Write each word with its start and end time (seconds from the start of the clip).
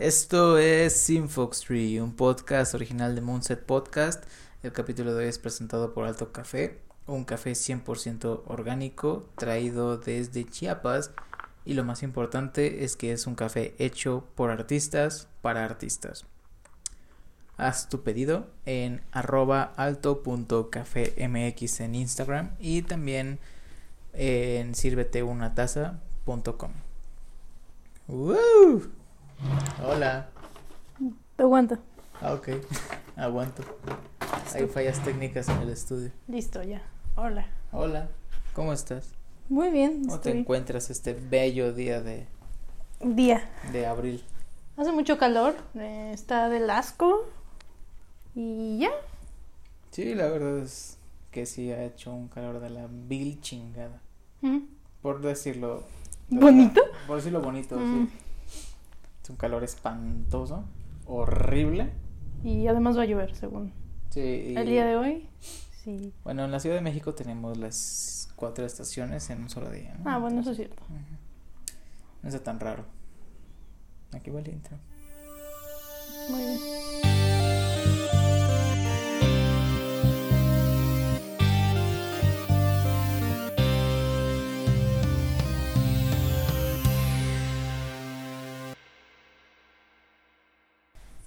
Esto 0.00 0.58
es 0.58 0.92
Sinfox 0.92 1.62
Tree, 1.62 2.00
un 2.00 2.12
podcast 2.12 2.72
original 2.72 3.16
de 3.16 3.20
Moonset 3.20 3.66
Podcast. 3.66 4.22
El 4.62 4.70
capítulo 4.70 5.12
de 5.12 5.24
hoy 5.24 5.28
es 5.28 5.40
presentado 5.40 5.92
por 5.92 6.04
Alto 6.04 6.30
Café, 6.30 6.78
un 7.08 7.24
café 7.24 7.50
100% 7.50 8.42
orgánico 8.46 9.28
traído 9.36 9.98
desde 9.98 10.44
Chiapas. 10.44 11.10
Y 11.64 11.74
lo 11.74 11.82
más 11.82 12.04
importante 12.04 12.84
es 12.84 12.94
que 12.94 13.10
es 13.10 13.26
un 13.26 13.34
café 13.34 13.74
hecho 13.80 14.22
por 14.36 14.52
artistas 14.52 15.26
para 15.42 15.64
artistas. 15.64 16.26
Haz 17.56 17.88
tu 17.88 18.04
pedido 18.04 18.46
en 18.66 19.02
arroba 19.10 19.72
alto.cafemx 19.74 21.80
en 21.80 21.94
Instagram 21.96 22.50
y 22.60 22.82
también 22.82 23.40
en 24.12 24.76
sirveteunataza.com. 24.76 26.70
¡Woo! 28.06 28.97
Hola. 29.84 30.28
Te 31.36 31.42
aguanto. 31.42 31.78
Ah, 32.20 32.34
ok. 32.34 32.48
Aguanto. 33.16 33.62
Hay 34.54 34.66
fallas 34.66 35.02
técnicas 35.04 35.48
en 35.48 35.58
el 35.58 35.70
estudio. 35.70 36.10
Listo, 36.28 36.62
ya. 36.62 36.82
Hola. 37.16 37.46
Hola. 37.72 38.08
¿Cómo 38.54 38.72
estás? 38.72 39.12
Muy 39.48 39.70
bien. 39.70 40.04
¿Cómo 40.04 40.20
te 40.20 40.30
encuentras 40.38 40.90
este 40.90 41.14
bello 41.14 41.72
día 41.72 42.00
de, 42.00 42.26
Día. 43.00 43.48
de 43.72 43.86
abril? 43.86 44.22
Hace 44.76 44.92
mucho 44.92 45.18
calor. 45.18 45.56
eh, 45.74 46.10
está 46.12 46.48
del 46.48 46.68
asco. 46.70 47.24
Y 48.34 48.78
ya. 48.78 48.90
Sí, 49.90 50.14
la 50.14 50.26
verdad 50.28 50.58
es 50.58 50.98
que 51.32 51.46
sí 51.46 51.72
ha 51.72 51.82
hecho 51.84 52.12
un 52.12 52.28
calor 52.28 52.60
de 52.60 52.70
la 52.70 52.86
vil 52.88 53.40
chingada. 53.40 54.00
Mm. 54.42 54.58
Por 55.02 55.20
decirlo. 55.20 55.84
¿Bonito? 56.30 56.80
Por 57.06 57.16
decirlo 57.16 57.40
bonito, 57.40 57.76
Mm. 57.78 58.06
sí. 58.08 58.12
Es 59.28 59.30
un 59.30 59.36
calor 59.36 59.62
espantoso, 59.62 60.64
horrible. 61.04 61.92
Y 62.42 62.66
además 62.66 62.96
va 62.96 63.02
a 63.02 63.04
llover, 63.04 63.34
según 63.36 63.74
Sí, 64.08 64.54
el 64.56 64.66
día 64.66 64.86
de 64.86 64.96
hoy. 64.96 65.28
Sí. 65.84 66.14
Bueno, 66.24 66.46
en 66.46 66.50
la 66.50 66.60
Ciudad 66.60 66.76
de 66.76 66.80
México 66.80 67.14
tenemos 67.14 67.58
las 67.58 68.32
cuatro 68.36 68.64
estaciones 68.64 69.28
en 69.28 69.42
un 69.42 69.50
solo 69.50 69.68
día. 69.68 69.94
¿no? 70.02 70.10
Ah, 70.10 70.16
bueno, 70.16 70.40
eso 70.40 70.52
es 70.52 70.56
cierto. 70.56 70.82
No 72.22 72.28
está 72.30 72.42
tan 72.42 72.58
raro. 72.58 72.86
Aquí 74.12 74.30
va 74.30 74.40
el 74.40 74.48
intro. 74.48 74.78
Muy 76.30 76.40
bien. 76.40 77.17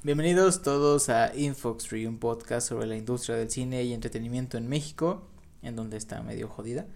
Bienvenidos 0.04 0.64
todos 0.64 1.10
a 1.10 1.32
Infoxtree, 1.36 2.08
un 2.08 2.18
podcast 2.18 2.68
sobre 2.68 2.88
la 2.88 2.98
industria 2.98 3.36
del 3.36 3.52
cine 3.52 3.84
y 3.84 3.94
entretenimiento 3.94 4.58
en 4.58 4.68
México, 4.68 5.28
en 5.62 5.76
donde 5.76 5.98
está 5.98 6.24
medio 6.24 6.48
jodida, 6.48 6.88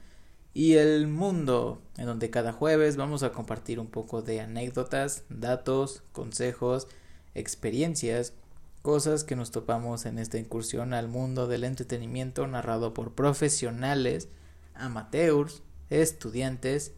y 0.56 0.74
el 0.74 1.06
mundo, 1.06 1.84
en 1.98 2.08
donde 2.08 2.32
cada 2.32 2.52
jueves 2.52 2.98
vamos 2.98 3.22
a 3.22 3.32
compartir 3.32 3.80
un 3.80 3.86
poco 3.86 4.24
de 4.24 4.42
anécdotas, 4.42 5.24
datos, 5.30 6.02
consejos, 6.14 6.88
experiencias, 7.36 8.34
cosas 8.82 9.24
que 9.24 9.36
nos 9.36 9.52
topamos 9.52 10.08
en 10.08 10.18
esta 10.18 10.40
incursión 10.40 10.92
al 10.96 11.08
mundo 11.08 11.46
del 11.46 11.64
entretenimiento 11.64 12.48
narrado 12.48 12.96
por 12.96 13.14
profesionales, 13.14 14.30
amateurs, 14.74 15.62
estudiantes 15.92 16.96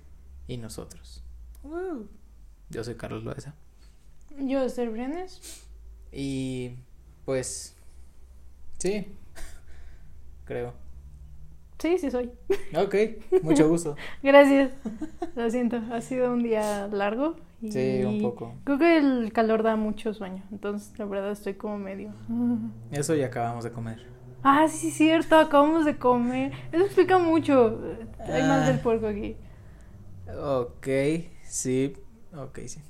y 0.47 0.55
nosotros. 0.55 1.21
Yo 2.69 2.85
soy 2.85 2.95
Carlos 2.95 3.25
Loesa. 3.25 3.55
Yo, 4.39 4.61
Esther 4.61 4.89
Briones. 4.89 5.66
Y 6.11 6.75
pues 7.25 7.75
sí, 8.77 9.07
creo. 10.45 10.73
Sí, 11.79 11.97
sí 11.99 12.09
soy. 12.09 12.31
Ok, 12.75 12.95
mucho 13.43 13.69
gusto. 13.69 13.95
Gracias. 14.23 14.71
Lo 15.35 15.49
siento. 15.49 15.79
Ha 15.91 16.01
sido 16.01 16.33
un 16.33 16.41
día 16.43 16.87
largo. 16.87 17.35
Y 17.61 17.71
Sí, 17.71 18.03
un 18.03 18.21
poco. 18.21 18.53
Creo 18.63 18.77
que 18.79 18.97
el 18.97 19.31
calor 19.33 19.63
da 19.63 19.75
mucho 19.75 20.13
sueño. 20.13 20.43
Entonces, 20.51 20.97
la 20.99 21.05
verdad, 21.05 21.31
estoy 21.31 21.53
como 21.55 21.77
medio. 21.77 22.13
Eso 22.91 23.13
ya 23.15 23.27
acabamos 23.27 23.63
de 23.63 23.71
comer. 23.71 24.05
Ah, 24.43 24.67
sí, 24.67 24.89
es 24.89 24.93
cierto, 24.95 25.37
acabamos 25.37 25.85
de 25.85 25.97
comer. 25.97 26.51
Eso 26.71 26.83
explica 26.85 27.17
mucho. 27.19 27.79
Hay 28.19 28.41
más 28.43 28.63
Ah. 28.63 28.71
del 28.71 28.79
puerco 28.79 29.07
aquí. 29.07 29.35
Ok, 30.35 30.87
sí, 31.43 31.93
ok, 32.35 32.59
sí. 32.65 32.81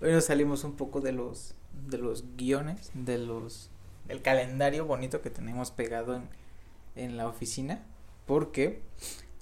Bueno, 0.00 0.20
salimos 0.20 0.62
un 0.64 0.76
poco 0.76 1.00
de 1.00 1.12
los 1.12 1.54
de 1.88 1.98
los 1.98 2.24
guiones, 2.36 2.90
de 2.94 3.18
los 3.18 3.70
del 4.08 4.22
calendario 4.22 4.86
bonito 4.86 5.20
que 5.20 5.30
tenemos 5.30 5.70
pegado 5.72 6.14
en, 6.16 6.28
en 6.94 7.16
la 7.16 7.26
oficina, 7.28 7.84
porque 8.26 8.80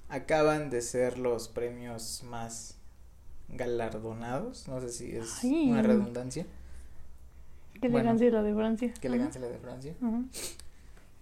acaban 0.09 0.69
de 0.69 0.81
ser 0.81 1.17
los 1.19 1.47
premios 1.49 2.23
más 2.29 2.77
galardonados, 3.49 4.67
no 4.67 4.81
sé 4.81 4.89
si 4.89 5.15
es 5.15 5.43
Ay. 5.43 5.69
una 5.71 5.81
redundancia, 5.83 6.45
Qué 7.79 7.89
Bueno. 7.89 7.97
elegancia 7.99 8.31
la 8.31 8.41
de 8.43 8.53
Francia. 8.55 8.93
qué 9.01 9.07
elegancia 9.07 9.41
la 9.41 9.47
de 9.47 9.57
Francia. 9.59 9.93
Ajá. 10.01 10.23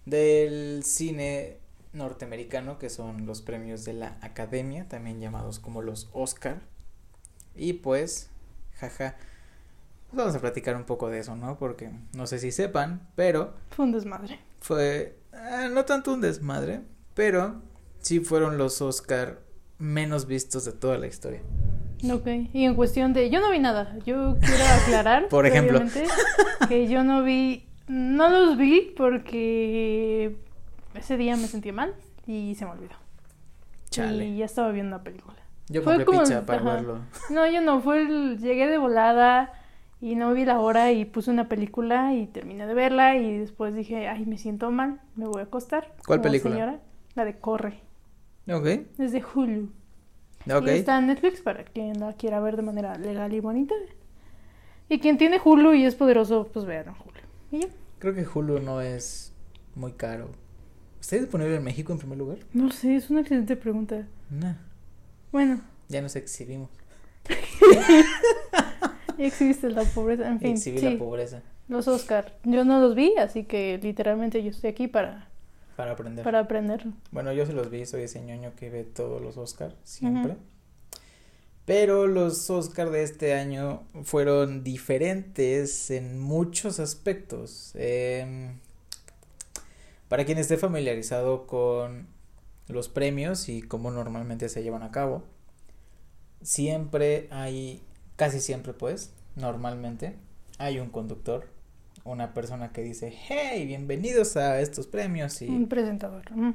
del 0.05 0.83
cine 0.83 1.57
norteamericano, 1.93 2.77
que 2.79 2.89
son 2.89 3.25
los 3.25 3.41
premios 3.41 3.85
de 3.85 3.93
la 3.93 4.17
Academia, 4.21 4.87
también 4.87 5.19
llamados 5.19 5.59
como 5.59 5.81
los 5.81 6.09
Oscar. 6.13 6.61
Y 7.55 7.73
pues, 7.73 8.29
jaja, 8.79 9.15
pues 10.13 10.25
vamos 10.25 10.35
a 10.35 10.39
platicar 10.41 10.75
un 10.75 10.83
poco 10.83 11.09
de 11.09 11.19
eso, 11.19 11.35
¿no? 11.35 11.57
Porque 11.57 11.89
no 12.15 12.27
sé 12.27 12.39
si 12.39 12.51
sepan, 12.51 13.07
pero 13.15 13.53
Fue 13.71 13.85
un 13.85 13.91
desmadre. 13.91 14.39
fue 14.59 15.17
ah, 15.33 15.67
no 15.71 15.85
tanto 15.85 16.13
un 16.13 16.21
desmadre, 16.21 16.81
pero 17.13 17.61
sí 17.99 18.19
fueron 18.19 18.57
los 18.57 18.81
Oscar 18.81 19.39
menos 19.79 20.27
vistos 20.27 20.65
de 20.65 20.71
toda 20.73 20.97
la 20.97 21.07
historia. 21.07 21.41
Ok. 22.11 22.27
Y 22.53 22.65
en 22.65 22.75
cuestión 22.75 23.13
de. 23.13 23.29
Yo 23.29 23.39
no 23.39 23.49
vi 23.49 23.59
nada. 23.59 23.97
Yo 24.05 24.37
quiero 24.39 24.63
aclarar. 24.83 25.27
Por 25.29 25.45
ejemplo. 25.45 25.79
Que 26.67 26.87
yo 26.87 27.03
no 27.05 27.23
vi. 27.23 27.67
No 27.87 28.29
los 28.29 28.57
vi 28.57 28.93
porque. 28.97 30.37
Ese 30.95 31.17
día 31.17 31.35
me 31.37 31.47
sentí 31.47 31.71
mal 31.71 31.95
y 32.27 32.55
se 32.55 32.65
me 32.65 32.71
olvidó. 32.71 32.95
Chale. 33.89 34.25
Y 34.27 34.37
ya 34.37 34.45
estaba 34.45 34.71
viendo 34.71 34.95
una 34.95 35.03
película. 35.03 35.37
Yo 35.69 35.81
fue 35.81 35.93
compré 35.93 36.05
como- 36.05 36.19
pizza 36.19 36.45
para 36.45 36.61
verlo. 36.61 36.99
No, 37.29 37.47
yo 37.49 37.61
no, 37.61 37.81
fue 37.81 38.01
el- 38.01 38.37
llegué 38.39 38.67
de 38.67 38.77
volada 38.77 39.53
y 40.03 40.15
no 40.15 40.33
vi 40.33 40.43
la 40.43 40.59
hora 40.59 40.91
y 40.91 41.05
puse 41.05 41.31
una 41.31 41.47
película 41.47 42.13
y 42.13 42.27
terminé 42.27 42.67
de 42.67 42.73
verla 42.73 43.15
y 43.15 43.37
después 43.37 43.73
dije, 43.73 44.09
ay, 44.09 44.25
me 44.25 44.37
siento 44.37 44.69
mal, 44.69 44.99
me 45.15 45.25
voy 45.27 45.39
a 45.39 45.45
acostar. 45.45 45.95
¿Cuál 46.05 46.19
como 46.19 46.23
película? 46.23 46.53
señora. 46.55 46.79
La 47.15 47.23
de 47.23 47.39
Corre, 47.39 47.79
Ok, 48.51 48.65
es 48.97 49.13
de 49.13 49.23
Hulu. 49.23 49.71
ok. 50.53 50.67
Y 50.67 50.69
está 50.71 50.97
en 50.97 51.07
Netflix 51.07 51.39
para 51.39 51.63
quien 51.63 52.01
la 52.01 52.11
quiera 52.13 52.41
ver 52.41 52.57
de 52.57 52.63
manera 52.63 52.97
legal 52.97 53.33
y 53.33 53.39
bonita. 53.39 53.75
Y 54.89 54.99
quien 54.99 55.17
tiene 55.17 55.39
Hulu 55.41 55.73
y 55.73 55.85
es 55.85 55.95
poderoso, 55.95 56.49
pues 56.51 56.65
vean 56.65 56.89
Hulu. 56.89 57.19
Y 57.51 57.61
ya. 57.61 57.67
Creo 57.99 58.13
que 58.13 58.25
Hulu 58.27 58.59
no 58.59 58.81
es 58.81 59.31
muy 59.75 59.93
caro. 59.93 60.31
¿Está 60.99 61.15
disponible 61.15 61.55
en 61.55 61.63
México 61.63 61.93
en 61.93 61.99
primer 61.99 62.17
lugar? 62.17 62.39
No 62.51 62.69
sé, 62.71 62.95
es 62.97 63.09
una 63.09 63.21
excelente 63.21 63.55
pregunta. 63.55 64.05
No. 64.29 64.53
Bueno, 65.31 65.61
Ya 65.87 66.01
nos 66.01 66.17
exhibimos. 66.17 66.69
existe 69.17 69.69
la 69.69 69.83
pobreza, 69.83 70.27
en 70.27 70.39
fin. 70.39 70.51
Exhibir 70.51 70.79
sí, 70.79 70.89
la 70.91 70.97
pobreza 70.97 71.41
los 71.67 71.87
Oscar. 71.87 72.33
Yo 72.43 72.65
no 72.65 72.79
los 72.79 72.95
vi, 72.95 73.15
así 73.17 73.45
que 73.45 73.79
literalmente 73.81 74.43
yo 74.43 74.51
estoy 74.51 74.69
aquí 74.69 74.87
para, 74.87 75.29
para 75.75 75.91
aprender. 75.91 76.23
para 76.23 76.39
aprender. 76.39 76.85
Bueno, 77.11 77.31
yo 77.33 77.45
se 77.45 77.53
los 77.53 77.69
vi, 77.69 77.85
soy 77.85 78.03
ese 78.03 78.21
ñoño 78.21 78.53
que 78.55 78.69
ve 78.69 78.83
todos 78.83 79.21
los 79.21 79.37
Oscar, 79.37 79.75
siempre. 79.83 80.35
Pero 81.65 82.07
los 82.07 82.49
Oscar 82.49 82.89
de 82.89 83.03
este 83.03 83.33
año 83.33 83.83
fueron 84.03 84.63
diferentes 84.63 85.91
en 85.91 86.19
muchos 86.19 86.79
aspectos. 86.81 87.71
Em, 87.75 88.57
para 90.09 90.25
quien 90.25 90.37
esté 90.37 90.57
familiarizado 90.57 91.47
con 91.47 92.07
los 92.67 92.89
premios 92.89 93.47
y 93.47 93.61
cómo 93.61 93.91
normalmente 93.91 94.49
se 94.49 94.61
llevan 94.61 94.83
a 94.83 94.91
cabo, 94.91 95.23
siempre 96.41 97.29
hay, 97.31 97.81
casi 98.15 98.39
siempre 98.39 98.73
pues, 98.73 99.11
normalmente, 99.35 100.15
hay 100.57 100.79
un 100.79 100.89
conductor, 100.89 101.47
una 102.03 102.33
persona 102.33 102.71
que 102.71 102.81
dice, 102.81 103.13
hey, 103.27 103.65
bienvenidos 103.65 104.35
a 104.37 104.59
estos 104.61 104.87
premios 104.87 105.41
y 105.41 105.47
Un 105.47 105.67
presentador. 105.67 106.31
mm. 106.31 106.53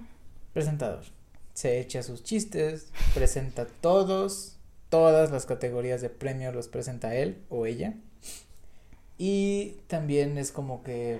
presentador. 0.52 1.05
Se 1.55 1.81
echa 1.81 2.02
sus 2.02 2.22
chistes, 2.22 2.93
presenta 3.14 3.66
todos, 3.66 4.56
todas 4.90 5.31
las 5.32 5.44
categorías 5.46 6.00
de 6.00 6.08
premio 6.10 6.52
los 6.52 6.69
presenta 6.69 7.14
él 7.16 7.43
o 7.49 7.66
ella. 7.66 7.94
Y 9.16 9.78
también 9.88 10.38
es 10.38 10.52
como 10.52 10.82
que, 10.84 11.19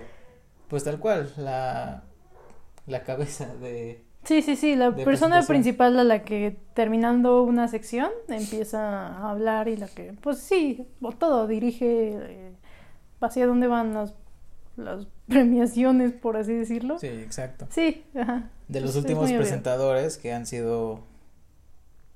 pues 0.69 0.85
tal 0.85 1.01
cual, 1.01 1.33
la, 1.37 2.05
la 2.87 3.03
cabeza 3.03 3.53
de, 3.57 4.01
Sí, 4.29 4.43
sí, 4.43 4.57
sí, 4.57 4.77
la 4.77 4.95
persona 4.95 5.41
principal 5.43 5.99
a 5.99 6.05
la 6.05 6.23
que 6.23 6.55
terminando 6.75 7.43
una 7.45 7.67
sección 7.67 8.11
empieza 8.29 9.07
a 9.09 9.31
hablar 9.31 9.69
y 9.69 9.77
la 9.79 9.89
que, 9.89 10.13
pues 10.21 10.37
sí, 10.39 10.87
o 11.01 11.13
todo, 11.13 11.47
dirige 11.47 12.11
eh, 12.13 12.53
hacia 13.23 13.47
dónde 13.47 13.69
van 13.69 13.95
las, 13.95 14.13
las 14.77 15.07
premiaciones, 15.29 16.13
por 16.13 16.37
así 16.37 16.53
decirlo. 16.53 16.99
Sí, 16.99 17.07
exacto. 17.07 17.67
Sí, 17.71 18.05
ajá. 18.15 18.51
De 18.69 18.83
los 18.83 18.91
Es- 18.91 18.97
últimos 18.97 19.33
presentadores 19.33 20.19
que 20.19 20.35
han 20.35 20.45
sido, 20.45 21.01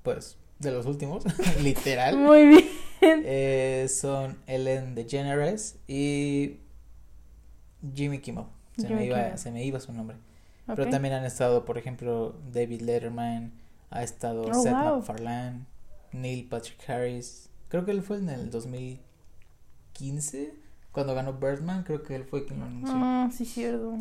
pues, 0.03 0.37
de 0.59 0.71
los 0.71 0.85
últimos, 0.85 1.25
literal, 1.63 2.19
Muy 2.19 2.47
bien. 2.47 2.65
eh, 3.25 3.87
son 3.89 4.37
Ellen 4.47 4.95
DeGeneres 4.95 5.79
y 5.89 6.59
Jimmy 7.95 8.19
Kimmel. 8.19 8.45
Se, 8.77 8.87
Jimmy 8.87 9.01
me 9.01 9.07
iba, 9.07 9.17
Kimmel. 9.23 9.39
se 9.39 9.51
me 9.51 9.65
iba 9.65 9.81
su 9.81 9.93
nombre. 9.95 10.19
Pero 10.67 10.89
también 10.89 11.15
han 11.15 11.25
estado, 11.25 11.65
por 11.65 11.79
ejemplo, 11.79 12.37
David 12.53 12.83
Letterman, 12.83 13.53
ha 13.91 14.03
estado 14.03 14.43
Oh, 14.43 14.55
Seth 14.55 14.73
wow. 14.73 14.97
MacFarlane, 14.97 15.67
Neil 16.13 16.49
Patrick 16.49 16.89
Harris. 16.89 17.49
Creo 17.69 17.85
que 17.85 17.91
él 17.91 18.03
fue 18.03 18.19
en 18.19 18.29
el 18.29 18.51
2015, 18.51 20.55
cuando 20.93 21.15
ganó 21.15 21.35
Birdman, 21.35 21.85
creo 21.85 22.03
que 22.03 22.15
él 22.15 22.25
fue 22.25 22.45
quien 22.47 22.61
lo 22.61 22.67
anunció. 22.67 22.95
Ah, 22.97 23.31
sí, 23.33 23.45
cierto. 23.45 23.95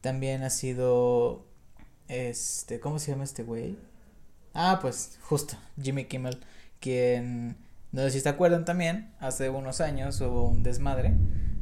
También 0.00 0.42
ha 0.42 0.50
sido, 0.50 1.44
este, 2.08 2.80
¿cómo 2.80 2.98
se 2.98 3.12
llama 3.12 3.24
este 3.24 3.42
güey? 3.42 3.78
Ah, 4.54 4.78
pues 4.80 5.18
justo, 5.22 5.56
Jimmy 5.80 6.06
Kimmel, 6.06 6.40
quien, 6.80 7.56
no 7.92 8.02
sé 8.02 8.10
si 8.10 8.20
se 8.20 8.28
acuerdan 8.28 8.64
también, 8.64 9.12
hace 9.20 9.48
unos 9.50 9.80
años 9.80 10.20
hubo 10.20 10.48
un 10.48 10.62
desmadre 10.62 11.14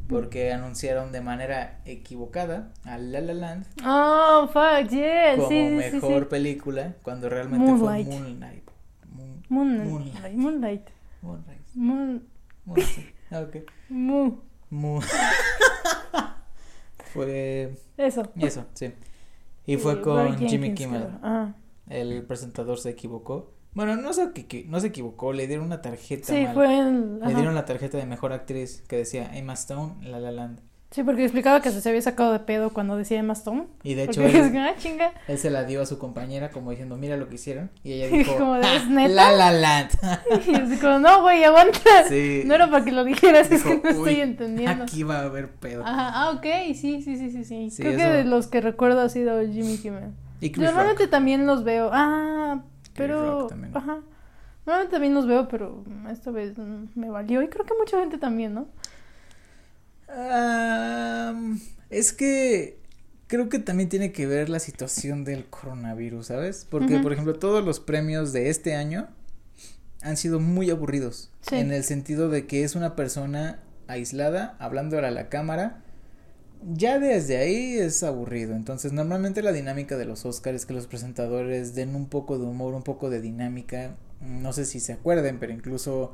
porque 0.09 0.53
anunciaron 0.53 1.13
de 1.13 1.21
manera 1.21 1.81
equivocada 1.85 2.73
a 2.85 2.97
La 2.99 3.21
La 3.21 3.35
Land 3.35 3.67
Oh, 3.85 4.49
fuck, 4.53 4.89
yeah. 4.91 5.37
como 5.37 5.49
sí, 5.49 5.55
sí, 5.55 5.69
sí, 5.91 5.95
mejor 5.97 6.23
sí. 6.25 6.29
película 6.31 6.95
cuando 7.03 7.29
realmente 7.29 7.71
Moonlight. 7.73 8.07
fue 8.07 8.19
Moonlight. 8.21 8.71
Moon- 9.11 9.43
Moonlight. 9.49 9.87
Moonlight. 9.89 10.35
Moonlight. 10.37 10.89
Moonlight. 11.23 11.61
Moon. 11.75 12.29
Moon- 12.65 12.81
sí. 12.83 13.07
Ah, 13.31 13.41
ok. 13.41 13.57
Mu. 13.91 14.39
Mu- 14.71 15.01
fue 17.13 17.75
Eso. 17.97 18.23
eso, 18.37 18.67
sí. 18.75 18.93
Y 19.67 19.77
fue 19.77 19.97
Sí, 19.97 20.01
con 20.01 20.39
Jimmy 20.39 20.75
Kimmel. 20.75 21.09
Ajá. 21.23 21.55
El 21.89 22.23
presentador 22.25 22.79
se 22.79 22.91
equivocó. 22.91 23.53
Bueno, 23.75 23.97
no 23.97 24.13
se, 24.13 24.25
equi- 24.33 24.67
no 24.67 24.81
se 24.81 24.89
equivocó, 24.89 25.33
le 25.33 25.47
dieron 25.47 25.67
una 25.67 25.83
tarjeta 25.83 26.27
Sí, 26.33 26.47
fue 26.53 26.79
el. 26.81 27.21
Le 27.21 27.35
dieron 27.35 27.55
la 27.55 27.65
tarjeta 27.65 27.97
de 27.99 28.07
mejor 28.07 28.33
actriz 28.33 28.83
que 28.89 28.97
decía 28.97 29.31
Emma 29.37 29.53
Stone, 29.55 29.95
La 30.09 30.19
La 30.19 30.33
Land. 30.33 30.61
Sí, 30.91 31.03
porque 31.03 31.23
explicaba 31.23 31.61
que 31.61 31.71
se 31.71 31.87
había 31.87 32.01
sacado 32.01 32.33
de 32.33 32.39
pedo 32.41 32.71
cuando 32.73 32.97
decía 32.97 33.19
Emma 33.19 33.35
Stone. 33.35 33.67
Y 33.83 33.93
de 33.93 34.05
hecho 34.05 34.23
es 34.23 34.51
que, 34.51 34.59
ah, 34.59 34.75
chinga. 34.79 35.13
él 35.29 35.37
se 35.37 35.51
la 35.51 35.65
dio 35.65 35.83
a 35.83 35.87
su 35.87 35.99
compañera 35.99 36.51
como 36.51 36.71
diciendo, 36.71 36.97
mira 36.97 37.19
lo 37.19 37.29
que 37.29 37.35
hicieron. 37.35 37.71
Y 37.85 37.93
ella 37.93 38.07
dijo, 38.17 38.37
Como 38.39 38.55
"Ah, 38.55 38.75
¿es 38.75 38.89
neta?" 38.89 39.09
La 39.13 39.33
La 39.33 39.53
Land. 39.53 39.91
Y 40.49 40.55
así 40.55 40.77
como, 40.79 40.99
no, 40.99 41.21
güey, 41.21 41.45
aguanta. 41.45 41.79
Sí. 42.09 42.43
No 42.47 42.55
era 42.55 42.71
para 42.71 42.87
que 42.87 42.93
lo 42.93 43.05
dijeras, 43.05 43.51
es 43.51 43.63
que 43.65 43.75
no 43.77 43.83
"Uy, 43.83 43.91
estoy 43.91 44.21
entendiendo. 44.23 44.85
Aquí 44.85 45.03
va 45.03 45.19
a 45.19 45.23
haber 45.25 45.51
pedo. 45.51 45.83
Ajá, 45.85 46.11
ah, 46.15 46.31
ok, 46.31 46.47
sí, 46.75 47.03
sí, 47.03 47.19
sí, 47.19 47.31
sí, 47.31 47.45
sí. 47.45 47.71
Sí, 47.71 47.83
Creo 47.83 47.95
que 47.99 48.05
de 48.07 48.25
los 48.25 48.47
que 48.47 48.63
recuerdo 48.63 49.03
ha 49.03 49.11
sido 49.11 49.41
Jimmy 49.47 49.77
Kimmel. 49.77 50.13
Y 50.41 50.49
Normalmente 50.53 51.03
Rock. 51.03 51.11
también 51.11 51.47
los 51.47 51.65
veo. 51.65 51.91
Ah, 51.93 52.63
pero. 52.99 53.49
Ajá. 53.75 54.01
Normalmente 54.67 54.93
también 54.93 55.15
los 55.15 55.27
veo, 55.27 55.49
pero 55.49 55.83
esta 56.11 56.31
vez 56.31 56.59
me 56.95 57.09
valió. 57.09 57.41
Y 57.41 57.49
creo 57.49 57.65
que 57.65 57.73
mucha 57.79 57.99
gente 57.99 58.19
también, 58.19 58.53
¿no? 58.53 58.69
Am, 60.09 61.59
es 61.89 62.13
que 62.13 62.79
creo 63.29 63.49
que 63.49 63.59
también 63.61 63.89
tiene 63.89 64.13
que 64.13 64.27
ver 64.27 64.51
la 64.51 64.59
situación 64.59 65.25
del 65.25 65.47
coronavirus, 65.47 66.27
¿sabes? 66.27 66.67
Porque, 66.69 66.99
por 66.99 67.13
ejemplo, 67.13 67.39
todos 67.39 67.65
los 67.65 67.81
premios 67.81 68.35
de 68.35 68.51
este 68.51 68.75
año 68.75 69.09
han 70.03 70.19
sido 70.19 70.39
muy 70.39 70.71
aburridos. 70.71 71.31
Sí. 71.41 71.57
En 71.57 71.73
el 71.73 71.85
sentido 71.85 72.29
de 72.29 72.47
que 72.47 72.65
es 72.65 72.75
una 72.75 72.95
persona 72.95 73.61
aislada, 73.87 74.55
hablando 74.59 74.99
a 74.99 75.11
la 75.11 75.29
cámara. 75.29 75.83
Ya 76.63 76.99
desde 76.99 77.37
ahí 77.39 77.79
es 77.79 78.03
aburrido. 78.03 78.55
Entonces, 78.55 78.93
normalmente 78.93 79.43
la 79.43 79.53
dinámica 79.53 79.97
de 79.97 80.05
los 80.05 80.25
Oscars 80.25 80.57
es 80.57 80.67
que 80.67 80.75
los 80.75 80.87
presentadores 80.87 81.75
den 81.75 81.95
un 81.95 82.09
poco 82.09 82.39
de 82.39 82.45
humor, 82.45 82.75
un 82.75 82.83
poco 82.83 83.11
de 83.11 83.21
dinámica. 83.21 83.97
No 84.21 84.53
sé 84.53 84.65
si 84.65 84.81
se 84.81 84.93
acuerden, 84.93 85.39
pero 85.39 85.53
incluso 85.53 86.13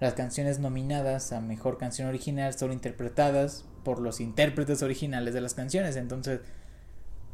las 0.00 0.14
canciones 0.14 0.58
nominadas 0.58 1.32
a 1.32 1.40
mejor 1.40 1.78
canción 1.78 2.08
original 2.08 2.52
son 2.56 2.72
interpretadas 2.72 3.64
por 3.84 4.00
los 4.00 4.20
intérpretes 4.20 4.82
originales 4.82 5.32
de 5.32 5.40
las 5.40 5.54
canciones. 5.54 5.96
Entonces, 5.96 6.40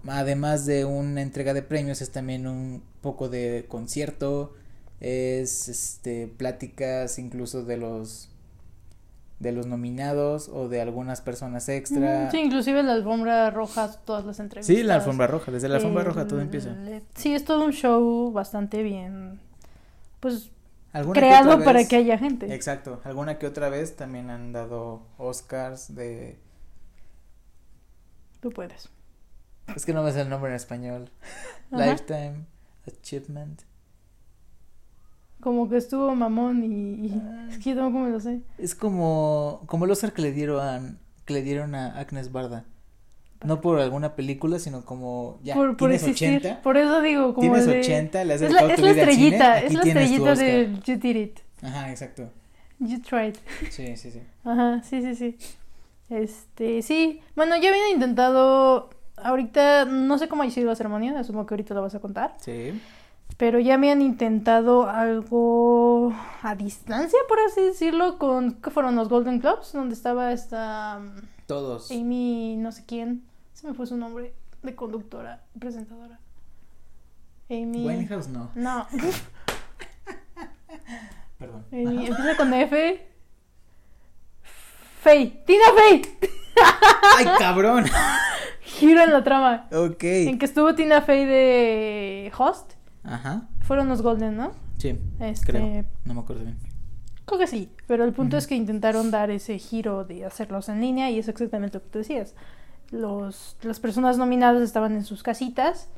además 0.06 0.64
de 0.64 0.84
una 0.84 1.22
entrega 1.22 1.54
de 1.54 1.62
premios, 1.62 2.00
es 2.00 2.10
también 2.10 2.46
un 2.46 2.82
poco 3.00 3.28
de 3.28 3.66
concierto, 3.68 4.54
es 5.00 5.68
este 5.68 6.28
pláticas 6.28 7.18
incluso 7.18 7.64
de 7.64 7.76
los 7.76 8.31
de 9.42 9.52
los 9.52 9.66
nominados 9.66 10.48
o 10.48 10.68
de 10.68 10.80
algunas 10.80 11.20
personas 11.20 11.68
extra. 11.68 12.22
Ujú, 12.22 12.30
Sí, 12.30 12.38
inclusive 12.40 12.82
la 12.82 12.92
alfombra 12.94 13.50
roja, 13.50 13.90
todas 14.04 14.24
las 14.24 14.38
entrevistas. 14.40 14.74
Sí, 14.76 14.82
la 14.82 14.94
alfombra 14.94 15.26
roja, 15.26 15.50
desde 15.52 15.68
la 15.68 15.76
alfombra 15.76 16.04
roja 16.04 16.26
todo 16.26 16.40
empieza. 16.40 16.74
Sí, 17.14 17.34
es 17.34 17.44
todo 17.44 17.64
un 17.64 17.72
show 17.72 18.32
bastante 18.32 18.82
bien. 18.82 19.40
Pues 20.20 20.50
¿Alguna 20.92 21.14
que 21.14 21.20
creado 21.20 21.58
para 21.64 21.80
vez- 21.80 21.88
que 21.88 21.96
haya 21.96 22.16
gente. 22.18 22.54
Exacto, 22.54 23.00
alguna 23.04 23.38
que 23.38 23.46
otra 23.46 23.68
vez 23.68 23.96
también 23.96 24.30
han 24.30 24.52
dado 24.52 25.02
Oscars 25.18 25.94
de 25.94 26.38
Tú 28.40 28.50
puedes. 28.50 28.90
es 29.74 29.84
que 29.86 29.92
no 29.92 30.02
me 30.02 30.12
sé 30.12 30.20
el 30.20 30.28
nombre 30.28 30.50
en 30.50 30.56
español. 30.56 31.10
Lifetime 31.70 32.46
Achievement. 32.86 33.62
Como 35.42 35.68
que 35.68 35.76
estuvo 35.76 36.14
mamón 36.14 36.62
y, 36.64 37.06
y- 37.08 37.20
Ah. 37.22 37.46
es 37.50 37.58
que 37.58 37.70
yo 37.70 37.76
tampoco 37.76 38.04
me 38.04 38.10
lo 38.10 38.20
sé. 38.20 38.40
Es 38.58 38.74
como 38.74 39.62
como 39.66 39.84
el 39.84 39.90
Oscar 39.90 40.12
que 40.12 40.22
le 40.22 40.32
dieron 40.32 40.60
a, 40.60 40.96
que 41.26 41.34
le 41.34 41.42
dieron 41.42 41.74
a 41.74 41.98
Agnes 41.98 42.32
Barda. 42.32 42.64
No 43.44 43.60
por 43.60 43.80
alguna 43.80 44.14
película, 44.14 44.60
sino 44.60 44.84
como 44.84 45.40
ya 45.42 45.54
por, 45.54 45.76
por 45.76 45.88
tienes 45.90 46.04
existir. 46.06 46.36
80, 46.38 46.62
Por 46.62 46.76
eso 46.76 47.00
digo, 47.02 47.34
como 47.34 47.40
tienes 47.40 47.66
el 47.66 47.72
de- 47.72 47.80
80, 47.80 48.24
le 48.24 48.34
has 48.34 48.42
Es 48.42 48.52
la, 48.52 48.60
es 48.60 48.70
estrellita, 48.80 49.60
es 49.60 49.74
la 49.74 49.80
estrellita 49.82 50.34
de 50.36 50.70
You 50.84 50.96
Did 50.96 51.16
It. 51.16 51.38
Ajá, 51.60 51.90
exacto. 51.90 52.30
You 52.78 53.00
tried. 53.00 53.34
Sí, 53.70 53.96
sí, 53.96 54.10
sí. 54.12 54.22
Ajá, 54.44 54.80
sí, 54.84 55.02
sí, 55.02 55.14
sí. 55.16 55.36
Este, 56.08 56.82
sí. 56.82 57.20
Bueno, 57.34 57.56
ya 57.56 57.70
habían 57.70 57.90
intentado. 57.94 58.90
Ahorita 59.16 59.84
no 59.86 60.18
sé 60.18 60.28
cómo 60.28 60.42
ha 60.44 60.50
sido 60.50 60.68
la 60.68 60.76
ceremonia, 60.76 61.18
asumo 61.18 61.44
que 61.46 61.54
ahorita 61.54 61.74
la 61.74 61.80
vas 61.80 61.94
a 61.94 62.00
contar. 62.00 62.34
Sí. 62.40 62.80
Pero 63.38 63.58
ya 63.58 63.74
habían 63.74 64.02
intentado 64.02 64.88
algo 64.88 66.12
a 66.42 66.54
distancia, 66.54 67.18
por 67.28 67.40
así 67.40 67.60
decirlo, 67.62 68.18
con. 68.18 68.54
¿Qué 68.60 68.70
fueron 68.70 68.94
los 68.96 69.08
Golden 69.08 69.40
Globes? 69.40 69.72
Donde 69.72 69.94
estaba 69.94 70.32
esta. 70.32 70.98
um, 71.00 71.12
Todos. 71.46 71.90
Amy, 71.90 72.56
no 72.58 72.70
sé 72.72 72.84
quién. 72.86 73.24
Se 73.54 73.66
me 73.66 73.74
fue 73.74 73.86
su 73.86 73.96
nombre. 73.96 74.34
De 74.62 74.74
conductora, 74.76 75.42
presentadora. 75.58 76.20
Amy. 77.50 77.84
Winehouse 77.84 78.28
no. 78.28 78.50
No. 78.54 78.86
Perdón. 81.38 81.64
Amy, 81.72 82.06
empieza 82.06 82.36
con 82.36 82.54
F. 82.54 83.06
Fey. 85.00 85.42
Tina 85.44 85.64
Fey. 85.76 86.02
Ay, 87.18 87.26
cabrón. 87.38 87.84
Giro 88.60 89.02
en 89.02 89.12
la 89.12 89.24
trama. 89.24 89.66
ok. 89.72 90.02
En 90.04 90.38
que 90.38 90.44
estuvo 90.44 90.74
Tina 90.76 91.00
Fey 91.02 91.24
de 91.24 92.32
host. 92.38 92.74
Ajá. 93.04 93.48
Fueron 93.60 93.88
los 93.88 94.02
Golden, 94.02 94.36
¿no? 94.36 94.52
Sí. 94.78 94.98
Este, 95.20 95.52
Creo. 95.52 95.84
No 96.04 96.14
me 96.14 96.20
acuerdo 96.20 96.44
bien. 96.44 96.56
Creo 97.24 97.38
que 97.38 97.46
sí, 97.46 97.70
pero 97.86 98.04
el 98.04 98.12
punto 98.12 98.36
es 98.36 98.46
que 98.46 98.56
intentaron 98.56 99.10
dar 99.10 99.30
ese 99.30 99.58
giro 99.58 100.04
de 100.04 100.24
hacerlos 100.24 100.68
en 100.68 100.80
línea 100.80 101.10
y 101.10 101.18
es 101.18 101.28
exactamente 101.28 101.78
lo 101.78 101.84
que 101.84 101.90
tú 101.90 101.98
decías. 101.98 102.34
Los, 102.90 103.56
las 103.62 103.80
personas 103.80 104.18
nominadas 104.18 104.62
estaban 104.62 104.94
en 104.94 105.04
sus 105.04 105.22
casitas 105.22 105.88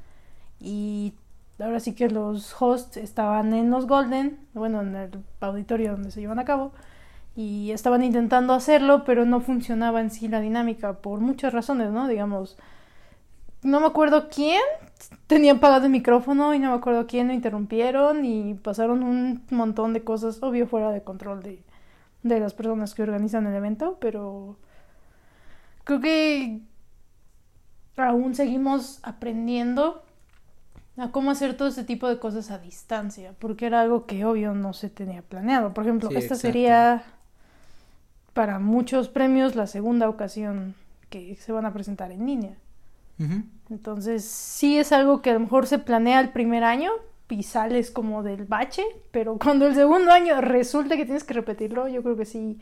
y 0.60 1.14
ahora 1.58 1.80
sí 1.80 1.94
que 1.94 2.08
los 2.08 2.54
hosts 2.60 2.98
estaban 2.98 3.54
en 3.54 3.70
los 3.70 3.86
Golden, 3.86 4.38
bueno, 4.52 4.82
en 4.82 4.94
el 4.94 5.10
auditorio 5.40 5.92
donde 5.92 6.10
se 6.10 6.20
llevan 6.20 6.38
a 6.38 6.44
cabo 6.44 6.72
y 7.36 7.72
estaban 7.72 8.04
intentando 8.04 8.52
hacerlo, 8.52 9.04
pero 9.04 9.24
no 9.24 9.40
funcionaba 9.40 10.00
en 10.00 10.10
sí 10.10 10.28
la 10.28 10.40
dinámica 10.40 10.98
por 10.98 11.20
muchas 11.20 11.52
razones, 11.52 11.90
¿no? 11.90 12.06
Digamos, 12.06 12.56
no 13.64 13.80
me 13.80 13.86
acuerdo 13.86 14.28
quién 14.30 14.62
tenía 15.26 15.54
apagado 15.54 15.86
el 15.86 15.92
micrófono 15.92 16.54
y 16.54 16.58
no 16.60 16.70
me 16.70 16.76
acuerdo 16.76 17.06
quién 17.06 17.28
lo 17.28 17.34
interrumpieron 17.34 18.24
y 18.24 18.54
pasaron 18.54 19.02
un 19.02 19.44
montón 19.50 19.92
de 19.94 20.04
cosas, 20.04 20.42
obvio 20.42 20.66
fuera 20.68 20.90
de 20.92 21.02
control 21.02 21.42
de, 21.42 21.62
de 22.22 22.40
las 22.40 22.54
personas 22.54 22.94
que 22.94 23.02
organizan 23.02 23.46
el 23.46 23.54
evento, 23.56 23.98
pero 24.00 24.58
creo 25.84 26.00
que 26.00 26.60
aún 27.96 28.34
seguimos 28.34 28.98
aprendiendo 29.02 30.02
a 30.96 31.10
cómo 31.10 31.30
hacer 31.30 31.56
todo 31.56 31.68
este 31.68 31.84
tipo 31.84 32.08
de 32.08 32.18
cosas 32.18 32.50
a 32.50 32.58
distancia, 32.58 33.34
porque 33.38 33.66
era 33.66 33.80
algo 33.80 34.06
que 34.06 34.24
obvio 34.24 34.54
no 34.54 34.72
se 34.72 34.90
tenía 34.90 35.22
planeado. 35.22 35.74
Por 35.74 35.84
ejemplo, 35.84 36.10
Sí, 36.10 36.14
esta 36.14 36.34
exacto. 36.34 36.36
sería 36.36 37.04
para 38.32 38.58
muchos 38.58 39.08
premios 39.08 39.54
la 39.56 39.66
segunda 39.66 40.08
ocasión 40.08 40.74
que 41.10 41.36
se 41.36 41.52
van 41.52 41.66
a 41.66 41.72
presentar 41.72 42.10
en 42.12 42.26
línea. 42.26 42.56
Entonces, 43.70 44.24
sí 44.24 44.78
es 44.78 44.92
algo 44.92 45.22
que 45.22 45.30
a 45.30 45.34
lo 45.34 45.40
mejor 45.40 45.66
se 45.66 45.78
planea 45.78 46.20
el 46.20 46.30
primer 46.30 46.64
año 46.64 46.90
y 47.28 47.42
sales 47.42 47.90
como 47.90 48.22
del 48.22 48.44
bache, 48.44 48.84
pero 49.10 49.38
cuando 49.42 49.66
el 49.66 49.74
segundo 49.74 50.12
año 50.12 50.40
resulta 50.40 50.96
que 50.96 51.04
tienes 51.04 51.24
que 51.24 51.34
repetirlo, 51.34 51.88
yo 51.88 52.02
creo 52.02 52.16
que 52.16 52.24
sí, 52.24 52.58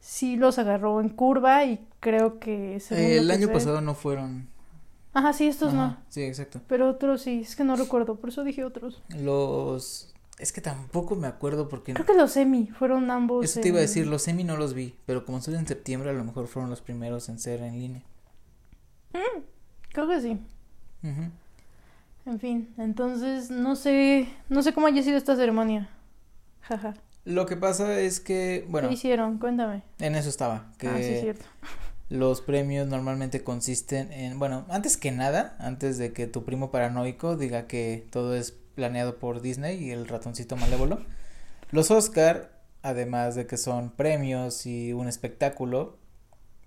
sí 0.00 0.36
los 0.36 0.58
agarró 0.58 1.00
en 1.00 1.08
curva 1.10 1.64
y 1.64 1.86
creo 2.00 2.38
que... 2.38 2.82
el 2.90 3.30
año 3.30 3.48
pasado 3.48 3.80
no 3.80 3.94
fueron... 3.94 4.48
Ajá, 5.12 5.32
sí, 5.32 5.46
estos 5.46 5.72
no. 5.72 5.96
Sí, 6.08 6.22
exacto. 6.22 6.60
Pero 6.66 6.90
otros 6.90 7.22
sí, 7.22 7.42
es 7.42 7.54
que 7.54 7.62
no 7.62 7.76
recuerdo, 7.76 8.16
por 8.16 8.30
eso 8.30 8.42
dije 8.42 8.64
otros. 8.64 9.00
Los... 9.16 10.12
Es 10.40 10.52
que 10.52 10.60
tampoco 10.60 11.14
me 11.14 11.28
acuerdo 11.28 11.68
porque... 11.68 11.94
Creo 11.94 12.04
que 12.04 12.14
los 12.14 12.32
semi 12.32 12.66
fueron 12.66 13.08
ambos. 13.12 13.44
Eso 13.44 13.60
te 13.60 13.68
iba 13.68 13.78
a 13.78 13.82
decir, 13.82 14.08
los 14.08 14.22
semi 14.22 14.42
no 14.42 14.56
los 14.56 14.74
vi, 14.74 14.96
pero 15.06 15.24
como 15.24 15.40
son 15.40 15.54
en 15.54 15.68
septiembre 15.68 16.10
a 16.10 16.12
lo 16.12 16.24
mejor 16.24 16.48
fueron 16.48 16.68
los 16.68 16.80
primeros 16.80 17.28
en 17.28 17.38
ser 17.38 17.62
en 17.62 17.78
línea. 17.78 18.02
Mm, 19.12 19.42
creo 19.94 20.08
que 20.08 20.20
sí. 20.20 20.38
En 22.26 22.40
fin, 22.40 22.74
entonces 22.78 23.50
no 23.50 23.76
sé, 23.76 24.28
no 24.48 24.62
sé 24.62 24.74
cómo 24.74 24.86
haya 24.86 25.02
sido 25.02 25.16
esta 25.16 25.36
ceremonia. 25.36 25.88
Jaja. 26.62 26.94
Lo 27.24 27.46
que 27.46 27.56
pasa 27.56 28.00
es 28.00 28.20
que, 28.20 28.66
bueno. 28.68 28.88
¿Qué 28.88 28.94
hicieron? 28.94 29.38
Cuéntame. 29.38 29.82
En 29.98 30.14
eso 30.14 30.28
estaba. 30.28 30.72
Que 30.78 30.88
ah, 30.88 30.96
sí, 30.96 31.04
es 31.04 31.20
cierto. 31.20 31.46
Los 32.10 32.42
premios 32.42 32.86
normalmente 32.86 33.42
consisten 33.42 34.12
en, 34.12 34.38
bueno, 34.38 34.66
antes 34.68 34.96
que 34.96 35.10
nada, 35.10 35.56
antes 35.58 35.96
de 35.96 36.12
que 36.12 36.26
tu 36.26 36.44
primo 36.44 36.70
paranoico 36.70 37.36
diga 37.36 37.66
que 37.66 38.06
todo 38.10 38.34
es 38.34 38.52
planeado 38.52 39.18
por 39.18 39.40
Disney 39.40 39.82
y 39.82 39.90
el 39.90 40.06
ratoncito 40.06 40.56
malévolo, 40.56 41.00
los 41.70 41.90
Oscar, 41.90 42.52
además 42.82 43.36
de 43.36 43.46
que 43.46 43.56
son 43.56 43.90
premios 43.90 44.66
y 44.66 44.92
un 44.92 45.08
espectáculo, 45.08 45.96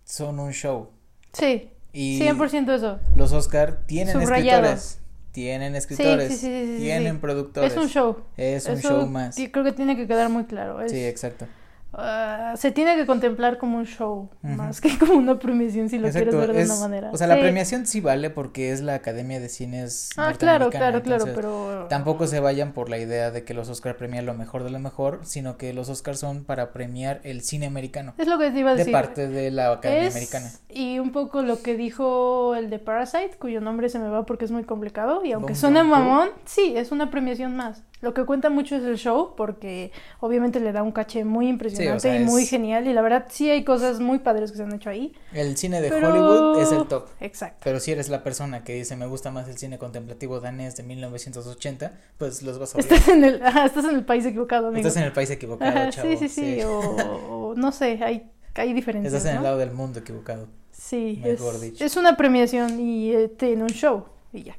son 0.05 0.39
un 0.39 0.53
show. 0.53 0.89
Sí. 1.33 1.69
Y 1.99 2.19
100% 2.19 2.75
eso. 2.75 2.99
Los 3.15 3.33
Oscar 3.33 3.79
tienen 3.87 4.21
escritores, 4.21 4.99
tienen 5.31 5.75
escritores, 5.75 6.41
tienen 6.41 7.19
productores. 7.19 7.71
Es 7.71 7.77
un 7.79 7.89
show. 7.89 8.17
Es 8.37 8.67
un 8.67 8.79
show 8.79 9.07
más. 9.07 9.35
Creo 9.35 9.63
que 9.63 9.71
tiene 9.71 9.95
que 9.95 10.05
quedar 10.05 10.29
muy 10.29 10.43
claro. 10.45 10.77
Sí, 10.87 11.03
exacto. 11.03 11.47
Ah, 11.93 12.53
se 12.57 12.71
tiene 12.71 12.95
que 12.95 13.05
contemplar 13.05 13.57
como 13.57 13.77
un 13.77 13.85
show, 13.85 14.29
más 14.41 14.81
que 14.81 14.97
como 14.99 15.13
una 15.13 15.39
premiación 15.39 15.89
si 15.89 15.97
lo 15.97 16.09
quieres 16.09 16.35
ver 16.35 16.53
de 16.53 16.65
una 16.65 16.75
manera. 16.75 17.11
O 17.11 17.17
sea, 17.17 17.27
la 17.27 17.39
premiación 17.39 17.85
sí 17.85 18.01
vale 18.01 18.29
porque 18.29 18.71
es 18.71 18.81
la 18.81 18.95
Academia 18.95 19.39
de 19.39 19.49
Cines. 19.49 20.09
Ah, 20.17 20.33
claro, 20.37 20.69
claro, 20.69 21.01
claro, 21.01 21.25
pero. 21.33 21.87
Tampoco 21.89 22.27
se 22.27 22.39
vayan 22.39 22.73
por 22.73 22.89
la 22.89 22.97
idea 22.97 23.31
de 23.31 23.43
que 23.43 23.53
los 23.53 23.69
Oscar 23.69 23.95
premian 23.95 24.25
lo 24.25 24.33
mejor 24.33 24.63
de 24.63 24.69
lo 24.69 24.79
mejor, 24.79 25.21
sino 25.23 25.57
que 25.57 25.73
los 25.73 25.89
Oscars 25.89 26.19
son 26.19 26.43
para 26.43 26.71
premiar 26.71 27.21
el 27.23 27.41
cine 27.41 27.65
americano. 27.65 28.13
Es 28.17 28.27
lo 28.27 28.37
que 28.37 28.51
te 28.51 28.59
iba 28.59 28.71
a 28.71 28.75
decir. 28.75 28.87
De 28.87 28.91
parte 28.91 29.27
de 29.27 29.51
la 29.51 29.71
Academia 29.71 30.09
Americana. 30.09 30.51
Y 30.69 30.99
un 30.99 31.11
poco 31.11 31.41
lo 31.41 31.61
que 31.61 31.75
dijo 31.75 32.55
el 32.55 32.69
de 32.69 32.79
Parasite, 32.79 33.37
cuyo 33.39 33.61
nombre 33.61 33.89
se 33.89 33.99
me 33.99 34.09
va 34.09 34.25
porque 34.25 34.45
es 34.45 34.51
muy 34.51 34.63
complicado, 34.63 35.23
y 35.23 35.31
aunque 35.31 35.55
suene 35.55 35.83
mamón, 35.83 36.29
sí, 36.45 36.73
es 36.75 36.91
una 36.91 37.09
premiación 37.09 37.55
más. 37.55 37.83
Lo 37.99 38.13
que 38.13 38.25
cuenta 38.25 38.51
mucho 38.51 38.75
es 38.75 38.83
el 38.83 38.97
show, 38.97 39.33
porque 39.35 39.91
obviamente 40.19 40.59
le 40.59 40.71
da 40.71 40.83
un 40.83 40.91
caché 40.91 41.25
muy 41.25 41.47
impresionante 41.47 42.15
y 42.15 42.19
muy 42.23 42.45
genial. 42.45 42.87
Y 42.87 42.93
la 42.93 43.01
verdad, 43.01 43.25
sí 43.29 43.49
hay 43.49 43.63
cosas 43.63 43.99
muy 43.99 44.19
padres 44.19 44.51
que 44.51 44.57
se 44.57 44.63
han 44.63 44.73
hecho 44.73 44.91
ahí. 44.91 45.15
El 45.33 45.57
cine 45.57 45.81
de 45.81 45.91
Hollywood 45.91 46.61
es 46.61 46.71
el 46.71 46.87
top. 46.87 47.07
Exacto. 47.19 47.61
Pero 47.63 47.79
si 47.79 47.91
eres 47.91 48.09
la 48.09 48.23
persona 48.23 48.63
que 48.63 48.75
dice 48.75 48.95
me 48.95 49.07
gusta 49.07 49.31
más 49.31 49.47
el 49.47 49.57
cine 49.57 49.79
contemplativo 49.79 50.39
danés 50.39 50.77
de 50.77 50.83
1980, 50.83 51.91
pues 52.19 52.43
los 52.43 52.59
vas 52.59 52.75
a 52.75 52.77
odiar. 52.77 52.93
Estás 52.93 53.07
en 53.07 53.23
el, 53.23 53.41
estás 53.65 53.85
en 53.85 53.95
el 53.95 54.05
país 54.05 54.25
equivocado, 54.25 54.67
amigo. 54.67 54.87
Estás 54.87 55.01
en 55.01 55.07
el 55.07 55.13
país 55.13 55.31
equivocado, 55.31 55.89
chavo. 55.89 56.07
Sí, 56.07 56.17
sí, 56.17 56.29
sí. 56.29 56.59
O, 56.63 57.55
no 57.57 57.71
sé, 57.71 57.99
hay, 58.03 58.29
hay 58.53 58.73
diferencias. 58.73 59.11
Estás 59.11 59.31
en 59.31 59.37
el 59.37 59.43
lado 59.43 59.57
del 59.57 59.71
mundo 59.71 59.99
equivocado. 59.99 60.47
Sí, 60.71 61.19
es, 61.25 61.41
es, 61.81 61.97
una 61.97 62.15
premiación 62.15 62.79
y 62.79 63.11
eh, 63.11 63.29
tiene 63.29 63.63
un 63.63 63.69
show 63.69 64.05
y 64.31 64.43
ya. 64.43 64.57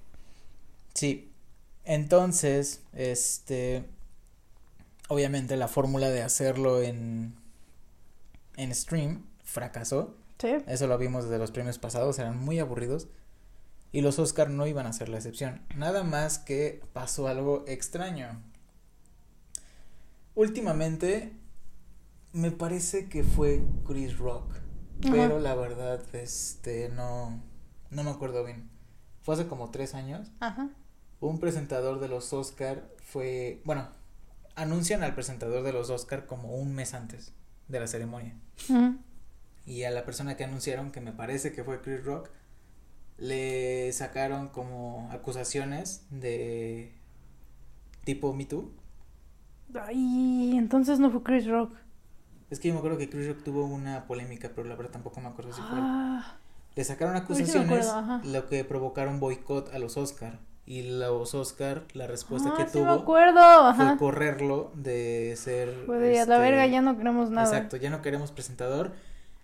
Sí, 0.92 1.27
entonces, 1.88 2.82
este, 2.92 3.88
obviamente 5.08 5.56
la 5.56 5.68
fórmula 5.68 6.10
de 6.10 6.20
hacerlo 6.20 6.82
en, 6.82 7.34
en 8.58 8.74
stream 8.74 9.24
fracasó. 9.42 10.14
Sí. 10.36 10.58
Eso 10.66 10.86
lo 10.86 10.98
vimos 10.98 11.24
desde 11.24 11.38
los 11.38 11.50
premios 11.50 11.78
pasados, 11.78 12.18
eran 12.18 12.38
muy 12.38 12.58
aburridos. 12.58 13.08
Y 13.90 14.02
los 14.02 14.18
Oscar 14.18 14.50
no 14.50 14.66
iban 14.66 14.86
a 14.86 14.92
ser 14.92 15.08
la 15.08 15.16
excepción. 15.16 15.62
Nada 15.74 16.04
más 16.04 16.38
que 16.38 16.82
pasó 16.92 17.26
algo 17.26 17.64
extraño. 17.66 18.38
Últimamente 20.34 21.32
me 22.34 22.50
parece 22.50 23.08
que 23.08 23.24
fue 23.24 23.64
Chris 23.86 24.18
Rock. 24.18 24.52
Pero 25.00 25.38
la 25.38 25.54
verdad, 25.54 26.02
este, 26.14 26.90
no, 26.90 27.42
no 27.88 28.04
me 28.04 28.10
acuerdo 28.10 28.44
bien. 28.44 28.68
Fue 29.22 29.36
hace 29.36 29.46
como 29.46 29.70
tres 29.70 29.94
años. 29.94 30.30
Ajá 30.40 30.68
un 31.20 31.40
presentador 31.40 32.00
de 32.00 32.08
los 32.08 32.32
Oscar 32.32 32.88
fue, 33.02 33.60
bueno, 33.64 33.88
anuncian 34.54 35.02
al 35.02 35.14
presentador 35.14 35.62
de 35.62 35.72
los 35.72 35.90
Oscar 35.90 36.26
como 36.26 36.54
un 36.54 36.74
mes 36.74 36.94
antes 36.94 37.32
de 37.68 37.80
la 37.80 37.86
ceremonia. 37.86 38.36
Y 39.66 39.82
a 39.84 39.90
la 39.90 40.04
persona 40.04 40.36
que 40.36 40.44
anunciaron, 40.44 40.90
que 40.90 41.00
me 41.00 41.12
parece 41.12 41.52
que 41.52 41.64
fue 41.64 41.80
Chris 41.80 42.04
Rock, 42.04 42.30
le 43.18 43.92
sacaron 43.92 44.48
como 44.48 45.08
acusaciones 45.12 46.06
de 46.10 46.94
tipo 48.04 48.32
Me 48.32 48.46
Too. 48.46 48.72
Ay, 49.74 50.56
entonces 50.56 50.98
no 50.98 51.10
fue 51.10 51.22
Chris 51.22 51.46
Rock. 51.46 51.74
Es 52.48 52.60
que 52.60 52.68
yo 52.68 52.74
me 52.74 52.78
acuerdo 52.78 52.96
que 52.96 53.10
Chris 53.10 53.26
Rock 53.26 53.42
tuvo 53.42 53.66
una 53.66 54.06
polémica, 54.06 54.50
pero 54.54 54.66
la 54.66 54.76
verdad 54.76 54.92
tampoco 54.92 55.20
me 55.20 55.28
acuerdo 55.28 55.52
si 55.52 55.60
fue. 55.60 55.78
Ah. 55.78 56.38
Le 56.74 56.84
sacaron 56.84 57.16
acusaciones, 57.16 57.92
lo 58.24 58.46
que 58.46 58.64
provocaron 58.64 59.20
boicot 59.20 59.74
a 59.74 59.78
los 59.78 59.96
Oscar 59.96 60.38
y 60.68 60.82
los 60.82 61.34
Oscar, 61.34 61.84
la 61.94 62.06
respuesta 62.06 62.52
que 62.54 62.64
ah, 62.64 62.68
tuvo 62.70 62.84
me 62.84 62.90
acuerdo. 62.90 63.74
fue 63.74 63.96
correrlo 63.96 64.70
de 64.74 65.34
ser 65.38 65.86
pues 65.86 66.20
a 66.20 66.26
la 66.26 66.38
verga 66.38 66.66
ya 66.66 66.82
no 66.82 66.98
queremos 66.98 67.30
nada. 67.30 67.48
Exacto, 67.48 67.78
ya 67.78 67.88
no 67.88 68.02
queremos 68.02 68.32
presentador 68.32 68.92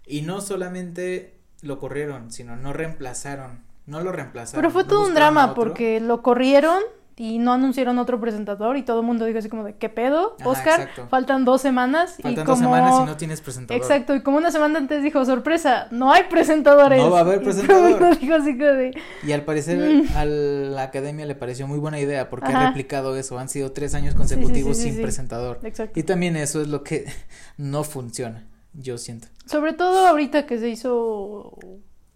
y 0.07 0.21
no 0.21 0.43
solamente 0.43 1.33
lo 1.62 1.78
corrieron, 1.78 2.31
sino 2.31 2.57
no 2.57 2.75
reemplazaron, 2.75 3.61
no 3.87 4.02
lo 4.02 4.12
reemplazaron. 4.12 4.61
Pero 4.61 4.71
fue 4.71 4.85
todo 4.85 5.07
un 5.07 5.14
drama 5.14 5.54
porque 5.54 5.99
lo 5.99 6.21
corrieron 6.21 6.83
y 7.16 7.38
no 7.38 7.52
anunciaron 7.52 7.99
otro 7.99 8.21
presentador 8.21 8.76
y 8.76 8.83
todo 8.83 9.00
el 9.00 9.06
mundo 9.06 9.25
dijo 9.25 9.38
así 9.38 9.49
como 9.49 9.62
de 9.62 9.76
¿qué 9.76 9.88
pedo? 9.88 10.37
Oscar, 10.44 10.88
faltan 11.09 11.44
dos 11.44 11.61
semanas 11.61 12.14
faltan 12.21 12.33
y 12.33 12.35
como... 12.37 12.47
dos 12.47 12.59
semanas 12.59 12.94
y 13.02 13.06
no 13.06 13.16
tienes 13.16 13.40
presentador. 13.40 13.80
Exacto, 13.80 14.14
y 14.16 14.23
como 14.23 14.38
una 14.38 14.50
semana 14.50 14.78
antes 14.78 15.02
dijo, 15.02 15.25
sorpresa, 15.25 15.87
no 15.92 16.12
hay 16.12 16.25
presentadores. 16.25 17.00
No 17.00 17.11
va 17.11 17.18
a 17.18 17.23
haber 17.23 17.42
presentador. 17.44 18.18
dijo 18.18 18.35
así 18.35 18.59
como 18.59 18.71
de... 18.71 19.00
Y 19.25 19.33
al 19.33 19.42
parecer 19.42 19.78
mm". 19.78 20.16
a 20.16 20.25
la 20.25 20.83
academia 20.83 21.25
le 21.25 21.37
pareció 21.37 21.68
muy 21.68 21.78
buena 21.78 22.00
idea 22.00 22.30
porque 22.30 22.52
ha 22.52 22.66
replicado 22.66 23.16
eso, 23.16 23.38
han 23.38 23.49
sido 23.49 23.71
tres 23.73 23.94
años 23.94 24.14
consecutivos 24.14 24.76
sin 24.76 25.00
presentador. 25.00 25.61
Exacto. 25.62 25.99
Y 25.99 26.02
también 26.02 26.37
eso 26.37 26.61
es 26.61 26.68
lo 26.68 26.83
que 26.83 27.06
no 27.56 27.85
funciona, 27.85 28.44
yo 28.73 28.99
siento. 28.99 29.28
Sobre 29.47 29.73
todo 29.73 30.06
ahorita 30.09 30.47
que 30.47 30.59
se 30.59 30.68
hizo 30.68 31.59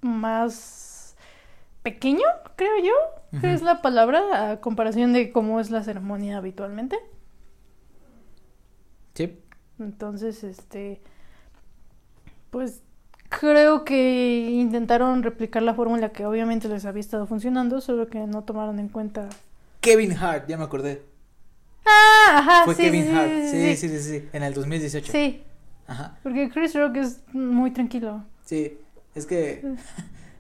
más 0.01 1.15
pequeño, 1.83 2.25
creo 2.57 2.79
yo, 2.83 3.18
que 3.41 3.53
es 3.53 3.63
la 3.63 3.83
palabra 3.83 4.51
a 4.51 4.61
comparación 4.61 5.13
de 5.13 5.33
cómo 5.33 5.61
es 5.61 5.71
la 5.71 5.83
ceremonia 5.83 6.39
habitualmente. 6.39 6.99
Sí. 9.15 9.39
Entonces, 9.79 10.45
este, 10.45 11.01
pues 12.51 12.83
creo 13.29 13.85
que 13.85 14.51
intentaron 14.51 15.23
replicar 15.23 15.63
la 15.63 15.75
fórmula 15.75 16.11
que 16.11 16.25
obviamente 16.25 16.69
les 16.69 16.85
había 16.85 17.01
estado 17.01 17.27
funcionando, 17.27 17.81
solo 17.81 18.09
que 18.09 18.21
no 18.21 18.43
tomaron 18.45 18.79
en 18.79 18.89
cuenta. 18.89 19.29
Kevin 19.81 20.17
Hart, 20.17 20.49
ya 20.49 20.57
me 20.57 20.65
acordé. 20.65 21.03
Ah, 21.85 22.39
ajá, 22.39 22.65
Fue 22.65 22.77
Kevin 22.77 23.15
Hart, 23.15 23.31
sí 23.51 23.77
sí, 23.77 23.89
sí 23.89 24.01
sí, 24.01 24.29
en 24.33 24.43
el 24.43 24.55
2018. 24.55 25.13
Sí. 25.13 25.43
Ajá. 25.87 26.19
Porque 26.23 26.51
Chris 26.51 26.75
Rock 26.75 26.97
es 26.97 27.23
muy 27.33 27.71
tranquilo. 27.71 28.25
Sí, 28.45 28.79
es 29.15 29.25
que 29.27 29.65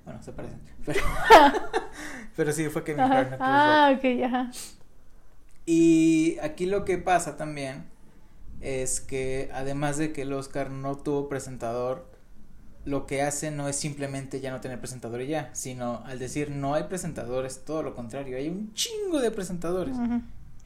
Bueno, 0.08 0.22
se 0.22 0.32
parecen. 0.32 0.60
Pero, 2.36 2.52
sí, 2.52 2.68
fue 2.68 2.82
Kevin 2.82 3.02
Hart. 3.02 3.36
ah, 3.40 3.92
ok, 3.94 4.24
ajá. 4.24 4.50
Y 5.66 6.38
aquí 6.42 6.64
lo 6.64 6.86
que 6.86 6.96
pasa 6.96 7.36
también 7.36 7.84
es 8.62 9.00
que 9.00 9.50
además 9.52 9.98
de 9.98 10.14
que 10.14 10.22
el 10.22 10.32
Oscar 10.32 10.70
no 10.70 10.96
tuvo 10.96 11.28
presentador, 11.28 12.06
lo 12.86 13.06
que 13.06 13.20
hace 13.20 13.50
no 13.50 13.68
es 13.68 13.76
simplemente 13.76 14.40
ya 14.40 14.50
no 14.50 14.62
tener 14.62 14.78
presentador 14.78 15.20
y 15.20 15.26
ya, 15.26 15.50
sino 15.52 16.02
al 16.06 16.18
decir 16.18 16.50
no 16.50 16.72
hay 16.72 16.84
presentadores, 16.84 17.66
todo 17.66 17.82
lo 17.82 17.94
contrario, 17.94 18.38
hay 18.38 18.48
un 18.48 18.72
chingo 18.72 19.20
de 19.20 19.30
presentadores. 19.30 19.94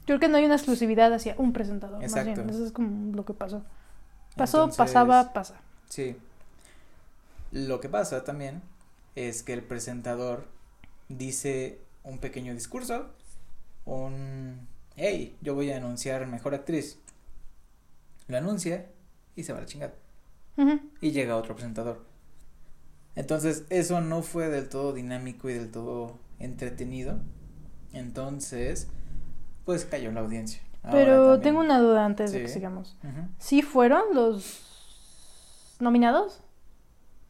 Creo 0.06 0.20
que 0.20 0.28
no 0.28 0.36
hay 0.36 0.44
una 0.44 0.54
exclusividad 0.54 1.12
hacia 1.12 1.34
un 1.36 1.52
presentador. 1.52 2.00
Exacto. 2.00 2.42
Eso 2.48 2.64
es 2.64 2.70
como 2.70 3.12
lo 3.12 3.24
que 3.24 3.34
pasó. 3.34 3.64
Pasó, 4.36 4.70
pasaba, 4.70 5.32
pasa. 5.32 5.56
Sí. 5.88 6.16
Lo 7.50 7.80
que 7.80 7.88
pasa 7.88 8.22
también 8.22 8.62
es 9.14 9.42
que 9.42 9.52
el 9.52 9.62
presentador 9.62 10.46
dice 11.08 11.80
un 12.04 12.18
pequeño 12.18 12.54
discurso, 12.54 13.10
un, 13.84 14.66
hey, 14.96 15.36
yo 15.40 15.54
voy 15.54 15.70
a 15.70 15.76
anunciar 15.76 16.26
mejor 16.26 16.54
actriz. 16.54 16.98
Lo 18.28 18.36
anuncia 18.38 18.86
y 19.36 19.42
se 19.44 19.52
va 19.52 19.58
a 19.58 19.62
la 19.62 19.66
chingada. 19.66 19.94
Y 21.00 21.10
llega 21.12 21.36
otro 21.36 21.54
presentador. 21.54 22.04
Entonces, 23.14 23.64
eso 23.68 24.00
no 24.00 24.22
fue 24.22 24.48
del 24.48 24.68
todo 24.68 24.92
dinámico 24.92 25.50
y 25.50 25.54
del 25.54 25.70
todo 25.70 26.18
entretenido. 26.38 27.18
Entonces, 27.92 28.88
pues 29.64 29.84
cayó 29.84 30.12
la 30.12 30.20
audiencia. 30.20 30.62
Ahora 30.82 30.96
Pero 30.98 31.22
también. 31.22 31.42
tengo 31.42 31.60
una 31.60 31.78
duda 31.80 32.04
antes 32.04 32.32
de 32.32 32.42
que 32.42 32.48
sigamos. 32.48 32.96
Ujú. 33.02 33.28
¿Sí 33.38 33.62
fueron 33.62 34.02
los 34.14 34.62
nominados? 35.78 36.40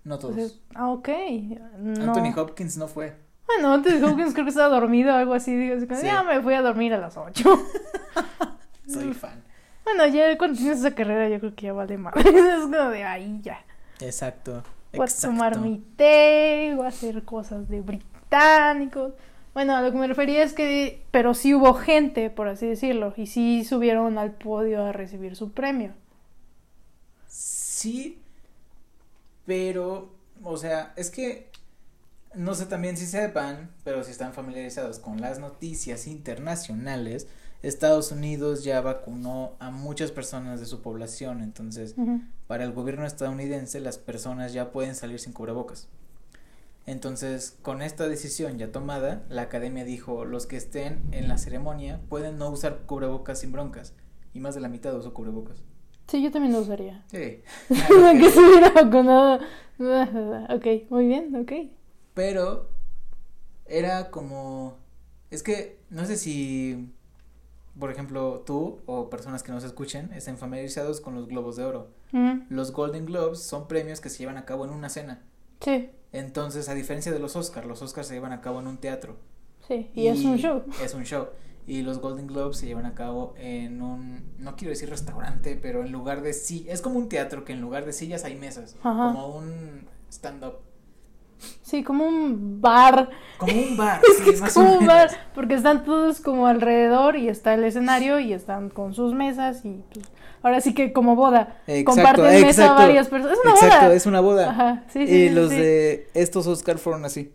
No 0.04 0.18
todos. 0.18 0.36
Entonces, 0.36 0.60
ah, 0.74 0.90
ok. 0.90 1.08
No. 1.78 2.12
Anthony 2.12 2.38
Hopkins 2.38 2.76
no 2.76 2.88
fue. 2.88 3.14
Bueno, 3.46 3.72
Anthony 3.74 4.02
Hopkins 4.04 4.32
creo 4.32 4.44
que 4.44 4.50
estaba 4.50 4.68
dormido 4.68 5.12
o 5.12 5.16
algo 5.16 5.34
así. 5.34 5.54
Digo, 5.54 5.76
así 5.76 5.86
Sí. 6.00 6.06
ya 6.06 6.22
me 6.22 6.40
fui 6.40 6.54
a 6.54 6.62
dormir 6.62 6.94
a 6.94 6.98
las 6.98 7.16
8. 7.16 7.44
Soy 8.86 9.12
fan. 9.14 9.42
bueno, 9.84 10.06
ya 10.08 10.36
cuando 10.38 10.58
tienes 10.58 10.78
esa 10.80 10.94
carrera 10.94 11.28
yo 11.28 11.38
creo 11.40 11.54
que 11.54 11.66
ya 11.66 11.72
vale 11.72 11.98
más. 11.98 12.14
es 12.26 12.62
como 12.62 12.90
de 12.90 13.04
ahí 13.04 13.40
ya. 13.42 13.64
Exacto. 14.00 14.62
Voy 14.94 15.06
a 15.08 15.20
tomar 15.20 15.58
mi 15.58 15.78
té, 15.96 16.74
voy 16.76 16.84
a 16.84 16.88
hacer 16.88 17.22
cosas 17.24 17.68
de 17.68 17.80
británicos. 17.80 19.12
Bueno, 19.54 19.76
a 19.76 19.82
lo 19.82 19.90
que 19.92 19.98
me 19.98 20.06
refería 20.06 20.42
es 20.42 20.52
que, 20.54 21.02
pero 21.10 21.34
sí 21.34 21.54
hubo 21.54 21.74
gente, 21.74 22.28
por 22.30 22.48
así 22.48 22.66
decirlo, 22.66 23.12
y 23.16 23.26
sí 23.26 23.64
subieron 23.64 24.18
al 24.18 24.32
podio 24.32 24.84
a 24.84 24.92
recibir 24.92 25.36
su 25.36 25.52
premio. 25.52 25.92
Sí, 27.26 28.18
pero, 29.46 30.14
o 30.42 30.56
sea, 30.56 30.92
es 30.96 31.10
que 31.10 31.50
no 32.34 32.54
sé 32.54 32.66
también 32.66 32.96
si 32.96 33.06
sepan, 33.06 33.70
pero 33.84 34.04
si 34.04 34.10
están 34.10 34.32
familiarizados 34.32 34.98
con 34.98 35.20
las 35.20 35.38
noticias 35.38 36.06
internacionales, 36.06 37.26
Estados 37.62 38.10
Unidos 38.10 38.64
ya 38.64 38.80
vacunó 38.80 39.52
a 39.60 39.70
muchas 39.70 40.10
personas 40.10 40.58
de 40.58 40.66
su 40.66 40.82
población, 40.82 41.42
entonces 41.42 41.94
para 42.48 42.64
el 42.64 42.72
gobierno 42.72 43.06
estadounidense 43.06 43.78
las 43.80 43.98
personas 43.98 44.52
ya 44.52 44.72
pueden 44.72 44.94
salir 44.94 45.20
sin 45.20 45.32
cubrebocas. 45.32 45.88
Entonces, 46.84 47.56
con 47.62 47.80
esta 47.80 48.08
decisión 48.08 48.58
ya 48.58 48.72
tomada, 48.72 49.24
la 49.28 49.42
academia 49.42 49.84
dijo, 49.84 50.24
los 50.24 50.46
que 50.46 50.56
estén 50.56 51.02
en 51.12 51.28
la 51.28 51.38
ceremonia 51.38 52.00
pueden 52.08 52.38
no 52.38 52.50
usar 52.50 52.80
cubrebocas 52.86 53.38
sin 53.38 53.52
broncas, 53.52 53.92
y 54.34 54.40
más 54.40 54.56
de 54.56 54.60
la 54.60 54.68
mitad 54.68 54.96
usó 54.96 55.14
cubrebocas. 55.14 55.62
Sí, 56.12 56.20
yo 56.20 56.30
también 56.30 56.52
lo 56.52 56.60
usaría. 56.60 57.02
Sí. 57.10 57.40
que 57.68 58.30
se 58.30 58.38
hubiera 58.38 58.68
vacunado. 58.68 59.36
ok, 60.54 60.90
muy 60.90 61.06
bien, 61.06 61.34
ok. 61.34 61.52
Pero 62.12 62.68
era 63.64 64.10
como 64.10 64.76
es 65.30 65.42
que 65.42 65.78
no 65.88 66.04
sé 66.04 66.18
si 66.18 66.92
por 67.78 67.90
ejemplo 67.90 68.42
tú 68.44 68.80
o 68.84 69.08
personas 69.08 69.42
que 69.42 69.52
nos 69.52 69.64
escuchen 69.64 70.12
estén 70.12 70.36
familiarizados 70.36 71.00
con 71.00 71.14
los 71.14 71.28
Globos 71.28 71.56
de 71.56 71.64
Oro. 71.64 71.88
Ujú. 72.12 72.44
Los 72.50 72.72
Golden 72.72 73.06
Globes 73.06 73.38
son 73.38 73.66
premios 73.66 74.02
que 74.02 74.10
se 74.10 74.18
llevan 74.18 74.36
a 74.36 74.44
cabo 74.44 74.66
en 74.66 74.72
una 74.72 74.90
cena. 74.90 75.22
Sí, 75.60 75.88
Entonces, 76.12 76.68
a 76.68 76.74
diferencia 76.74 77.10
de 77.10 77.20
los 77.20 77.36
Oscars, 77.36 77.66
los 77.66 77.80
Oscars 77.80 78.08
se 78.08 78.12
llevan 78.12 78.32
a 78.32 78.42
cabo 78.42 78.60
en 78.60 78.66
un 78.66 78.76
teatro. 78.76 79.16
sí, 79.66 79.90
y, 79.94 80.08
es 80.08 80.22
un 80.26 80.36
show. 80.36 80.62
Es 80.84 80.92
un 80.92 81.04
show. 81.04 81.28
Y 81.66 81.82
los 81.82 82.00
Golden 82.00 82.26
Globes 82.26 82.56
se 82.56 82.66
llevan 82.66 82.86
a 82.86 82.94
cabo 82.94 83.34
en 83.38 83.82
un, 83.82 84.24
no 84.38 84.56
quiero 84.56 84.70
decir 84.70 84.90
restaurante, 84.90 85.56
pero 85.60 85.84
en 85.84 85.92
lugar 85.92 86.22
de 86.22 86.32
sí, 86.32 86.66
es 86.68 86.82
como 86.82 86.98
un 86.98 87.08
teatro 87.08 87.44
que 87.44 87.52
en 87.52 87.60
lugar 87.60 87.84
de 87.86 87.92
sillas 87.92 88.24
hay 88.24 88.34
mesas, 88.36 88.76
Ajá. 88.82 89.12
como 89.12 89.28
un 89.36 89.86
stand-up, 90.10 90.54
Sí, 91.62 91.82
como 91.82 92.06
un 92.06 92.60
bar. 92.60 93.10
como 93.36 93.52
un 93.52 93.76
bar, 93.76 94.00
sí, 94.24 94.30
es 94.30 94.40
más 94.40 94.56
o 94.56 94.60
como 94.60 94.72
un 94.74 94.78
menos. 94.86 94.94
bar, 94.94 95.10
porque 95.34 95.54
están 95.54 95.84
todos 95.84 96.20
como 96.20 96.46
alrededor 96.46 97.16
y 97.16 97.28
está 97.28 97.54
el 97.54 97.64
escenario 97.64 98.20
y 98.20 98.32
están 98.32 98.68
con 98.68 98.94
sus 98.94 99.12
mesas 99.14 99.64
y 99.64 99.82
pues, 99.92 100.06
ahora 100.42 100.60
sí 100.60 100.72
que 100.74 100.92
como 100.92 101.16
boda. 101.16 101.60
Exacto, 101.66 101.90
comparten 101.92 102.24
mesa 102.42 102.46
exacto, 102.48 102.74
varias 102.74 103.08
personas. 103.08 103.38
Es 103.38 103.44
una 103.44 103.54
Exacto, 103.54 103.84
boda. 103.86 103.94
es 103.96 104.06
una 104.06 104.20
boda. 104.20 104.50
Ajá, 104.50 104.84
sí, 104.92 105.06
sí. 105.06 105.12
y 105.14 105.28
sí, 105.28 105.34
los 105.34 105.50
de 105.50 106.08
estos 106.14 106.46
Oscar 106.46 106.78
fueron 106.78 107.04
así, 107.04 107.32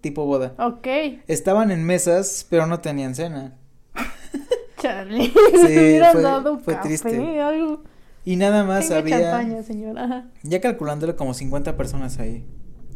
tipo 0.00 0.24
boda. 0.26 0.54
Ok, 0.58 0.86
Estaban 1.26 1.70
en 1.70 1.84
mesas, 1.84 2.46
pero 2.48 2.66
no 2.66 2.80
tenían 2.80 3.14
cena. 3.14 3.56
Charlie. 4.80 5.26
Sí, 5.26 5.32
fue- 6.12 6.22
dado 6.22 6.58
fue 6.58 6.74
café, 6.74 6.88
triste. 6.88 7.40
algo. 7.40 7.82
Y 8.24 8.36
nada 8.36 8.64
más 8.64 8.86
Tenga 8.88 8.98
había, 9.00 9.20
champaña, 9.20 9.62
señora. 9.62 10.30
Ya 10.42 10.60
calculándole 10.60 11.16
como 11.16 11.32
50 11.34 11.76
personas 11.76 12.18
ahí. 12.18 12.44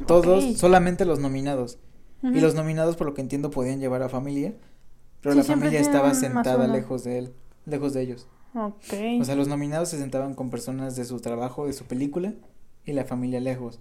Todos, 0.06 0.58
solamente 0.58 1.04
los 1.04 1.20
nominados. 1.20 1.78
Y 2.22 2.40
los 2.40 2.54
nominados, 2.54 2.96
por 2.96 3.06
lo 3.08 3.14
que 3.14 3.20
entiendo, 3.20 3.50
podían 3.50 3.80
llevar 3.80 4.02
a 4.02 4.08
familia. 4.08 4.54
Pero 5.22 5.32
Sí, 5.34 5.38
la 5.38 5.44
familia 5.44 5.80
estaba 5.80 6.14
sentada 6.14 6.66
lejos 6.68 7.02
de 7.04 7.18
él, 7.18 7.32
lejos 7.66 7.94
de 7.94 8.02
ellos. 8.02 8.28
Ok. 8.54 8.94
O 9.20 9.24
sea, 9.24 9.34
los 9.34 9.48
nominados 9.48 9.88
se 9.88 9.98
sentaban 9.98 10.34
con 10.34 10.50
personas 10.50 10.94
de 10.96 11.04
su 11.04 11.20
trabajo, 11.20 11.66
de 11.66 11.72
su 11.72 11.84
película, 11.86 12.34
y 12.84 12.92
la 12.92 13.04
familia 13.04 13.40
lejos. 13.40 13.80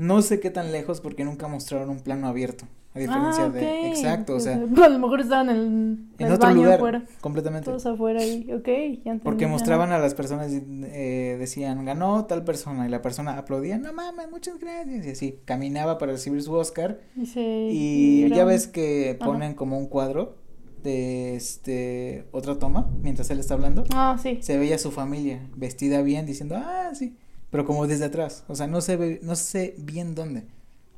No 0.00 0.22
sé 0.22 0.40
qué 0.40 0.50
tan 0.50 0.72
lejos 0.72 1.00
porque 1.02 1.24
nunca 1.24 1.46
mostraron 1.46 1.90
un 1.90 2.00
plano 2.00 2.26
abierto. 2.26 2.64
A 2.94 2.98
diferencia 2.98 3.44
Ah, 3.44 3.50
de. 3.50 3.86
Exacto, 3.88 4.34
o 4.34 4.40
sea, 4.40 4.54
A 4.84 4.88
lo 4.88 4.98
mejor 4.98 5.20
estaban 5.20 5.50
en, 5.50 6.08
en 6.18 6.26
el 6.26 6.32
otro 6.32 6.48
baño 6.48 6.62
lugar. 6.62 6.74
afuera. 6.76 7.04
Completamente. 7.20 7.66
Todos 7.66 7.84
afuera 7.86 8.20
ahí. 8.20 8.50
Ok, 8.52 8.66
ya 8.66 8.72
entendí. 9.12 9.20
Porque 9.22 9.46
mostraban 9.46 9.92
a 9.92 9.98
las 9.98 10.14
personas, 10.14 10.50
eh, 10.52 11.36
decían, 11.38 11.84
ganó 11.84 12.24
tal 12.24 12.42
persona, 12.44 12.86
y 12.86 12.90
la 12.90 13.02
persona 13.02 13.36
aplaudía, 13.38 13.78
no 13.78 13.92
mames, 13.92 14.28
muchas 14.30 14.58
gracias, 14.58 15.06
y 15.06 15.10
así, 15.10 15.38
caminaba 15.44 15.98
para 15.98 16.12
recibir 16.12 16.42
su 16.42 16.52
Oscar, 16.54 17.00
Y, 17.16 17.26
se- 17.26 17.68
y 17.70 18.28
ya 18.30 18.44
ves 18.44 18.66
que 18.66 19.18
Ajá. 19.20 19.30
ponen 19.30 19.54
como 19.54 19.78
un 19.78 19.86
cuadro 19.86 20.36
de 20.82 21.36
este, 21.36 22.24
otra 22.32 22.58
toma, 22.58 22.90
mientras 23.02 23.30
él 23.30 23.38
está 23.38 23.54
hablando, 23.54 23.84
Ah, 23.94 24.16
sí. 24.20 24.38
se 24.40 24.56
veía 24.58 24.78
su 24.78 24.90
familia 24.90 25.46
vestida 25.54 26.00
bien, 26.02 26.24
diciendo, 26.26 26.56
ah, 26.58 26.90
sí, 26.94 27.16
pero 27.50 27.64
como 27.64 27.86
desde 27.86 28.04
atrás, 28.06 28.44
o 28.48 28.54
sea, 28.54 28.66
no 28.66 28.80
se 28.80 28.96
ve, 28.96 29.20
no 29.22 29.36
sé 29.36 29.74
bien 29.78 30.14
dónde, 30.14 30.46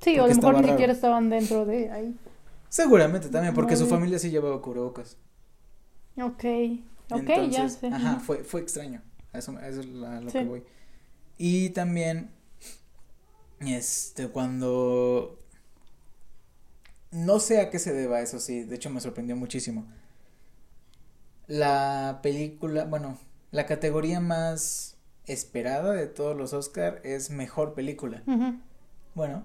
Sí, 0.01 0.19
o 0.19 0.25
a 0.25 0.29
lo 0.29 0.35
mejor 0.35 0.61
ni 0.61 0.69
siquiera 0.69 0.93
estaban 0.93 1.31
dentro 1.31 1.65
de 1.65 1.91
ahí. 1.91 2.17
seguramente 2.69 3.29
también, 3.29 3.55
porque 3.55 3.77
su 3.77 3.87
familia 3.87 4.19
sí 4.19 4.31
llevaba 4.31 4.61
cubrebocas, 4.61 5.17
Ok. 6.21 6.45
Ok, 7.11 7.29
ya 7.51 7.69
sé. 7.69 7.89
Ajá, 7.89 8.21
fue, 8.21 8.43
fue 8.45 8.61
extraño. 8.63 9.03
Eso, 9.33 9.59
es 9.61 9.85
la- 9.87 10.21
lo 10.21 10.31
Sí. 10.31 10.39
que 10.39 10.45
voy. 10.45 10.63
Y 11.39 11.71
también, 11.71 12.31
este, 13.61 14.29
cuando. 14.29 15.39
No 17.11 17.39
sé 17.41 17.61
a 17.61 17.71
qué 17.71 17.79
se 17.79 17.93
deba 17.93 18.21
eso, 18.23 18.39
sí. 18.41 18.63
De 18.65 18.77
hecho, 18.77 18.89
me 18.91 19.01
sorprendió 19.01 19.37
muchísimo. 19.37 19.87
La 21.47 22.21
película, 22.23 22.85
bueno, 22.85 23.19
la 23.51 23.67
categoría 23.67 24.21
más 24.21 24.92
esperada 25.27 25.93
de 25.93 26.07
todos 26.07 26.37
los 26.37 26.53
Oscar 26.53 27.01
es 27.05 27.31
mejor 27.31 27.75
película. 27.75 28.23
Bueno, 29.15 29.45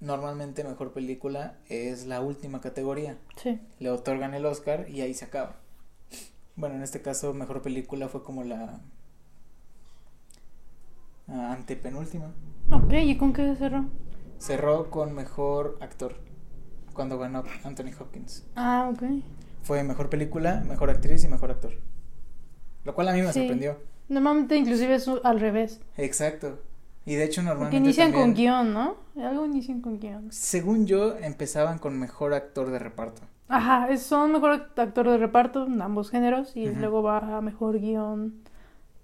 normalmente 0.00 0.64
mejor 0.64 0.92
película 0.92 1.58
es 1.68 2.06
la 2.06 2.20
última 2.20 2.60
categoría 2.60 3.18
Sí. 3.36 3.60
le 3.78 3.90
otorgan 3.90 4.34
el 4.34 4.46
Oscar 4.46 4.88
y 4.88 5.00
ahí 5.02 5.14
se 5.14 5.24
acaba. 5.26 5.56
Bueno, 6.56 6.74
en 6.76 6.82
este 6.82 7.00
caso, 7.02 7.32
mejor 7.32 7.62
película 7.62 8.08
fue 8.08 8.22
como 8.22 8.44
la 8.44 8.80
antepenúltima. 11.28 12.32
Ok, 12.70 12.92
¿y 12.92 13.16
con 13.16 13.32
qué 13.32 13.54
cerró? 13.56 13.86
Cerró 14.38 14.90
con 14.90 15.14
mejor 15.14 15.78
actor 15.80 16.16
cuando 16.92 17.18
ganó 17.18 17.44
Anthony 17.64 17.92
Hopkins. 17.98 18.44
Ah, 18.56 18.90
ok. 18.92 19.02
Fue 19.62 19.82
mejor 19.84 20.08
película, 20.10 20.62
mejor 20.66 20.90
actriz 20.90 21.22
y 21.24 21.28
mejor 21.28 21.50
actor. 21.50 21.72
Lo 22.84 22.94
cual 22.94 23.08
a 23.08 23.12
mí 23.12 23.22
me 23.22 23.32
Sí. 23.32 23.40
sorprendió. 23.40 23.78
Normalmente 24.10 24.56
inclusive 24.56 24.96
es 24.96 25.08
al 25.08 25.40
revés. 25.40 25.80
Exacto. 25.96 26.58
Y 27.06 27.14
de 27.14 27.24
hecho 27.24 27.40
Porque 27.40 27.46
normalmente 27.54 27.76
inician 27.78 28.12
con 28.12 28.34
guion, 28.34 28.74
¿no? 28.74 28.96
Algo 29.16 29.46
inician 29.46 29.80
con 29.80 29.98
guion. 29.98 30.28
según 30.30 30.86
yo, 30.86 31.16
empezaban 31.16 31.78
con 31.78 31.98
mejor 31.98 32.34
actor 32.34 32.70
de 32.70 32.78
reparto. 32.78 33.22
Ajá, 33.48 33.88
es- 33.90 34.02
son 34.02 34.32
mejor 34.32 34.68
actor 34.76 35.08
de 35.08 35.16
reparto 35.16 35.66
en 35.66 35.80
ambos 35.80 36.10
géneros 36.10 36.56
y 36.56 36.66
luego 36.68 37.02
va 37.02 37.38
a 37.38 37.40
mejor 37.40 37.80
guion 37.80 38.34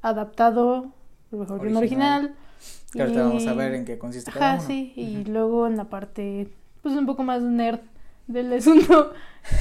adaptado, 0.02 0.92
mejor 1.30 1.60
guion 1.62 1.76
Original. 1.76 2.34
Que 2.92 3.02
ahorita 3.02 3.22
vamos 3.24 3.46
a 3.46 3.52
y- 3.54 3.56
ver 3.56 3.74
en 3.74 3.84
qué 3.84 3.98
consiste 3.98 4.30
cada 4.30 4.46
Ajá, 4.54 4.58
uno. 4.58 4.66
sí, 4.66 4.92
y 4.96 5.24
luego 5.24 5.66
en 5.66 5.76
la 5.76 5.84
parte, 5.84 6.48
pues 6.82 6.94
un 6.96 7.06
poco 7.06 7.22
más 7.22 7.42
nerd 7.42 7.80
del 8.26 8.52
asunto. 8.52 9.12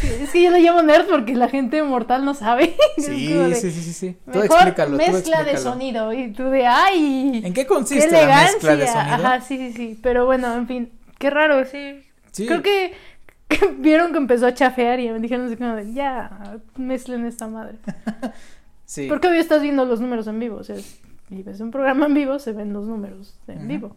es 0.04 0.32
que 0.32 0.42
yo 0.44 0.50
le 0.52 0.60
llamo 0.62 0.82
nerd 0.82 1.06
porque 1.08 1.36
la 1.36 1.48
gente 1.50 1.82
mortal 1.84 2.26
no 2.26 2.34
sabe. 2.34 2.76
Sí, 2.98 3.34
de, 3.34 3.56
sí, 3.56 3.72
sí, 3.72 3.82
sí, 3.82 3.94
sí. 3.94 4.18
Tú 4.32 4.40
Mejor 4.40 4.58
explícalo, 4.68 4.92
tú 4.92 4.98
mezcla 4.98 5.44
de 5.44 5.52
explícalo. 5.52 5.58
sonido 5.74 6.14
y 6.14 6.32
tú 6.32 6.44
de, 6.46 6.66
ay, 6.66 7.42
¿En 7.44 7.54
qué 7.54 7.62
qué 7.62 7.68
consiste 7.68 8.10
la 8.10 8.20
elegancia. 8.24 8.54
mezcla 8.54 8.76
de 8.78 8.88
sonido? 8.88 9.28
Ajá, 9.28 9.42
sí, 9.42 9.58
sí, 9.58 9.74
sí, 9.74 10.00
pero 10.02 10.26
bueno, 10.26 10.54
en 10.56 10.68
fin, 10.68 10.92
qué 11.20 11.30
raro, 11.30 11.64
sí. 11.66 12.02
Sí. 12.32 12.48
Creo 12.48 12.62
que, 12.64 12.94
que 13.48 13.68
vieron 13.78 14.12
que 14.12 14.18
empezó 14.18 14.48
a 14.48 14.54
chafear 14.54 15.00
y 15.00 15.10
me 15.12 15.20
dijeron 15.20 15.46
así 15.48 15.56
como 15.58 15.76
de, 15.76 15.94
ya, 15.94 16.58
mezclen 16.78 17.26
esta 17.26 17.48
madre. 17.48 17.78
Sí. 18.88 19.08
Porque 19.10 19.28
hoy 19.28 19.38
estás 19.40 19.64
viendo 19.64 19.84
los 19.86 20.00
números 20.00 20.28
en 20.28 20.40
vivo, 20.40 20.58
o 20.58 20.64
sea, 20.64 20.76
si 20.78 21.42
ves 21.42 21.60
un 21.60 21.72
programa 21.72 22.06
en 22.06 22.14
vivo, 22.14 22.38
se 22.38 22.54
ven 22.54 22.72
los 22.72 22.86
números 22.86 23.36
en 23.48 23.58
Ujú. 23.58 23.68
vivo. 23.68 23.96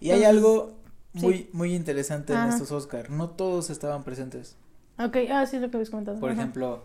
Y 0.00 0.06
hay 0.12 0.22
Entonces, 0.22 0.28
algo 0.28 0.77
sí. 1.14 1.20
muy, 1.20 1.50
muy 1.52 1.74
interesante 1.74 2.32
en 2.32 2.48
estos 2.48 2.72
Oscar. 2.72 3.10
No 3.10 3.30
todos 3.30 3.70
estaban 3.70 4.04
presentes. 4.04 4.56
Ok, 4.98 5.16
ah, 5.30 5.46
sí, 5.46 5.56
es 5.56 5.62
lo 5.62 5.70
que 5.70 5.76
habéis 5.76 5.90
comentado. 5.90 6.18
Por 6.18 6.30
ajá. 6.30 6.40
ejemplo, 6.40 6.82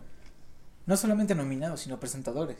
no 0.85 0.97
solamente 0.97 1.33
nominados, 1.35 1.81
sino 1.81 1.99
presentadores. 1.99 2.57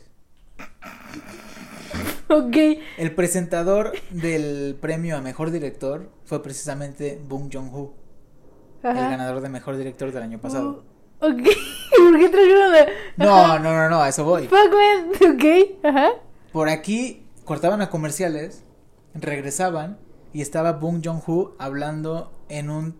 Ok. 2.28 2.56
El 2.98 3.14
presentador 3.14 3.92
del 4.10 4.76
premio 4.80 5.16
a 5.16 5.20
mejor 5.20 5.50
director 5.50 6.10
fue 6.24 6.42
precisamente 6.42 7.20
Bong 7.28 7.50
Joon-ho, 7.52 7.94
el 8.82 8.94
ganador 8.94 9.40
de 9.40 9.48
mejor 9.48 9.76
director 9.76 10.10
del 10.10 10.22
año 10.22 10.40
pasado. 10.40 10.84
Uh, 11.20 11.26
ok. 11.26 11.36
¿Por 11.96 12.18
qué 12.18 12.28
trajeron 12.28 12.74
a... 12.74 12.86
No, 13.16 13.58
no, 13.58 13.74
no, 13.74 13.90
no, 13.90 14.02
a 14.02 14.08
eso 14.08 14.24
voy. 14.24 14.48
Fuck, 14.48 14.72
man. 14.72 15.34
Ok. 15.34 15.84
Ajá. 15.84 16.08
Por 16.52 16.68
aquí 16.68 17.26
cortaban 17.44 17.80
a 17.82 17.90
comerciales, 17.90 18.64
regresaban 19.14 19.98
y 20.34 20.42
estaba 20.42 20.72
Bong 20.72 21.00
Joon-ho 21.02 21.54
hablando 21.58 22.30
en 22.50 22.68
un 22.68 22.94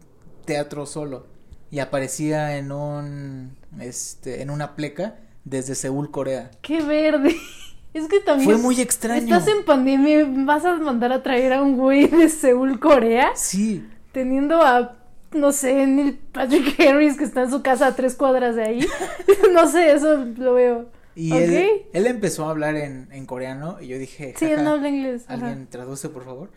teatro 0.46 0.86
solo 0.86 1.26
y 1.70 1.80
aparecía 1.80 2.56
en 2.56 2.72
un 2.72 3.56
este 3.80 4.40
en 4.40 4.48
una 4.50 4.74
pleca 4.76 5.16
desde 5.44 5.74
Seúl, 5.74 6.10
Corea. 6.10 6.50
Qué 6.62 6.80
verde. 6.82 7.36
Es 7.94 8.08
que 8.08 8.18
también. 8.18 8.50
Fue 8.50 8.58
muy 8.60 8.80
extraño. 8.80 9.22
Estás 9.36 9.46
en 9.46 9.64
pandemia, 9.64 10.26
vas 10.44 10.64
a 10.64 10.74
mandar 10.78 11.12
a 11.12 11.22
traer 11.22 11.52
a 11.52 11.62
un 11.62 11.76
güey 11.76 12.08
de 12.08 12.28
Seúl, 12.28 12.80
Corea, 12.80 13.30
Sí, 13.36 13.86
teniendo 14.10 14.60
a, 14.62 14.96
no 15.30 15.52
sé, 15.52 15.86
Neil 15.86 16.18
Patrick 16.32 16.74
Harris 16.80 17.16
que 17.16 17.22
está 17.22 17.42
en 17.42 17.50
su 17.52 17.62
casa 17.62 17.86
a 17.86 17.94
tres 17.94 18.16
cuadras 18.16 18.56
de 18.56 18.64
ahí. 18.64 18.86
no 19.52 19.68
sé, 19.68 19.92
eso 19.92 20.16
lo 20.36 20.54
veo. 20.54 20.86
y 21.14 21.30
Ok. 21.30 21.38
él, 21.38 21.68
él 21.92 22.06
empezó 22.08 22.46
a 22.46 22.50
hablar 22.50 22.74
en, 22.74 23.06
en 23.12 23.26
coreano 23.26 23.76
y 23.80 23.86
yo 23.86 23.96
dije, 23.98 24.34
Sí, 24.36 24.46
él 24.46 24.50
"Jaja, 24.56 24.62
no 24.64 24.70
habla 24.72 24.88
inglés. 24.88 25.22
ajá. 25.28 25.34
alguien 25.34 25.68
traduce 25.68 26.08
por 26.08 26.24
favor. 26.24 26.50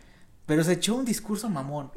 Pero 0.48 0.64
se 0.64 0.72
echó 0.72 0.96
un 0.96 1.04
discurso 1.04 1.50
mamón. 1.50 1.90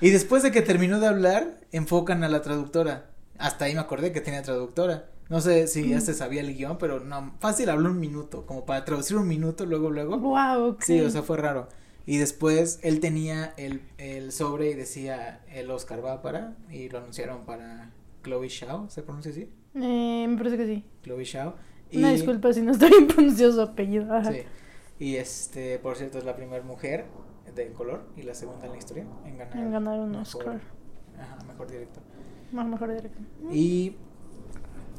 y 0.00 0.10
después 0.10 0.42
de 0.42 0.50
que 0.50 0.62
terminó 0.62 0.98
de 0.98 1.06
hablar, 1.06 1.60
enfocan 1.70 2.24
a 2.24 2.28
la 2.28 2.42
traductora. 2.42 3.06
Hasta 3.38 3.66
ahí 3.66 3.74
me 3.74 3.80
acordé 3.80 4.10
que 4.10 4.20
tenía 4.20 4.42
traductora. 4.42 5.08
No 5.28 5.40
sé 5.40 5.68
si 5.68 5.88
ya 5.88 6.00
se 6.00 6.12
sabía 6.12 6.40
el 6.40 6.56
guion, 6.56 6.76
pero 6.76 6.98
no, 6.98 7.36
fácil 7.38 7.70
habló 7.70 7.88
un 7.90 8.00
minuto, 8.00 8.46
como 8.46 8.66
para 8.66 8.84
traducir 8.84 9.16
un 9.16 9.28
minuto 9.28 9.64
luego, 9.64 9.90
luego. 9.90 10.18
Wow. 10.18 10.78
Sí, 10.80 11.00
o 11.00 11.08
sea, 11.08 11.22
fue 11.22 11.36
raro. 11.36 11.68
Y 12.04 12.16
después 12.18 12.80
él 12.82 12.98
tenía 12.98 13.54
el, 13.56 13.80
el 13.98 14.32
sobre 14.32 14.70
y 14.70 14.74
decía 14.74 15.40
el 15.54 15.70
Oscar 15.70 16.04
va 16.04 16.22
para, 16.22 16.56
y 16.68 16.88
lo 16.88 16.98
anunciaron 16.98 17.44
para 17.44 17.92
Chloe 18.24 18.48
Shao, 18.48 18.90
¿se 18.90 19.02
pronuncia 19.02 19.30
así? 19.30 19.48
Eh, 19.76 20.26
me 20.28 20.36
parece 20.36 20.56
que 20.56 20.66
sí. 20.66 20.84
Chloe 21.04 21.24
Shao. 21.24 21.54
Una 21.94 22.10
disculpa 22.10 22.52
si 22.52 22.62
no 22.62 22.72
estoy 22.72 22.90
bien 22.90 23.06
pronunciado 23.06 23.52
su 23.52 23.60
apellido. 23.60 24.12
Ajá. 24.12 24.32
Sí. 24.32 24.40
Y 25.00 25.16
este, 25.16 25.78
por 25.80 25.96
cierto, 25.96 26.18
es 26.18 26.24
la 26.24 26.36
primera 26.36 26.62
mujer 26.62 27.06
de 27.56 27.72
color 27.72 28.04
y 28.16 28.22
la 28.22 28.34
segunda 28.34 28.66
en 28.66 28.72
la 28.72 28.78
historia 28.78 29.04
en 29.24 29.38
ganar, 29.38 29.56
En 29.56 29.72
ganar 29.72 29.98
un 29.98 30.10
mejor- 30.10 30.22
Oscar. 30.22 30.60
Ajá, 31.18 31.38
mejor 31.48 31.68
director. 31.70 32.02
Más 32.52 32.66
mejor 32.66 32.94
directo. 32.94 33.18
Y 33.50 33.96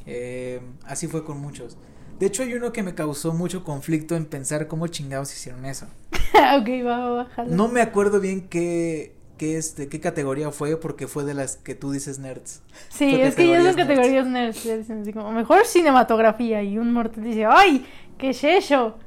eh, 0.06 0.60
así 0.86 1.08
fue 1.08 1.24
con 1.24 1.40
muchos. 1.40 1.78
De 2.20 2.26
hecho, 2.28 2.44
hay 2.44 2.54
uno 2.54 2.72
que 2.72 2.84
me 2.84 2.94
causó 2.94 3.34
mucho 3.34 3.64
conflicto 3.64 4.16
en 4.16 4.26
pensar 4.26 4.68
cómo 4.68 4.88
chingados 4.88 5.32
hicieron 5.34 5.66
eso. 5.66 5.86
ok, 6.34 6.70
va, 6.86 7.10
va, 7.12 7.26
jala. 7.26 7.56
No 7.56 7.68
me 7.68 7.82
acuerdo 7.82 8.20
bien 8.20 8.48
qué, 8.48 9.16
qué, 9.38 9.58
este, 9.58 9.88
qué 9.88 10.00
categoría 10.00 10.52
fue, 10.52 10.78
porque 10.78 11.08
fue 11.08 11.24
de 11.24 11.34
las 11.34 11.58
que 11.58 11.74
tú 11.76 11.92
dices 11.92 12.20
nerds. 12.20 12.62
Sí, 12.90 13.12
Fue 13.12 13.28
es 13.28 13.36
que 13.36 13.48
ya 13.48 13.58
son 13.58 13.66
categorías 13.76 13.76
categorías 13.76 14.28
nerds. 14.28 14.64
Ya 14.64 14.78
dicen 14.78 15.02
así 15.02 15.14
como 15.14 15.32
mejor 15.32 15.66
cinematografía. 15.66 16.62
Y 16.64 16.78
un 16.78 16.94
mortal 16.94 17.24
dice, 17.24 17.46
¡ay! 17.46 17.86
¿Qué 18.18 18.30
es 18.32 18.44
eso? 18.44 18.98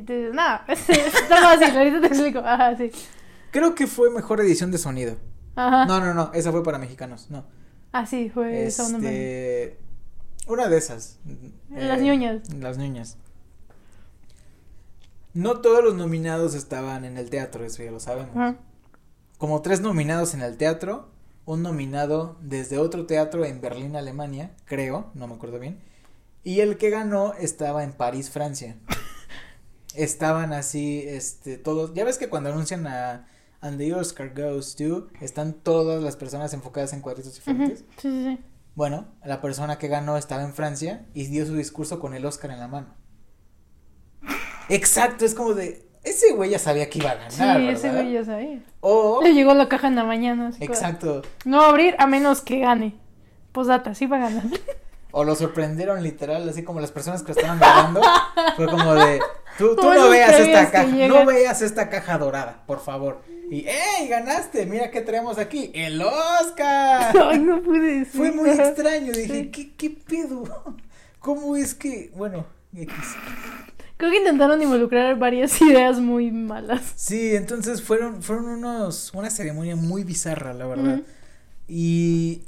Y 0.00 0.02
tú 0.02 0.12
dices, 0.14 0.34
nada, 0.34 0.64
fácil. 0.66 1.76
Ahorita 1.76 2.00
te 2.00 2.06
explico. 2.06 2.38
Ajá, 2.40 2.76
sí. 2.76 2.90
Creo 3.50 3.74
que 3.74 3.86
fue 3.86 4.10
mejor 4.10 4.40
edición 4.40 4.70
de 4.70 4.78
sonido. 4.78 5.16
Ajá. 5.56 5.84
No, 5.84 6.00
no, 6.00 6.14
no, 6.14 6.30
esa 6.32 6.50
fue 6.52 6.62
para 6.62 6.78
mexicanos, 6.78 7.30
no. 7.30 7.44
Ah, 7.92 8.06
sí, 8.06 8.30
fue 8.30 8.70
Sound. 8.70 9.04
Este, 9.04 9.78
una 10.46 10.68
de 10.68 10.78
esas. 10.78 11.18
Las 11.70 11.98
Eh, 12.00 12.02
ñoñas. 12.04 12.54
Las 12.54 12.78
ñoñas. 12.78 13.18
No 15.34 15.60
todos 15.60 15.84
los 15.84 15.94
nominados 15.94 16.54
estaban 16.54 17.04
en 17.04 17.16
el 17.18 17.30
teatro, 17.30 17.64
eso 17.64 17.82
ya 17.82 17.90
lo 17.90 18.00
sabemos. 18.00 18.36
Ajá. 18.36 18.56
Como 19.38 19.60
tres 19.62 19.80
nominados 19.80 20.34
en 20.34 20.42
el 20.42 20.56
teatro, 20.56 21.08
un 21.46 21.62
nominado 21.62 22.36
desde 22.40 22.78
otro 22.78 23.06
teatro 23.06 23.44
en 23.44 23.60
Berlín, 23.60 23.96
Alemania, 23.96 24.52
creo, 24.64 25.10
no 25.14 25.26
me 25.26 25.34
acuerdo 25.34 25.58
bien. 25.58 25.78
Y 26.42 26.60
el 26.60 26.78
que 26.78 26.90
ganó 26.90 27.34
estaba 27.34 27.84
en 27.84 27.92
París, 27.92 28.30
Francia. 28.30 28.76
Estaban 29.94 30.52
así, 30.52 31.02
este, 31.06 31.58
todos. 31.58 31.94
Ya 31.94 32.04
ves 32.04 32.18
que 32.18 32.28
cuando 32.28 32.50
anuncian 32.50 32.86
a 32.86 33.26
And 33.60 33.78
the 33.78 33.94
Oscar 33.94 34.32
Goes 34.34 34.76
to, 34.76 35.08
están 35.20 35.52
todas 35.52 36.02
las 36.02 36.16
personas 36.16 36.54
enfocadas 36.54 36.92
en 36.92 37.00
cuadritos 37.00 37.34
diferentes. 37.34 37.80
Sí, 37.98 38.10
sí, 38.10 38.24
sí. 38.24 38.38
Bueno, 38.74 39.08
la 39.24 39.40
persona 39.40 39.78
que 39.78 39.88
ganó 39.88 40.16
estaba 40.16 40.42
en 40.42 40.54
Francia 40.54 41.06
y 41.12 41.26
dio 41.26 41.44
su 41.44 41.54
discurso 41.54 41.98
con 41.98 42.14
el 42.14 42.24
Oscar 42.24 42.52
en 42.52 42.60
la 42.60 42.68
mano. 42.68 42.94
Exacto, 44.68 45.24
es 45.24 45.34
como 45.34 45.54
de. 45.54 45.86
Ese 46.02 46.32
güey 46.32 46.50
ya 46.50 46.58
sabía 46.58 46.88
que 46.88 46.98
iba 46.98 47.10
a 47.10 47.14
ganar. 47.14 47.32
Sí, 47.32 47.40
¿verdad? 47.40 47.70
ese 47.70 47.90
güey 47.90 48.12
ya 48.12 48.24
sabía. 48.24 48.62
O. 48.80 49.20
Le 49.22 49.34
llegó 49.34 49.52
la 49.52 49.68
caja 49.68 49.88
en 49.88 49.96
la 49.96 50.04
mañana. 50.04 50.48
así 50.48 50.64
Exacto. 50.64 51.22
No 51.44 51.58
va 51.58 51.66
a 51.66 51.68
abrir 51.68 51.94
a 51.98 52.06
menos 52.06 52.40
que 52.40 52.60
gane. 52.60 52.94
Posdata, 53.52 53.94
sí 53.94 54.06
va 54.06 54.16
a 54.16 54.20
ganar. 54.20 54.44
O 55.12 55.24
lo 55.24 55.34
sorprendieron 55.34 56.04
literal, 56.04 56.48
así 56.48 56.62
como 56.62 56.78
las 56.78 56.92
personas 56.92 57.22
que 57.22 57.32
lo 57.32 57.40
estaban 57.40 57.58
grabando. 57.58 58.00
fue 58.54 58.68
como 58.68 58.94
de. 58.94 59.20
Tú, 59.60 59.76
no 59.76 60.08
veas 60.08 60.40
esta 60.40 60.70
caja. 60.70 61.08
No 61.08 61.26
veas 61.26 61.60
esta 61.62 61.90
caja 61.90 62.16
dorada, 62.18 62.62
por 62.66 62.80
favor. 62.80 63.20
Y 63.50 63.66
¡ey! 63.68 64.08
Ganaste. 64.08 64.64
Mira 64.64 64.90
qué 64.90 65.02
traemos 65.02 65.36
aquí. 65.38 65.70
¡El 65.74 66.00
Oscar! 66.00 67.14
Ay, 67.30 67.38
no 67.40 67.62
pude 67.62 67.98
decir. 68.00 68.06
Fue 68.20 68.32
muy 68.32 68.50
extraño. 68.50 69.12
Dije, 69.12 69.42
Sí. 69.42 69.50
¿qué, 69.50 69.72
¿qué 69.76 69.90
pedo? 69.90 70.44
¿Cómo 71.18 71.56
es 71.56 71.74
que.? 71.74 72.10
Bueno, 72.16 72.46
X. 72.74 72.94
Creo 73.98 74.10
que 74.10 74.16
intentaron 74.16 74.62
involucrar 74.62 75.18
varias 75.18 75.60
ideas 75.60 76.00
muy 76.00 76.30
malas. 76.30 76.80
Sí, 76.96 77.36
entonces 77.36 77.82
fueron, 77.82 78.22
fueron 78.22 78.46
unos, 78.46 79.12
una 79.12 79.28
ceremonia 79.28 79.76
muy 79.76 80.04
bizarra, 80.04 80.54
la 80.54 80.66
verdad. 80.66 81.00
Y 81.68 82.44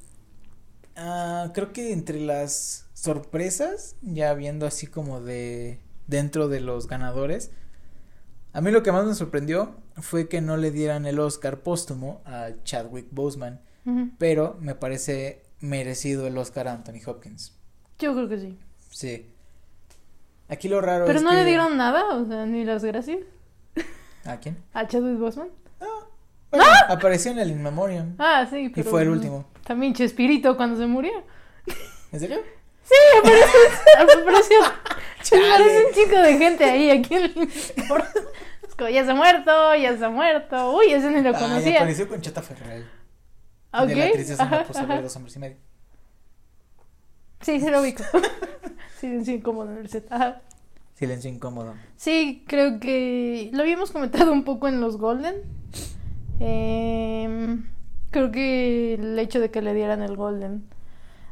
ah, 0.96 1.50
creo 1.52 1.74
que 1.74 1.92
entre 1.92 2.20
las 2.20 2.86
sorpresas, 2.94 3.96
ya 4.00 4.32
viendo 4.32 4.66
así 4.66 4.86
como 4.86 5.20
de 5.20 5.78
dentro 6.06 6.48
de 6.48 6.60
los 6.60 6.86
ganadores, 6.88 7.50
a 8.52 8.60
mí 8.60 8.70
lo 8.70 8.82
que 8.82 8.92
más 8.92 9.04
me 9.06 9.14
sorprendió 9.14 9.76
fue 9.96 10.28
que 10.28 10.40
no 10.40 10.56
le 10.56 10.70
dieran 10.70 11.06
el 11.06 11.18
Oscar 11.20 11.60
póstumo 11.60 12.20
a 12.26 12.48
Chadwick 12.64 13.06
Boseman, 13.10 13.60
pero 14.18 14.56
me 14.60 14.74
parece 14.74 15.42
merecido 15.60 16.26
el 16.26 16.36
Oscar 16.38 16.68
a 16.68 16.72
Anthony 16.74 17.00
Hopkins. 17.06 17.56
Yo 17.98 18.14
creo 18.14 18.28
que 18.28 18.38
sí. 18.38 18.58
Sí. 18.90 19.28
Aquí 20.48 20.68
lo 20.68 20.80
raro 20.80 21.06
Pero 21.06 21.18
es 21.18 21.24
no 21.24 21.30
que- 21.30 21.36
le 21.36 21.44
dieron 21.46 21.76
nada, 21.76 22.14
o 22.14 22.26
sea, 22.26 22.44
ni 22.46 22.64
las 22.64 22.84
gracias 22.84 23.20
¿A 24.24 24.36
quién? 24.38 24.58
a 24.74 24.86
Chadwick 24.86 25.18
Boseman. 25.18 25.48
Bueno, 26.50 26.66
apareció 26.90 27.30
en 27.32 27.38
el 27.38 27.50
In 27.50 27.62
Memoriam. 27.62 28.14
Ah, 28.18 28.46
sí, 28.50 28.64
Y 28.66 28.68
pero. 28.68 28.90
fue 28.90 29.02
el 29.02 29.08
último. 29.08 29.46
También 29.64 29.94
Chespirito 29.94 30.54
cuando 30.58 30.76
se 30.78 30.86
murió. 30.86 31.10
¿En 32.12 32.20
serio? 32.20 32.40
Sí, 32.84 32.94
apareció. 33.18 34.20
apareció 34.22 34.56
Chale. 35.22 35.86
un 35.86 35.94
chico 35.94 36.16
de 36.18 36.38
gente 36.38 36.64
ahí, 36.64 36.90
como, 36.90 38.88
ya 38.88 39.04
se 39.04 39.10
ha 39.10 39.14
muerto, 39.14 39.74
ya 39.76 39.96
se 39.96 40.04
ha 40.04 40.10
muerto. 40.10 40.76
Uy, 40.76 40.92
ese 40.92 41.10
ni 41.10 41.20
lo 41.22 41.30
Ah, 41.36 41.38
conocía. 41.38 41.76
apareció 41.76 42.08
con 42.08 42.20
Chata 42.20 42.42
Ferrell. 42.42 42.84
Ok. 43.72 43.86
De 43.86 43.94
la 43.96 44.04
actriz 44.06 44.28
de 44.28 44.34
ajá, 44.42 44.64
dos 45.02 45.16
hombres 45.16 45.36
y 45.36 45.38
medio. 45.38 45.56
Sí, 47.40 47.60
sí 47.60 47.70
lo 47.70 47.80
ubico. 47.80 48.04
sí, 49.00 49.40
como 49.40 49.64
en 49.64 49.78
el 49.78 49.88
set. 49.88 50.06
Ajá. 50.10 50.40
Silencio 50.94 51.30
incómodo. 51.30 51.74
Sí, 51.96 52.44
creo 52.46 52.78
que 52.78 53.50
lo 53.52 53.62
habíamos 53.62 53.90
comentado 53.90 54.32
un 54.32 54.44
poco 54.44 54.68
en 54.68 54.80
los 54.80 54.96
Golden. 54.98 55.36
Em, 56.38 57.66
creo 58.10 58.30
que 58.30 58.94
el 58.94 59.18
hecho 59.18 59.40
de 59.40 59.50
que 59.50 59.62
le 59.62 59.74
dieran 59.74 60.02
el 60.02 60.16
Golden 60.16 60.64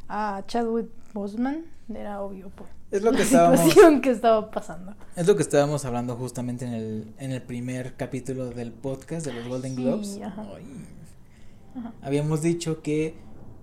a 0.09 0.43
Chadwick 0.47 0.89
Boseman 1.13 1.65
era 1.95 2.21
obvio 2.23 2.49
por 2.51 2.67
Es 2.91 3.03
lo 3.03 3.11
que 3.13 3.19
la 3.19 3.23
estábamos, 3.25 3.61
situación 3.61 4.01
que 4.01 4.11
estaba 4.11 4.51
pasando. 4.51 4.95
es 5.17 5.27
lo 5.27 5.37
que 5.37 5.43
estábamos 5.43 5.85
hablando 5.85 6.17
justamente 6.17 6.65
en 6.65 6.73
el, 6.75 7.15
en 7.19 7.31
el 7.33 7.43
primer 7.43 7.95
capítulo 7.97 8.47
del 8.51 8.73
podcast 8.73 9.25
de 9.27 9.33
los 9.33 9.47
Golden 9.47 9.77
Sí, 9.77 9.83
Globes. 9.83 10.21
ajá. 10.23 10.47
Ay. 10.57 10.65
Ajá. 11.79 11.93
Habíamos 12.03 12.43
dicho 12.43 12.83
que 12.83 13.15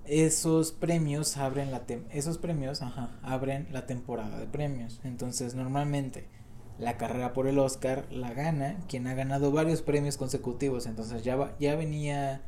esos 0.05 0.71
premios 0.71 1.35
abren 1.35 1.71
la 1.71 1.85
tem- 1.85 2.05
esos 2.11 2.37
premios, 2.37 2.81
ajá, 2.81 3.19
abren 3.21 3.67
la 3.71 3.85
temporada 3.85 4.39
de 4.39 4.45
premios. 4.47 5.01
Entonces, 5.03 5.55
normalmente 5.55 6.27
la 6.79 6.95
carrera 6.95 7.33
por 7.33 7.47
el 7.47 7.59
Oscar 7.59 8.05
la 8.11 8.33
gana 8.33 8.77
quien 8.87 9.07
ha 9.07 9.13
ganado 9.15 9.51
varios 9.51 9.81
premios 9.81 10.15
consecutivos. 10.15 10.85
Entonces, 10.85 11.23
ya 11.23 11.35
va- 11.35 11.53
ya 11.59 11.75
venía 11.75 12.41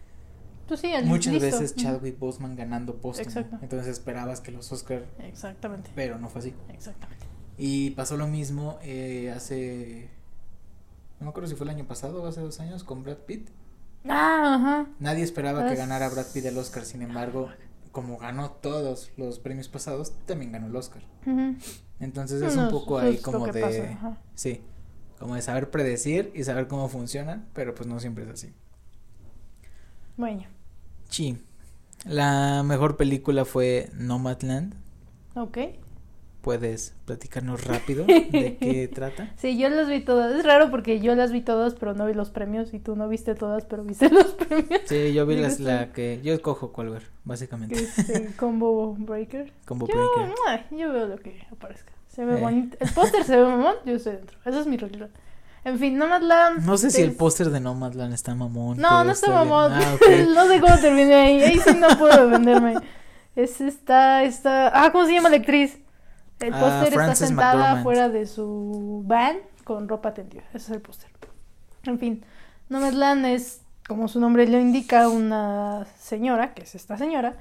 Pues 0.70 0.80
sí, 0.80 0.88
el 0.88 1.06
muchas 1.06 1.34
listo. 1.34 1.48
veces. 1.60 1.76
Chadwick 1.76 2.18
Boseman 2.18 2.56
ganando 2.56 2.96
póstumo. 3.02 3.28
Exacto. 3.28 3.58
Entonces, 3.62 3.90
esperabas 3.90 4.40
que 4.40 4.52
los 4.52 4.72
Oscar, 4.72 5.04
Exactamente. 5.20 5.92
pero 5.96 6.18
no 6.18 6.30
fue 6.30 6.40
así. 6.40 6.54
Exactamente. 6.70 7.26
Y 7.58 7.90
pasó 7.92 8.16
lo 8.16 8.28
mismo 8.28 8.80
eh, 8.84 9.34
hace 9.36 10.10
no 11.20 11.26
me 11.26 11.30
acuerdo 11.32 11.50
si 11.50 11.56
fue 11.56 11.66
el 11.66 11.72
año 11.72 11.86
pasado 11.86 12.24
o 12.24 12.28
hace 12.28 12.40
dos 12.40 12.62
años 12.62 12.86
con 12.86 13.04
Brad 13.04 13.18
Pitt. 13.18 13.50
Ah, 14.08 14.56
ajá. 14.56 14.88
Nadie 15.00 15.24
esperaba 15.24 15.68
que 15.68 15.76
ganara 15.76 16.08
Brad 16.08 16.28
Pitt 16.34 16.46
el 16.46 16.58
Oscar, 16.58 16.86
sin 16.86 17.02
embargo, 17.02 17.50
como 17.92 18.18
ganó 18.18 18.52
todos 18.52 19.12
los 19.18 19.40
premios 19.40 19.68
pasados, 19.68 20.14
también 20.26 20.54
ganó 20.54 20.68
el 20.68 20.76
Oscar. 20.78 21.02
Ujú. 21.26 21.56
Entonces 22.00 22.42
es 22.42 22.56
No, 22.56 22.64
un 22.66 22.70
poco 22.70 22.98
ahí 23.00 23.18
como 23.18 23.48
de... 23.48 23.60
pasa. 23.60 24.18
Sí, 24.36 24.62
como 25.20 25.36
de 25.36 25.42
saber 25.42 25.70
predecir 25.70 26.32
y 26.34 26.46
saber 26.46 26.70
cómo 26.70 26.88
funcionan, 26.88 27.50
pero 27.54 27.76
pues 27.76 27.90
no 27.90 28.00
siempre 28.00 28.24
es 28.24 28.30
así. 28.30 28.54
Bueno. 30.16 30.44
Sí. 31.10 31.38
La 32.06 32.64
mejor 32.64 32.96
película 32.96 33.44
fue 33.46 33.90
Nomadland. 33.94 34.74
Ok. 35.36 35.58
¿Puedes 36.42 36.96
platicarnos 37.06 37.66
rápido 37.66 38.06
de 38.08 38.58
qué 38.60 38.88
trata? 38.88 39.34
Sí, 39.36 39.58
yo 39.58 39.68
las 39.70 39.90
vi 39.90 40.00
todas. 40.00 40.34
Es 40.34 40.46
raro 40.46 40.72
porque 40.72 41.02
yo 41.02 41.14
las 41.16 41.34
vi 41.34 41.42
todas, 41.42 41.76
pero 41.76 41.94
no 41.94 42.06
vi 42.06 42.14
los 42.14 42.30
premios. 42.30 42.74
Y 42.74 42.80
tú 42.80 42.96
no 42.96 43.10
viste 43.10 43.36
todas, 43.36 43.66
pero 43.66 43.84
viste 43.84 44.10
los 44.14 44.28
premios. 44.28 44.82
Sí, 44.86 45.14
yo 45.14 45.26
vi 45.26 45.36
las, 45.36 45.60
la 45.60 45.92
que. 45.92 46.22
Yo 46.24 46.34
escojo 46.34 46.72
cuál 46.72 46.90
ver, 46.90 47.04
básicamente. 47.26 47.76
Este, 47.76 48.34
combo 48.38 48.96
Breaker. 48.98 49.52
Combo 49.66 49.88
yo, 49.88 49.96
Breaker. 49.96 50.78
Yo 50.78 50.94
veo 50.94 51.08
lo 51.08 51.18
que 51.18 51.46
aparezca. 51.52 51.92
Se 52.08 52.24
ve 52.24 52.38
bonito. 52.38 52.78
El 52.80 52.90
póster 52.92 53.24
se 53.24 53.36
ve 53.36 53.44
mamón, 53.44 53.76
yo 53.86 53.96
estoy 53.96 54.14
dentro. 54.14 54.38
Esa 54.46 54.62
es 54.62 54.68
mi 54.68 54.78
realidad. 54.78 55.10
En 55.64 55.78
fin, 55.78 55.98
Nomadland. 55.98 56.66
No 56.66 56.78
sé 56.78 56.90
si 56.90 57.02
el 57.02 57.14
póster 57.14 57.50
de 57.50 57.60
Nomadland 57.60 58.14
está 58.14 58.34
mamón. 58.34 58.78
No, 58.78 59.04
no 59.04 59.12
está 59.12 59.32
mamón. 59.32 59.74
Ah, 59.74 59.94
okay. 59.96 60.28
no 60.34 60.48
sé 60.48 60.62
cómo 60.62 60.78
terminé 60.78 61.16
ahí. 61.16 61.42
Ahí 61.42 61.60
sí 61.60 61.76
no 61.76 61.90
puedo 61.98 62.28
defenderme. 62.28 62.76
Es 63.36 63.62
esta, 63.62 64.24
esta. 64.24 64.72
Ah, 64.74 64.92
¿cómo 64.92 65.06
se 65.06 65.14
llama 65.14 65.30
la 65.30 65.38
actriz? 65.38 65.78
El 66.40 66.52
póster 66.54 66.94
está 66.94 67.16
sentada 67.16 67.54
McDormand. 67.54 67.84
fuera 67.84 68.10
de 68.10 68.26
su 68.26 69.04
van 69.06 69.38
con 69.66 69.88
ropa 69.90 70.14
tendida. 70.14 70.44
Ese 70.54 70.58
es 70.58 70.70
el 70.70 70.82
póster. 70.82 71.10
En 71.84 72.00
fin, 72.00 72.26
Nomadland 72.70 73.26
es, 73.26 73.62
como 73.88 74.08
su 74.08 74.20
nombre 74.20 74.48
lo 74.48 74.60
indica, 74.60 75.10
una 75.10 75.88
señora, 76.00 76.54
que 76.54 76.64
es 76.64 76.76
esta 76.76 76.98
señora, 76.98 77.38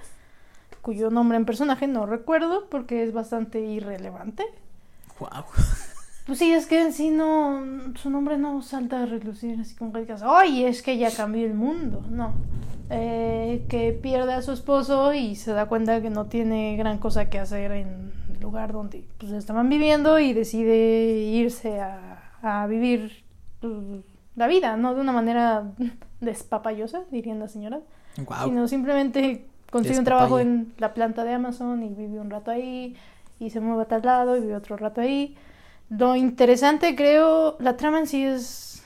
cuyo 0.83 1.11
nombre 1.11 1.37
en 1.37 1.45
personaje 1.45 1.87
no 1.87 2.07
recuerdo 2.07 2.69
porque 2.71 3.03
es 3.03 3.13
bastante 3.13 3.61
irrelevante. 3.61 4.45
Wow. 5.19 5.45
Pues 6.29 6.41
sí, 6.41 6.53
es 6.53 6.67
que 6.67 6.83
en 6.83 6.93
sí 6.93 7.09
no, 7.09 7.63
su 7.95 8.11
nombre 8.11 8.37
no 8.37 8.61
salta 8.61 9.03
a 9.03 9.07
relucir 9.07 9.59
así 9.59 9.75
como 9.75 9.95
que 9.95 10.01
digas, 10.01 10.23
¡ay! 10.23 10.67
Es 10.67 10.83
que 10.83 10.99
ya 10.99 11.11
cambió 11.11 11.47
el 11.47 11.55
mundo. 11.55 12.05
No. 12.11 12.35
Eh, 12.91 13.65
que 13.71 13.95
pierde 13.95 14.35
a 14.35 14.43
su 14.43 14.53
esposo 14.53 15.15
y 15.15 15.37
se 15.37 15.53
da 15.53 15.69
cuenta 15.69 16.03
que 16.03 16.11
no 16.11 16.27
tiene 16.27 16.77
gran 16.77 16.99
cosa 16.99 17.31
que 17.31 17.39
hacer 17.39 17.73
en 17.73 18.13
el 18.31 18.41
lugar 18.43 18.75
donde 18.75 19.07
pues, 19.17 19.33
estaban 19.33 19.71
viviendo 19.71 20.19
y 20.19 20.35
decide 20.35 21.17
irse 21.17 21.81
a, 21.81 22.35
a 22.43 22.67
vivir 22.67 23.25
pues, 23.61 23.73
la 24.37 24.49
vida, 24.49 24.77
no 24.77 24.95
de 24.95 25.01
una 25.01 25.13
manera 25.13 25.73
despapayosa, 26.21 27.05
dirían 27.11 27.39
las 27.39 27.53
señoras, 27.53 27.81
wow. 28.19 28.45
sino 28.45 28.69
simplemente 28.69 29.47
consigue 29.71 29.99
un 29.99 30.05
trabajo 30.05 30.41
en 30.41 30.75
la 30.77 30.93
planta 30.93 31.25
de 31.25 31.33
Amazon 31.33 31.83
y 31.83 31.89
vive 31.95 32.21
un 32.21 32.29
rato 32.29 32.51
ahí 32.51 32.97
y 33.41 33.49
se 33.49 33.61
mueve 33.61 33.85
a 33.85 33.87
tal 33.87 34.03
lado 34.03 34.37
y 34.37 34.41
vive 34.43 34.57
otro 34.57 34.77
rato 34.77 35.01
ahí. 35.01 35.35
Lo 35.91 36.17
interesante, 36.17 36.95
creo, 36.95 37.57
la 37.61 37.77
trama 37.77 37.99
en 37.99 38.07
sí 38.07 38.25
es 38.25 38.83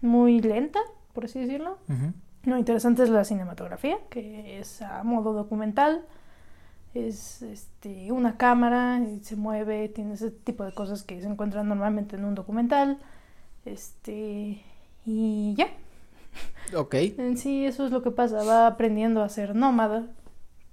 muy 0.00 0.40
lenta, 0.40 0.80
por 1.12 1.24
así 1.26 1.40
decirlo. 1.40 1.78
Uh 1.88 1.92
-huh. 1.92 2.12
Lo 2.44 2.56
interesante 2.56 3.02
es 3.02 3.10
la 3.10 3.24
cinematografía, 3.24 3.98
que 4.08 4.58
es 4.58 4.80
a 4.80 5.02
modo 5.02 5.32
documental. 5.32 6.04
Es 6.94 7.42
este, 7.42 8.10
una 8.10 8.36
cámara, 8.38 9.00
se 9.22 9.36
mueve, 9.36 9.88
tiene 9.88 10.14
ese 10.14 10.30
tipo 10.30 10.64
de 10.64 10.72
cosas 10.72 11.02
que 11.02 11.20
se 11.20 11.26
encuentran 11.26 11.68
normalmente 11.68 12.16
en 12.16 12.24
un 12.24 12.34
documental. 12.34 12.98
Este, 13.64 14.62
y 15.04 15.54
ya. 15.56 15.68
Ok. 16.74 16.94
En 16.94 17.36
sí, 17.36 17.66
eso 17.66 17.84
es 17.84 17.92
lo 17.92 18.02
que 18.02 18.12
pasa. 18.12 18.44
Va 18.44 18.66
aprendiendo 18.66 19.22
a 19.22 19.28
ser 19.28 19.54
nómada 19.54 20.06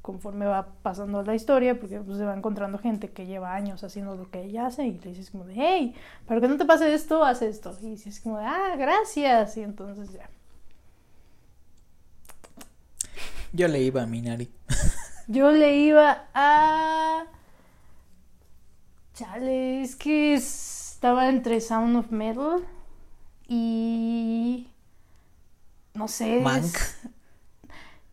conforme 0.03 0.45
va 0.45 0.67
pasando 0.83 1.23
la 1.23 1.33
historia, 1.33 1.79
porque 1.79 1.97
pues, 2.01 2.17
se 2.17 2.25
va 2.25 2.35
encontrando 2.35 2.77
gente 2.77 3.11
que 3.11 3.25
lleva 3.25 3.55
años 3.55 3.85
haciendo 3.85 4.17
lo 4.17 4.29
que 4.29 4.43
ella 4.43 4.67
hace 4.67 4.85
y 4.85 4.99
le 4.99 5.11
dices 5.11 5.31
como 5.31 5.45
de, 5.45 5.53
hey, 5.55 5.95
para 6.27 6.41
que 6.41 6.49
no 6.49 6.57
te 6.57 6.65
pase 6.65 6.93
esto, 6.93 7.23
haz 7.23 7.41
esto. 7.41 7.75
Y 7.81 7.91
dices 7.91 8.19
como 8.19 8.37
de, 8.37 8.43
ah, 8.43 8.75
gracias. 8.77 9.55
Y 9.55 9.61
entonces 9.61 10.11
ya. 10.11 10.29
Yo 13.53 13.69
le 13.69 13.81
iba 13.81 14.03
a 14.03 14.05
Minari. 14.05 14.51
Yo 15.27 15.53
le 15.53 15.77
iba 15.77 16.27
a... 16.33 17.23
Chale, 19.13 19.83
es 19.83 19.95
que 19.95 20.33
estaba 20.33 21.29
entre 21.29 21.61
Sound 21.61 21.95
of 21.95 22.11
Metal 22.11 22.67
y... 23.47 24.67
No 25.93 26.09
sé. 26.09 26.41
Mank. 26.41 26.65
Es... 26.65 26.97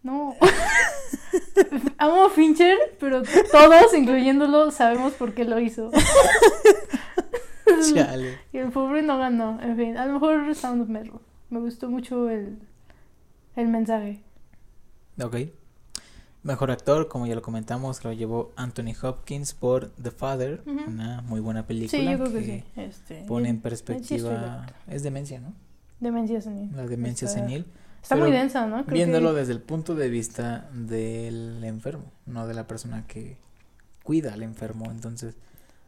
No. 0.02 0.34
Amo 1.98 2.24
a 2.24 2.30
Fincher, 2.30 2.78
pero 2.98 3.22
todos, 3.22 3.94
incluyéndolo, 3.94 4.70
sabemos 4.70 5.12
por 5.14 5.34
qué 5.34 5.44
lo 5.44 5.60
hizo. 5.60 5.90
Chale. 7.94 8.38
Y 8.52 8.58
el 8.58 8.70
pobre 8.70 9.02
no 9.02 9.18
ganó. 9.18 9.60
En 9.62 9.76
fin, 9.76 9.96
a 9.96 10.06
lo 10.06 10.14
mejor 10.14 10.54
Sound 10.54 10.82
of 10.82 10.88
Metal. 10.88 11.20
Me 11.50 11.60
gustó 11.60 11.90
mucho 11.90 12.30
el, 12.30 12.58
el 13.56 13.68
mensaje. 13.68 14.22
Ok. 15.22 15.36
Mejor 16.42 16.70
actor, 16.70 17.08
como 17.08 17.26
ya 17.26 17.34
lo 17.34 17.42
comentamos, 17.42 18.02
lo 18.02 18.14
llevó 18.14 18.52
Anthony 18.56 18.94
Hopkins 19.02 19.52
por 19.52 19.90
The 19.90 20.10
Father, 20.10 20.62
una 20.64 21.20
muy 21.20 21.40
buena 21.40 21.66
película 21.66 22.00
Sí, 22.00 22.10
yo 22.10 22.18
creo 22.18 22.32
que, 22.32 22.42
sí. 22.42 22.64
Este, 22.76 23.24
pone 23.24 23.50
en 23.50 23.60
perspectiva... 23.60 24.64
es 24.88 25.02
demencia, 25.02 25.38
¿no? 25.38 25.52
Demencia 25.98 26.40
senil. 26.40 26.74
La 26.74 26.86
demencia 26.86 27.28
senil. 27.28 27.66
Está 28.02 28.14
Pero 28.14 28.26
muy 28.28 28.36
densa, 28.36 28.66
¿no? 28.66 28.84
Creo 28.84 28.94
Viéndolo 28.94 29.32
que- 29.32 29.40
desde 29.40 29.52
el 29.52 29.60
punto 29.60 29.94
de 29.94 30.08
vista 30.08 30.68
del 30.72 31.62
enfermo, 31.64 32.10
no 32.26 32.46
de 32.46 32.54
la 32.54 32.66
persona 32.66 33.06
que 33.06 33.36
cuida 34.02 34.32
al 34.32 34.42
enfermo. 34.42 34.90
Entonces, 34.90 35.36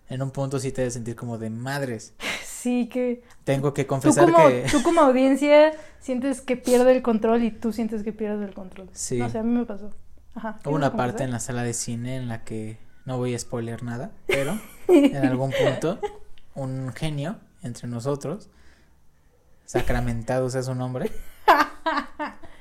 en 0.09 0.23
un 0.23 0.31
punto 0.31 0.59
sí 0.59 0.73
te 0.73 0.83
debe 0.83 0.91
sentir 0.91 1.17
como 1.17 1.39
de 1.39 1.51
madres. 1.51 2.15
Sí, 2.63 2.89
que 2.89 3.25
Tengo 3.43 3.75
que 3.75 3.83
tú 3.83 3.89
confesar 3.89 4.31
como, 4.31 4.47
que... 4.47 4.67
tú 4.71 4.85
como 4.85 5.01
audiencia 5.01 5.73
sientes 5.99 6.41
que 6.41 6.57
pierde 6.57 6.93
el 6.93 7.03
control 7.03 7.43
y 7.43 7.51
tú 7.51 7.73
sientes 7.73 8.05
que 8.05 8.13
pierdes 8.13 8.47
el 8.49 8.55
control. 8.55 8.89
Sí. 8.93 9.19
No 9.19 9.29
sé, 9.29 9.39
a 9.39 9.43
mí 9.43 9.51
me 9.51 9.65
pasó. 9.67 9.91
Ajá. 10.37 10.61
Hubo 10.65 10.77
una 10.77 10.91
¿Quieres 10.91 10.97
parte 10.97 11.25
en 11.25 11.33
la 11.33 11.41
sala 11.41 11.65
de 11.65 11.73
cine 11.75 12.15
en 12.15 12.29
la 12.29 12.45
que 12.45 12.79
no 13.05 13.17
voy 13.19 13.35
a 13.35 13.39
spoiler 13.41 13.83
nada, 13.83 14.13
pero 14.29 14.57
en 14.87 15.17
algún 15.27 15.51
punto 15.51 15.99
un 16.55 16.93
genio 16.95 17.35
entre 17.65 17.89
nosotros, 17.89 18.49
sacramentado 19.65 20.49
sea 20.51 20.63
su 20.63 20.77
nombre, 20.77 21.11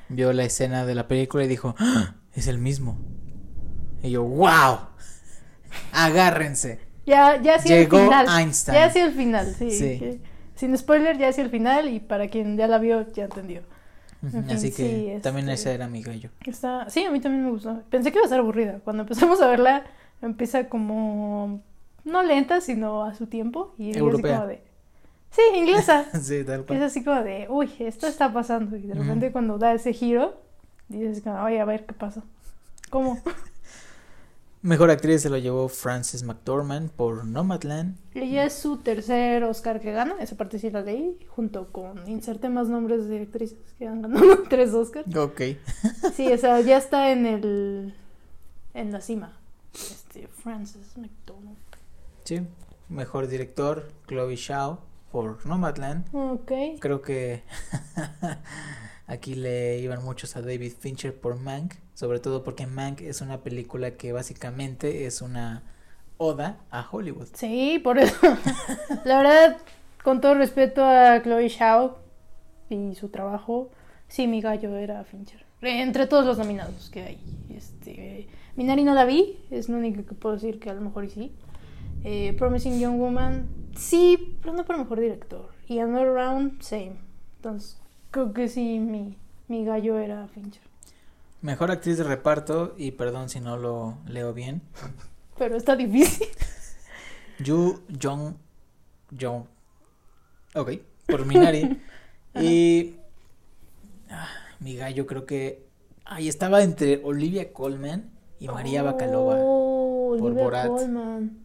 vio 0.09 0.33
la 0.33 0.43
escena 0.43 0.85
de 0.85 0.95
la 0.95 1.07
película 1.07 1.43
y 1.43 1.47
dijo, 1.47 1.75
"¡Ah! 1.79 2.15
es 2.33 2.47
el 2.47 2.57
mismo. 2.57 2.97
Y 4.03 4.11
yo, 4.11 4.23
wow, 4.23 4.79
agárrense. 5.91 6.79
Ya, 7.05 7.41
ya 7.41 7.55
hacia 7.55 7.75
el 7.77 7.83
Llegó 7.83 7.99
final. 8.03 8.27
Einstein. 8.39 8.75
Ya 8.75 8.85
hacia 8.85 9.05
el 9.05 9.11
final, 9.13 9.55
sí. 9.57 9.71
Sí. 9.71 9.99
que- 9.99 10.19
sin 10.55 10.77
spoiler, 10.77 11.17
ya 11.17 11.29
hacia 11.29 11.43
el 11.43 11.49
final 11.49 11.89
y 11.89 11.99
para 11.99 12.27
quien 12.27 12.55
ya 12.57 12.67
la 12.67 12.77
vio, 12.77 13.11
ya 13.13 13.23
entendió. 13.25 13.61
Fin, 14.21 14.45
Así 14.51 14.69
que 14.71 15.15
sí, 15.15 15.21
también 15.23 15.49
este- 15.49 15.69
ese 15.69 15.73
era 15.75 15.87
mi 15.87 16.03
gallo. 16.03 16.29
Está... 16.45 16.87
Sí, 16.91 17.03
a 17.03 17.09
mí 17.09 17.19
también 17.19 17.43
me 17.43 17.49
gustó. 17.49 17.81
Pensé 17.89 18.11
que 18.11 18.19
iba 18.19 18.25
a 18.27 18.29
ser 18.29 18.39
aburrida. 18.39 18.79
Cuando 18.83 19.01
empezamos 19.03 19.41
a 19.41 19.47
verla, 19.47 19.83
empieza 20.21 20.69
como... 20.69 21.63
No 22.03 22.21
lenta, 22.21 22.61
sino 22.61 23.03
a 23.03 23.15
su 23.15 23.25
tiempo. 23.25 23.73
Y 23.79 23.91
así 23.91 23.99
como 23.99 24.17
de... 24.45 24.63
Sí, 25.31 25.41
inglesa. 25.55 26.05
sí, 26.21 26.43
tal 26.43 26.61
es 26.61 26.65
cual. 26.67 26.83
así 26.83 27.03
como 27.03 27.21
de, 27.23 27.47
uy, 27.49 27.71
esto 27.79 28.07
está 28.07 28.31
pasando. 28.31 28.75
Y 28.75 28.81
de 28.81 28.93
repente 28.93 29.31
cuando 29.31 29.57
da 29.57 29.73
ese 29.73 29.93
giro, 29.93 30.37
dices 30.89 31.23
oye, 31.25 31.59
a 31.59 31.65
ver 31.65 31.85
qué 31.85 31.93
pasa. 31.93 32.23
¿Cómo? 32.89 33.19
Mejor 34.61 34.91
actriz 34.91 35.23
se 35.23 35.29
lo 35.29 35.39
llevó 35.39 35.69
Frances 35.69 36.21
McDormand 36.21 36.91
por 36.91 37.25
Nomadland. 37.25 37.97
Ella 38.13 38.45
es 38.45 38.53
su 38.53 38.77
tercer 38.77 39.43
Oscar 39.43 39.81
que 39.81 39.91
gana, 39.91 40.17
esa 40.19 40.37
parte 40.37 40.59
sí 40.59 40.69
la 40.69 40.81
leí, 40.81 41.17
junto 41.29 41.71
con 41.71 42.07
inserte 42.07 42.47
más 42.47 42.67
nombres 42.67 43.07
de 43.07 43.21
actrices 43.21 43.57
que 43.79 43.87
han 43.87 44.03
ganado 44.03 44.43
tres 44.49 44.71
Oscars. 44.73 45.15
Ok. 45.15 45.41
Sí, 46.13 46.31
o 46.31 46.37
sea, 46.37 46.61
ya 46.61 46.77
está 46.77 47.11
en 47.11 47.25
el 47.25 47.95
en 48.75 48.91
la 48.91 49.01
cima. 49.01 49.35
Este, 49.73 50.27
Frances 50.27 50.95
McDormand. 50.95 51.57
Sí. 52.23 52.41
Mejor 52.89 53.27
director, 53.27 53.87
Chloe 54.07 54.37
Zhao 54.37 54.90
por 55.11 55.45
Nomadland. 55.45 56.13
Ok. 56.13 56.51
Creo 56.79 57.01
que 57.01 57.43
aquí 59.07 59.35
le 59.35 59.79
iban 59.79 60.03
muchos 60.03 60.35
a 60.35 60.41
David 60.41 60.73
Fincher 60.79 61.15
por 61.15 61.37
Mank, 61.37 61.73
sobre 61.93 62.19
todo 62.19 62.43
porque 62.43 62.67
Mank 62.67 63.01
es 63.01 63.21
una 63.21 63.41
película 63.41 63.91
que 63.91 64.13
básicamente 64.13 65.05
es 65.05 65.21
una 65.21 65.63
oda 66.17 66.57
a 66.69 66.87
Hollywood. 66.89 67.27
Sí, 67.33 67.79
por 67.83 67.97
eso. 67.97 68.15
La 69.05 69.17
verdad, 69.17 69.57
con 70.03 70.21
todo 70.21 70.35
respeto 70.35 70.83
a 70.83 71.21
Chloe 71.21 71.49
Zhao 71.49 71.99
y 72.69 72.95
su 72.95 73.09
trabajo, 73.09 73.69
sí, 74.07 74.27
mi 74.27 74.41
gallo 74.41 74.75
era 74.75 75.03
Fincher. 75.03 75.45
Entre 75.61 76.07
todos 76.07 76.25
los 76.25 76.37
nominados 76.37 76.89
que 76.89 77.03
hay. 77.03 77.19
Este, 77.49 78.27
Minari 78.55 78.83
no 78.83 78.93
la 78.93 79.05
vi, 79.05 79.37
es 79.51 79.69
lo 79.69 79.77
único 79.77 80.05
que 80.05 80.15
puedo 80.15 80.35
decir 80.35 80.59
que 80.59 80.69
a 80.69 80.73
lo 80.73 80.81
mejor 80.81 81.09
sí. 81.09 81.31
Eh, 82.03 82.33
Promising 82.37 82.79
Young 82.79 82.97
Woman, 82.99 83.47
sí, 83.75 84.37
pero 84.41 84.53
no 84.53 84.65
por 84.65 84.77
mejor 84.77 84.99
director. 84.99 85.49
Y 85.67 85.79
Another 85.79 86.07
Round, 86.13 86.61
same. 86.61 86.95
Entonces, 87.37 87.77
creo 88.09 88.33
que 88.33 88.47
sí, 88.47 88.79
mi, 88.79 89.17
mi 89.47 89.65
gallo 89.65 89.97
era 89.99 90.27
Fincher. 90.27 90.61
Mejor 91.41 91.71
actriz 91.71 91.97
de 91.97 92.03
reparto, 92.03 92.73
y 92.77 92.91
perdón 92.91 93.29
si 93.29 93.39
no 93.39 93.57
lo 93.57 93.97
leo 94.07 94.33
bien, 94.33 94.61
Pero 95.37 95.55
está 95.55 95.75
difícil. 95.75 96.27
Yu 97.39 97.81
Jong 98.01 98.35
Jong. 99.19 99.45
Ok. 100.55 100.71
por 101.07 101.25
Minari. 101.25 101.81
y 102.35 102.95
ah, 104.09 104.27
mi 104.59 104.75
gallo 104.75 105.07
creo 105.07 105.25
que 105.25 105.65
ahí 106.05 106.27
estaba 106.27 106.61
entre 106.61 107.01
Olivia 107.03 107.51
Colman 107.53 108.11
y 108.39 108.47
María 108.47 108.83
Bacalova 108.83 109.35
Oh, 109.39 110.15
por 110.19 110.27
Olivia 110.27 110.43
Borat. 110.43 110.67
Colman. 110.67 111.39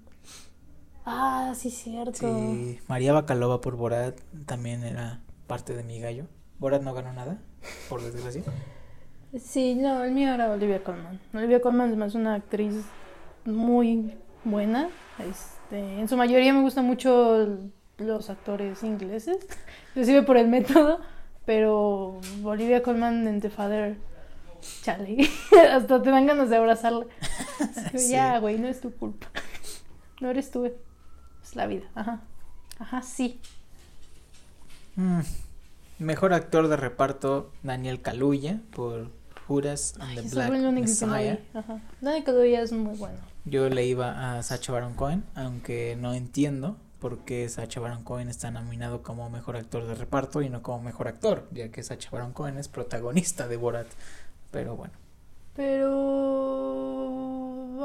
Ah, 1.06 1.52
sí, 1.54 1.70
cierto. 1.70 2.18
Sí, 2.18 2.80
María 2.88 3.12
Bacalova 3.12 3.60
por 3.60 3.76
Borat 3.76 4.18
también 4.44 4.82
era 4.82 5.20
parte 5.46 5.74
de 5.74 5.84
mi 5.84 6.00
gallo. 6.00 6.24
Borat 6.58 6.82
no 6.82 6.92
ganó 6.94 7.12
nada, 7.12 7.38
por 7.88 8.02
desgracia. 8.02 8.42
Sí, 9.38 9.76
no, 9.76 10.02
el 10.02 10.10
mío 10.10 10.34
era 10.34 10.50
Olivia 10.50 10.82
Colman. 10.82 11.20
Olivia 11.32 11.60
Colman 11.60 11.90
es 11.90 11.96
más 11.96 12.14
una 12.16 12.34
actriz 12.34 12.74
muy 13.44 14.14
buena. 14.42 14.88
Este, 15.18 16.00
en 16.00 16.08
su 16.08 16.16
mayoría 16.16 16.52
me 16.52 16.62
gustan 16.62 16.86
mucho 16.86 17.56
los 17.98 18.28
actores 18.28 18.82
ingleses, 18.82 19.38
inclusive 19.90 20.22
por 20.22 20.36
el 20.36 20.48
método, 20.48 20.98
pero 21.44 22.20
Olivia 22.42 22.82
Colman 22.82 23.28
en 23.28 23.40
The 23.40 23.50
Father, 23.50 23.96
chale, 24.82 25.28
hasta 25.72 26.02
te 26.02 26.10
dan 26.10 26.26
ganas 26.26 26.50
de 26.50 26.56
abrazarla. 26.56 27.06
Sí. 27.96 28.10
Ya, 28.10 28.38
güey, 28.38 28.58
no 28.58 28.68
es 28.68 28.82
tu 28.82 28.92
culpa. 28.92 29.28
No 30.20 30.28
eres 30.28 30.50
tú, 30.50 30.70
es 31.46 31.56
la 31.56 31.66
vida. 31.66 31.86
Ajá. 31.94 32.20
Ajá, 32.78 33.02
sí. 33.02 33.40
Mm, 34.96 35.20
Mejor 35.98 36.34
actor 36.34 36.68
de 36.68 36.76
reparto, 36.76 37.50
Daniel 37.62 38.02
Kaluuya 38.02 38.60
por 38.74 39.10
Judas 39.46 39.94
and 39.98 40.14
the 40.14 40.20
Ay, 40.20 40.28
Black 40.30 40.50
Messiah. 40.72 41.38
Ajá. 41.54 41.80
Dani 42.02 42.22
Kaluuya 42.22 42.60
es 42.60 42.72
muy 42.72 42.94
bueno. 42.96 43.16
Yo 43.46 43.68
le 43.70 43.86
iba 43.86 44.36
a 44.38 44.42
Sacha 44.42 44.72
Baron 44.72 44.92
Cohen, 44.94 45.24
aunque 45.34 45.96
no 45.98 46.12
entiendo 46.12 46.76
por 46.98 47.20
qué 47.20 47.48
Sacha 47.48 47.80
Baron 47.80 48.04
Cohen 48.04 48.28
está 48.28 48.50
nominado 48.50 49.02
como 49.02 49.30
mejor 49.30 49.56
actor 49.56 49.86
de 49.86 49.94
reparto 49.94 50.42
y 50.42 50.50
no 50.50 50.62
como 50.62 50.82
mejor 50.82 51.08
actor, 51.08 51.48
ya 51.52 51.70
que 51.70 51.82
Sacha 51.82 52.10
Baron 52.10 52.32
Cohen 52.32 52.58
es 52.58 52.68
protagonista 52.68 53.48
de 53.48 53.56
Borat. 53.56 53.86
Pero 54.50 54.76
bueno, 54.76 54.92
Pero 55.54 55.86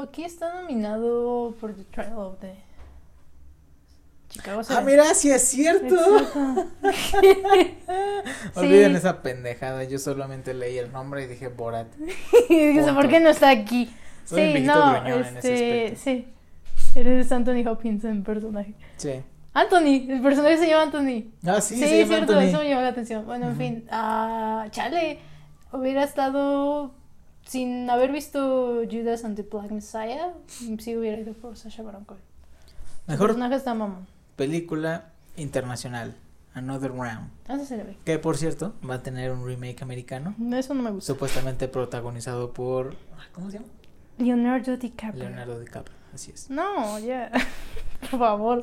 aquí 0.02 0.24
está 0.24 0.60
nominado 0.60 1.54
por 1.60 1.72
The 1.74 1.84
Trial 1.84 2.18
of 2.18 2.38
the 2.40 2.54
Chicago 4.32 4.62
ah, 4.70 4.80
mira, 4.80 5.12
sí 5.12 5.30
es 5.30 5.42
cierto. 5.42 5.94
Olviden 8.54 8.92
Sí. 8.92 8.96
esa 8.96 9.20
pendejada, 9.20 9.84
yo 9.84 9.98
solamente 9.98 10.54
leí 10.54 10.78
el 10.78 10.90
nombre 10.90 11.24
y 11.24 11.26
dije 11.26 11.48
Borat. 11.48 11.88
Y 12.48 12.68
dice, 12.78 12.94
¿por 12.94 13.08
qué 13.08 13.20
no 13.20 13.28
está 13.28 13.50
aquí? 13.50 13.94
Soy 14.24 14.54
sí, 14.56 14.62
no, 14.62 14.92
gruñón 15.02 15.26
en 15.26 15.36
ese 15.36 15.86
este, 15.88 15.96
sí. 15.96 16.28
Eres 16.98 17.30
Anthony 17.30 17.66
Hopkins 17.68 18.04
en 18.04 18.22
personaje. 18.24 18.74
Sí. 18.96 19.22
Anthony, 19.52 20.06
el 20.10 20.22
personaje 20.22 20.56
se 20.56 20.66
llama 20.68 20.84
Anthony. 20.84 21.24
Ah, 21.46 21.60
sí, 21.60 21.74
Sí, 21.74 21.80
se 21.82 22.00
es 22.00 22.08
cierto, 22.08 22.32
Anthony. 22.32 22.46
eso 22.48 22.58
me 22.60 22.68
llamó 22.70 22.80
la 22.80 22.88
atención. 22.88 23.26
Bueno, 23.26 23.48
en 23.48 23.56
fin, 23.58 23.84
ah, 23.90 24.66
chale, 24.70 25.18
hubiera 25.72 26.04
estado 26.04 26.94
sin 27.46 27.90
haber 27.90 28.12
visto 28.12 28.80
Judas 28.90 29.24
and 29.26 29.36
the 29.36 29.42
Black 29.42 29.70
Messiah, 29.70 30.32
sí 30.46 30.96
hubiera 30.96 31.18
ido 31.18 31.34
por 31.34 31.54
Sasha 31.58 31.82
Baron 31.82 32.06
Cohen. 32.06 32.22
El 33.08 33.12
Mejor 33.14 33.26
personaje 33.28 33.56
está 33.56 33.74
mamón. 33.74 34.06
Película 34.46 35.12
internacional, 35.36 36.14
Another 36.54 36.90
Round. 36.90 37.30
Eso 37.48 37.64
se 37.64 37.76
le 37.76 37.84
ve. 37.84 37.96
Que 38.04 38.18
por 38.18 38.36
cierto, 38.36 38.74
va 38.88 38.96
a 38.96 39.02
tener 39.02 39.30
un 39.30 39.46
remake 39.46 39.82
americano, 39.82 40.34
Eso 40.52 40.74
no 40.74 40.82
me 40.82 40.90
gusta. 40.90 41.12
supuestamente 41.12 41.68
protagonizado 41.68 42.52
por. 42.52 42.96
¿Cómo 43.32 43.50
se 43.50 43.58
llama? 43.58 43.68
Leonardo 44.18 44.76
DiCaprio. 44.76 45.24
Leonardo 45.24 45.58
DiCaprio, 45.60 45.96
así 46.12 46.32
es. 46.32 46.50
No, 46.50 46.98
ya. 46.98 47.30
Por 48.10 48.18
favor. 48.18 48.60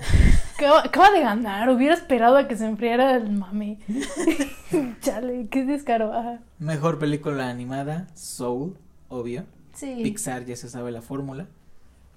Acaba, 0.56 0.80
acaba 0.84 1.12
de 1.12 1.22
ganar. 1.22 1.70
Hubiera 1.70 1.94
esperado 1.94 2.36
a 2.36 2.48
que 2.50 2.58
se 2.58 2.66
enfriara 2.66 3.16
el 3.16 3.32
mame. 3.32 3.80
Chale, 5.02 5.48
qué 5.50 5.64
descaro. 5.66 6.14
Ajá. 6.14 6.40
Mejor 6.60 7.00
película 7.00 7.50
animada, 7.50 8.08
Soul, 8.16 8.78
obvio. 9.08 9.46
Sí. 9.74 10.02
Pixar 10.04 10.44
ya 10.46 10.56
se 10.58 10.68
sabe 10.70 10.92
la 10.92 11.02
fórmula, 11.02 11.48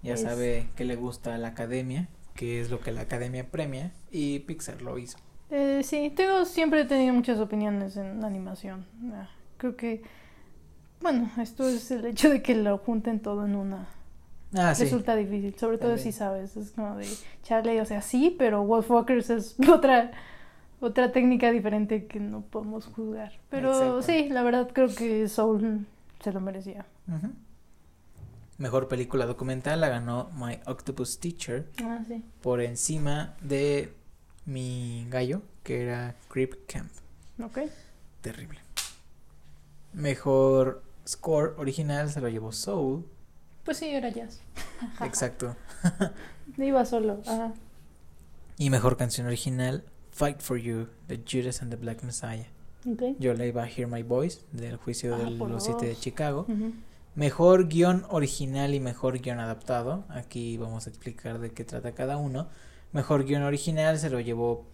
ya 0.03 0.14
Es- 0.14 0.22
sabe 0.22 0.68
que 0.75 0.85
le 0.85 0.96
gusta 0.96 1.35
a 1.37 1.38
la 1.38 1.48
academia, 1.48 2.09
que 2.35 2.61
es 2.61 2.71
lo 2.71 2.81
que 2.81 2.92
la 2.92 3.03
academia 3.03 3.51
premia, 3.51 3.92
y 4.11 4.40
Pixar 4.40 4.83
lo 4.83 4.99
hizo. 4.99 5.18
Eh, 5.51 5.83
sí, 5.85 6.11
tengo, 6.16 6.45
siempre 6.45 6.81
he 6.81 6.85
tenido 6.87 7.12
muchas 7.12 7.38
opiniones 7.38 7.97
en 7.97 8.25
animación. 8.25 8.87
Ah, 9.12 9.29
creo 9.59 9.77
que, 9.77 10.03
bueno, 11.01 11.31
esto 11.38 11.68
es 11.68 11.90
el 11.90 12.07
hecho 12.07 12.31
de 12.31 12.42
que 12.42 12.55
lo 12.55 12.79
junten 12.79 13.21
todo 13.21 13.45
en 13.45 13.55
una. 13.55 13.87
Ah, 14.55 14.75
sí. 14.75 14.85
Resulta 14.85 15.14
difícil, 15.16 15.55
sobre 15.59 15.79
todo 15.79 15.97
si 15.99 16.12
sabes. 16.12 16.57
Es 16.57 16.71
como 16.73 16.97
de, 16.97 17.07
chale, 17.42 17.81
o 17.81 17.85
sea, 17.85 18.03
sí, 18.03 18.35
pero 18.38 18.64
Wolfwalkers 18.64 19.31
es 19.31 19.57
otra, 19.68 20.12
otra 20.81 21.12
técnica 21.12 21.51
diferente 21.51 22.07
que 22.07 22.21
no 22.21 22.42
podemos 22.42 22.87
juzgar. 22.87 23.33
Pero 23.51 23.71
Exacto. 23.73 24.03
sí, 24.03 24.29
la 24.31 24.42
verdad 24.42 24.71
creo 24.73 24.88
que 24.95 25.29
Soul 25.29 25.87
se 26.21 26.33
lo 26.33 26.40
merecía. 26.40 26.87
Ujú. 27.09 27.33
Mejor 28.62 28.87
película 28.87 29.27
documental 29.27 29.81
la 29.81 29.88
ganó 29.88 30.31
My 30.37 30.61
Octopus 30.66 31.18
Teacher 31.18 31.68
Ah, 31.83 31.98
sí. 32.07 32.22
por 32.42 32.61
encima 32.61 33.35
de 33.40 33.92
mi 34.46 35.05
gallo, 35.11 35.42
que 35.64 35.83
era 35.83 36.14
Creep 36.29 36.64
Camp. 36.68 36.88
Ok. 37.42 37.59
Terrible. 38.20 38.61
Mejor 39.92 40.85
score 41.09 41.55
original 41.59 42.09
se 42.09 42.20
lo 42.20 42.29
llevó 42.29 42.53
Soul. 42.53 43.05
Pues 43.64 43.79
sí, 43.79 43.88
era 43.88 44.11
jazz. 44.11 44.40
Exacto. 45.05 45.57
Iba 46.57 46.85
solo. 46.85 47.20
Ajá. 47.27 47.53
Y 48.59 48.70
mejor 48.70 48.96
canción 48.96 49.27
original, 49.27 49.83
Fight 50.12 50.40
for 50.40 50.57
You, 50.57 50.87
de 51.09 51.20
Judas 51.29 51.62
and 51.62 51.72
the 51.72 51.77
Black 51.77 52.05
Messiah. 52.05 52.46
Ok. 52.88 53.16
Yo 53.18 53.35
le 53.35 53.48
iba 53.48 53.64
a 53.64 53.68
Hear 53.68 53.88
My 53.88 54.05
Voice, 54.05 54.42
del 54.53 54.77
juicio 54.77 55.16
Ah, 55.16 55.18
de 55.18 55.31
los 55.33 55.64
siete 55.64 55.87
de. 55.87 55.96
Chicago. 55.96 56.46
Ujú. 56.48 56.72
Mejor 57.14 57.68
guion 57.68 58.07
original 58.09 58.75
y 58.75 58.81
mejor 58.81 59.18
guion 59.20 59.38
adaptado. 59.38 60.05
Aquí 60.09 60.57
vamos 60.57 60.87
a 60.87 60.90
explicar 60.90 61.38
de 61.38 61.51
qué 61.51 61.64
trata 61.64 61.92
cada 61.92 62.16
uno. 62.16 62.48
Mejor 62.92 63.25
guion 63.25 63.42
original 63.42 63.98
se 63.98 64.09
lo 64.09 64.20
llevó 64.20 64.66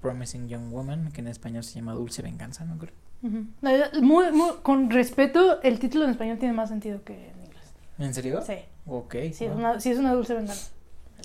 Promising 0.00 0.48
Young 0.48 0.70
Woman, 0.70 1.10
que 1.12 1.20
en 1.22 1.28
español 1.28 1.64
se 1.64 1.74
llama 1.74 1.94
Dulce 1.94 2.22
Venganza, 2.22 2.64
¿no 2.64 2.78
creo? 2.78 2.94
Muy, 3.22 4.30
muy- 4.32 4.52
con 4.62 4.90
respeto, 4.90 5.60
el 5.62 5.78
título 5.80 6.04
en 6.04 6.10
español 6.10 6.38
tiene 6.38 6.54
más 6.54 6.68
sentido 6.68 7.02
que 7.02 7.30
en 7.30 7.44
inglés. 7.44 7.74
¿En 7.98 8.14
serio? 8.14 8.42
Sí, 8.46 8.54
Ok. 8.86 9.14
sí, 9.32 9.46
es 9.46 9.52
una, 9.52 9.80
sí 9.80 9.90
es 9.90 9.98
una 9.98 10.12
dulce 10.12 10.34
venganza. 10.34 10.70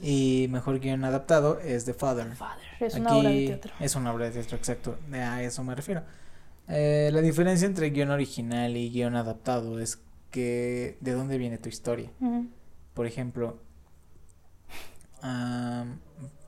Y 0.02 0.48
mejor 0.50 0.80
guion 0.80 1.04
adaptado 1.04 1.60
es 1.60 1.86
The 1.86 1.94
Father. 1.94 2.34
Father, 2.36 2.64
es 2.80 2.96
una 2.96 3.16
obra 3.16 3.30
de 3.30 3.46
teatro. 3.46 3.74
Es 3.80 3.96
una 3.96 4.12
obra 4.14 4.26
de 4.26 4.32
teatro, 4.32 4.58
exacto. 4.58 4.98
A 5.14 5.44
eso 5.44 5.64
me 5.64 5.76
refiero. 5.76 6.02
Eh, 6.68 7.12
la 7.14 7.22
diferencia 7.22 7.68
entre 7.68 7.90
guion 7.92 8.10
original 8.10 8.76
y 8.78 8.90
guion 8.90 9.16
adaptado 9.16 9.80
es 9.80 10.00
que 10.32 10.98
de 11.02 11.12
dónde 11.12 11.38
viene 11.38 11.58
tu 11.58 11.70
historia. 11.70 12.10
Por 12.94 13.06
ejemplo, 13.06 13.58
um, 15.24 15.98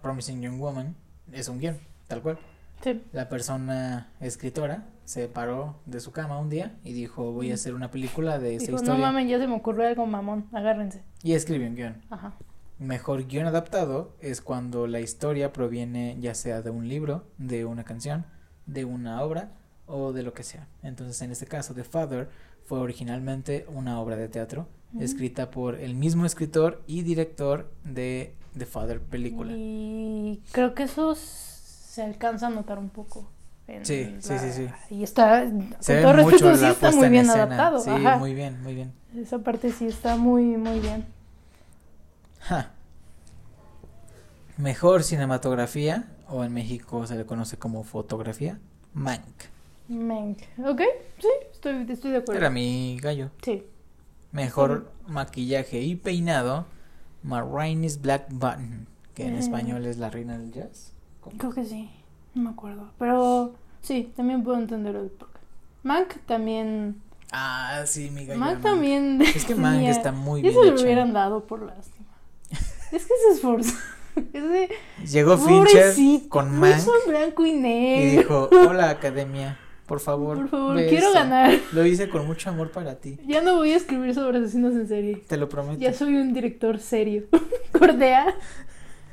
Promising 0.02 0.42
Young 0.42 0.60
Woman 0.60 0.96
es 1.32 1.48
un 1.48 1.60
guion, 1.60 1.78
tal 2.08 2.22
cual. 2.22 2.38
Sí. 2.84 3.02
La 3.14 3.30
persona 3.30 4.10
escritora 4.20 4.86
se 5.06 5.28
paró 5.28 5.76
de 5.86 6.00
su 6.02 6.12
cama 6.12 6.38
un 6.40 6.50
día 6.50 6.76
y 6.84 6.92
dijo 6.94 7.32
voy 7.32 7.52
a 7.52 7.54
hacer 7.54 7.74
una 7.76 7.92
película 7.92 8.40
de 8.40 8.56
esta 8.56 8.72
Dijo, 8.72 8.78
no 8.78 8.84
historia 8.84 9.06
mames, 9.06 9.30
ya 9.30 9.40
se 9.40 9.48
me 9.48 9.56
ocurrió 9.56 9.88
algo 9.88 10.06
mamón, 10.06 10.48
agárrense. 10.52 11.02
y 11.22 11.34
escribe 11.34 11.68
un 11.68 11.76
guion. 11.76 12.02
Ajá. 12.10 12.34
Mejor 12.80 13.26
guion 13.28 13.48
adaptado 13.48 14.14
es 14.20 14.42
cuando 14.42 14.88
la 14.88 15.00
historia 15.00 15.54
proviene 15.54 16.18
ya 16.20 16.34
sea 16.36 16.62
de 16.62 16.72
un 16.72 16.90
libro, 16.90 17.26
de 17.38 17.64
una 17.64 17.86
canción, 17.86 18.26
de 18.66 18.84
una 18.84 19.22
obra 19.22 19.52
o 19.86 20.12
de 20.12 20.24
lo 20.24 20.34
que 20.34 20.44
sea. 20.44 20.68
Entonces 20.82 21.22
en 21.22 21.32
este 21.32 21.46
caso 21.46 21.74
The 21.74 21.84
Father 21.86 22.30
fue 22.66 22.80
originalmente 22.80 23.66
una 23.74 24.00
obra 24.00 24.16
de 24.16 24.28
teatro 24.30 24.68
escrita 25.00 25.50
por 25.50 25.76
el 25.76 25.96
mismo 25.96 26.26
escritor 26.26 26.84
y 26.86 27.02
director 27.02 27.72
de 27.84 28.36
The 28.58 28.66
Father 28.68 29.00
película. 29.02 29.52
Y 29.56 30.42
creo 30.52 30.76
que 30.76 30.84
eso 30.84 31.16
se 31.16 32.04
alcanza 32.04 32.48
a 32.48 32.50
notar 32.52 32.78
un 32.78 32.90
poco. 32.90 33.28
en 33.68 33.86
Sí, 33.86 34.16
sí, 34.20 34.30
la- 34.34 34.40
sí, 34.40 34.52
sí. 34.52 34.68
Y 34.94 35.04
está, 35.04 35.46
Se 35.80 36.02
con 36.04 36.12
todo 36.12 36.14
respeto, 36.30 36.56
sí 36.58 36.66
está 36.66 36.92
muy 36.92 37.06
en 37.06 37.12
bien 37.12 37.26
escena. 37.26 37.44
adaptado. 37.46 37.80
Sí, 37.80 37.90
Ajá. 37.90 38.18
muy 38.18 38.34
bien, 38.36 38.62
muy 38.62 38.76
bien. 38.76 38.92
Esa 39.16 39.40
parte 39.40 39.72
sí 39.72 39.88
está 39.88 40.16
muy, 40.18 40.44
muy 40.58 40.80
bien. 40.80 41.06
Ja. 42.42 42.72
Mejor 44.58 45.02
cinematografía, 45.04 46.06
o 46.28 46.44
en 46.44 46.54
México 46.54 47.08
se 47.08 47.16
le 47.16 47.26
conoce 47.26 47.58
como 47.58 47.84
fotografía, 47.84 48.60
Mank. 48.94 49.24
Menk. 49.94 50.40
Ok, 50.66 50.82
sí, 51.20 51.28
estoy, 51.52 51.86
estoy 51.90 52.12
de 52.12 52.18
acuerdo. 52.18 52.40
Era 52.40 52.50
mi 52.50 52.98
gallo. 53.02 53.30
Sí. 53.44 53.64
Mejor 54.32 54.92
maquillaje 55.08 55.82
y 55.82 55.96
peinado, 55.96 56.66
Ma 57.24 57.42
Rainey's 57.42 58.02
Black 58.02 58.26
Button, 58.32 58.88
que 59.14 59.26
en 59.28 59.36
Eh. 59.36 59.40
español 59.40 59.86
es 59.86 59.98
la 59.98 60.10
reina 60.10 60.38
del 60.38 60.52
jazz. 60.52 60.92
¿Cómo? 61.22 61.38
Creo 61.38 61.54
que 61.54 61.64
sí, 61.66 61.90
no 62.34 62.44
me 62.44 62.50
acuerdo. 62.50 62.90
Pero 62.98 63.54
sí, 63.82 64.12
también 64.16 64.44
puedo 64.44 64.58
entender 64.58 64.96
el 64.96 65.10
porqué. 65.10 65.40
Mank 65.84 66.16
también. 66.26 67.02
Ah, 67.32 67.84
sí, 67.86 68.10
mi 68.12 68.26
gallo. 68.26 68.40
Mank 68.40 68.54
Mank. 68.56 68.64
también. 68.64 69.22
Es 69.22 69.46
que 69.46 69.56
Mank 69.56 69.84
está 69.84 70.12
muy 70.12 70.42
bien 70.42 70.54
se 70.54 70.60
lo 70.66 70.74
hecha. 70.74 70.84
hubieran 70.84 71.14
dado 71.14 71.46
por 71.46 71.62
lástima. 71.64 72.08
es 72.52 73.06
que 73.06 73.14
se 73.28 73.36
esforzó. 73.36 73.74
Ese 74.34 74.70
Llegó 75.12 75.38
Fincher 75.40 75.96
con 76.30 76.60
Mank 76.60 76.84
blanco 77.08 77.46
y 77.46 77.52
y 77.52 77.54
negro. 77.60 78.48
dijo, 78.50 78.50
hola 78.70 78.92
academia, 78.92 79.58
por 79.86 80.00
favor. 80.00 80.38
Por 80.38 80.50
favor, 80.50 80.76
ve 80.76 80.88
quiero 80.88 81.08
esto. 81.08 81.20
ganar. 81.20 81.54
Lo 81.74 81.86
hice 81.86 82.10
con 82.10 82.26
mucho 82.26 82.50
amor 82.50 82.72
para 82.72 82.96
ti, 82.96 83.18
Ya 83.28 83.42
no 83.42 83.56
voy 83.58 83.72
a 83.72 83.78
escribir 83.78 84.14
sobre 84.16 84.40
asesinos 84.40 84.74
en 84.74 84.88
serie. 84.88 85.24
te 85.28 85.38
lo 85.38 85.50
prometo. 85.50 85.80
Ya 85.80 85.94
soy 85.94 86.16
un 86.16 86.34
director 86.34 86.80
serio. 86.80 87.24
Cordea. 87.78 88.34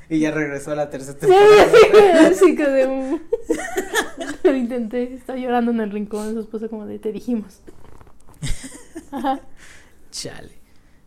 Y 0.09 0.19
ya 0.21 0.31
regresó 0.33 0.73
a 0.73 0.75
la 0.75 0.91
tercera 0.91 1.19
Sí, 1.21 1.27
temporada. 1.27 2.29
así 2.29 2.57
que 2.57 2.67
de 2.69 2.87
un- 2.87 3.23
Lo 4.43 4.55
intenté. 4.57 5.15
Está 5.15 5.37
llorando 5.37 5.71
en 5.71 5.81
el 5.81 5.91
rincón. 5.91 6.33
Su 6.35 6.41
esposa 6.41 6.69
como 6.69 6.87
de 6.87 6.99
te 6.99 7.13
dijimos. 7.13 7.61
Ajá. 9.13 9.41
Chale. 10.11 10.51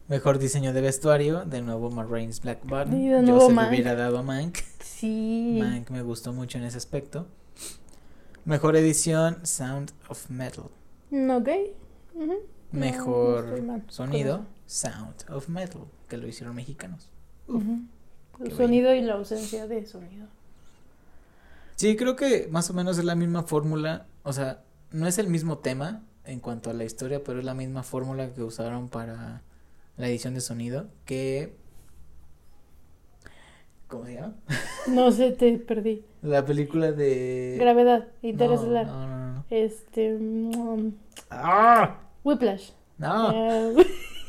Mejor 0.08 0.38
diseño 0.40 0.74
de 0.74 0.82
vestuario, 0.82 1.46
de 1.46 1.62
nuevo 1.62 1.90
Marines 1.90 2.42
Black 2.42 2.60
Button. 2.64 3.26
Yo 3.26 3.40
se 3.48 3.54
lo 3.54 3.68
hubiera 3.70 3.96
dado 3.96 4.20
a 4.20 4.24
Mank. 4.24 4.58
Sí. 4.80 5.58
Mank 5.62 5.90
me 5.90 6.02
gustó 6.02 6.34
mucho 6.34 6.58
en 6.58 6.66
ese 6.66 6.78
aspecto. 6.78 7.28
Mejor 8.46 8.76
edición, 8.76 9.46
Sound 9.46 9.92
of 10.10 10.30
Metal. 10.30 10.66
Ok. 11.12 11.50
No 12.14 12.36
Mejor 12.72 13.62
sonido. 13.88 14.46
Sound 14.66 15.26
of 15.30 15.48
Metal, 15.48 15.84
que 16.10 16.18
lo 16.18 16.28
hicieron 16.28 16.56
mexicanos. 16.56 17.10
El 17.48 18.52
sonido 18.52 18.94
y 18.94 19.02
la 19.02 19.14
ausencia 19.14 19.68
de 19.68 19.86
sonido. 19.86 20.28
Sí, 21.76 21.96
creo 21.96 22.16
que 22.16 22.48
más 22.52 22.70
o 22.70 22.74
menos 22.74 22.98
es 22.98 23.06
la 23.06 23.16
misma 23.16 23.44
fórmula. 23.44 24.08
O 24.24 24.34
sea, 24.34 24.64
no 24.92 25.08
es 25.08 25.18
el 25.18 25.30
mismo 25.30 25.60
tema 25.60 26.04
en 26.26 26.40
cuanto 26.40 26.70
a 26.70 26.74
la 26.74 26.84
historia, 26.84 27.24
pero 27.24 27.40
es 27.40 27.46
la 27.46 27.54
misma 27.54 27.84
fórmula 27.84 28.34
que 28.34 28.44
usaron 28.44 28.90
para 28.90 29.42
la 29.98 30.08
edición 30.08 30.34
de 30.34 30.42
sonido. 30.42 30.88
Que. 31.06 31.56
¿Cómo 33.94 34.06
se 34.08 34.16
llama? 34.16 34.34
No 34.88 35.12
sé, 35.12 35.32
te 35.34 35.56
perdí. 35.60 36.04
La 36.24 36.44
película 36.44 36.92
de. 36.92 37.58
Gravedad, 37.60 38.08
interestelar. 38.24 38.88
No, 38.88 39.08
no, 39.08 39.34
no. 39.34 39.46
Este. 39.52 40.18
mm, 40.20 40.94
¡Ah! 41.30 42.00
Whiplash. 42.24 42.72
No. 42.98 43.32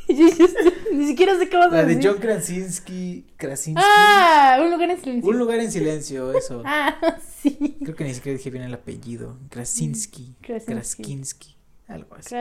Ni 0.93 1.07
siquiera 1.07 1.39
sé 1.39 1.49
qué 1.49 1.57
vas 1.57 1.69
a 1.73 1.77
La 1.77 1.85
de 1.85 1.95
decir. 1.95 2.11
John 2.11 2.21
Krasinski. 2.21 3.25
Krasinski. 3.39 3.83
Ah, 3.83 4.59
un 4.63 4.71
lugar 4.71 4.91
en 4.91 5.01
silencio. 5.01 5.31
Un 5.31 5.39
lugar 5.39 5.59
en 5.59 5.73
silencio, 5.73 6.33
eso. 6.37 6.63
Ah, 6.67 6.99
sí. 7.41 7.79
Creo 7.83 7.97
que 7.97 8.05
ni 8.05 8.13
siquiera 8.13 8.37
dije 8.37 8.51
bien 8.51 8.65
el 8.65 8.75
apellido. 8.75 9.39
Krasinski. 9.49 10.37
Krasinski. 10.43 10.75
Krasinski. 10.75 11.57
Algo 11.89 12.17
así. 12.17 12.37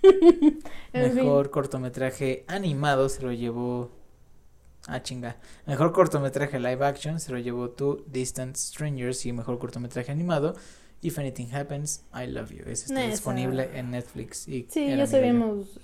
Fin. 0.00 0.62
Mejor 0.94 1.50
cortometraje 1.50 2.46
animado 2.48 3.10
se 3.10 3.22
lo 3.22 3.32
llevó. 3.32 3.90
Ah, 4.86 5.02
chinga. 5.02 5.36
Mejor 5.66 5.92
cortometraje 5.92 6.58
live 6.60 6.84
action 6.84 7.18
se 7.18 7.32
lo 7.32 7.38
llevó 7.38 7.70
Two 7.70 8.04
Distant 8.06 8.56
Strangers. 8.56 9.24
Y 9.26 9.32
mejor 9.32 9.58
cortometraje 9.58 10.12
animado, 10.12 10.54
If 11.00 11.18
Anything 11.18 11.52
Happens, 11.54 12.04
I 12.14 12.26
Love 12.26 12.50
You. 12.50 12.62
Ese 12.66 12.86
está 12.86 13.00
Esa. 13.00 13.10
disponible 13.10 13.70
en 13.78 13.90
Netflix. 13.90 14.46
Y 14.46 14.66
Sí, 14.70 14.94
ya 14.94 15.06
sabíamos 15.06 15.80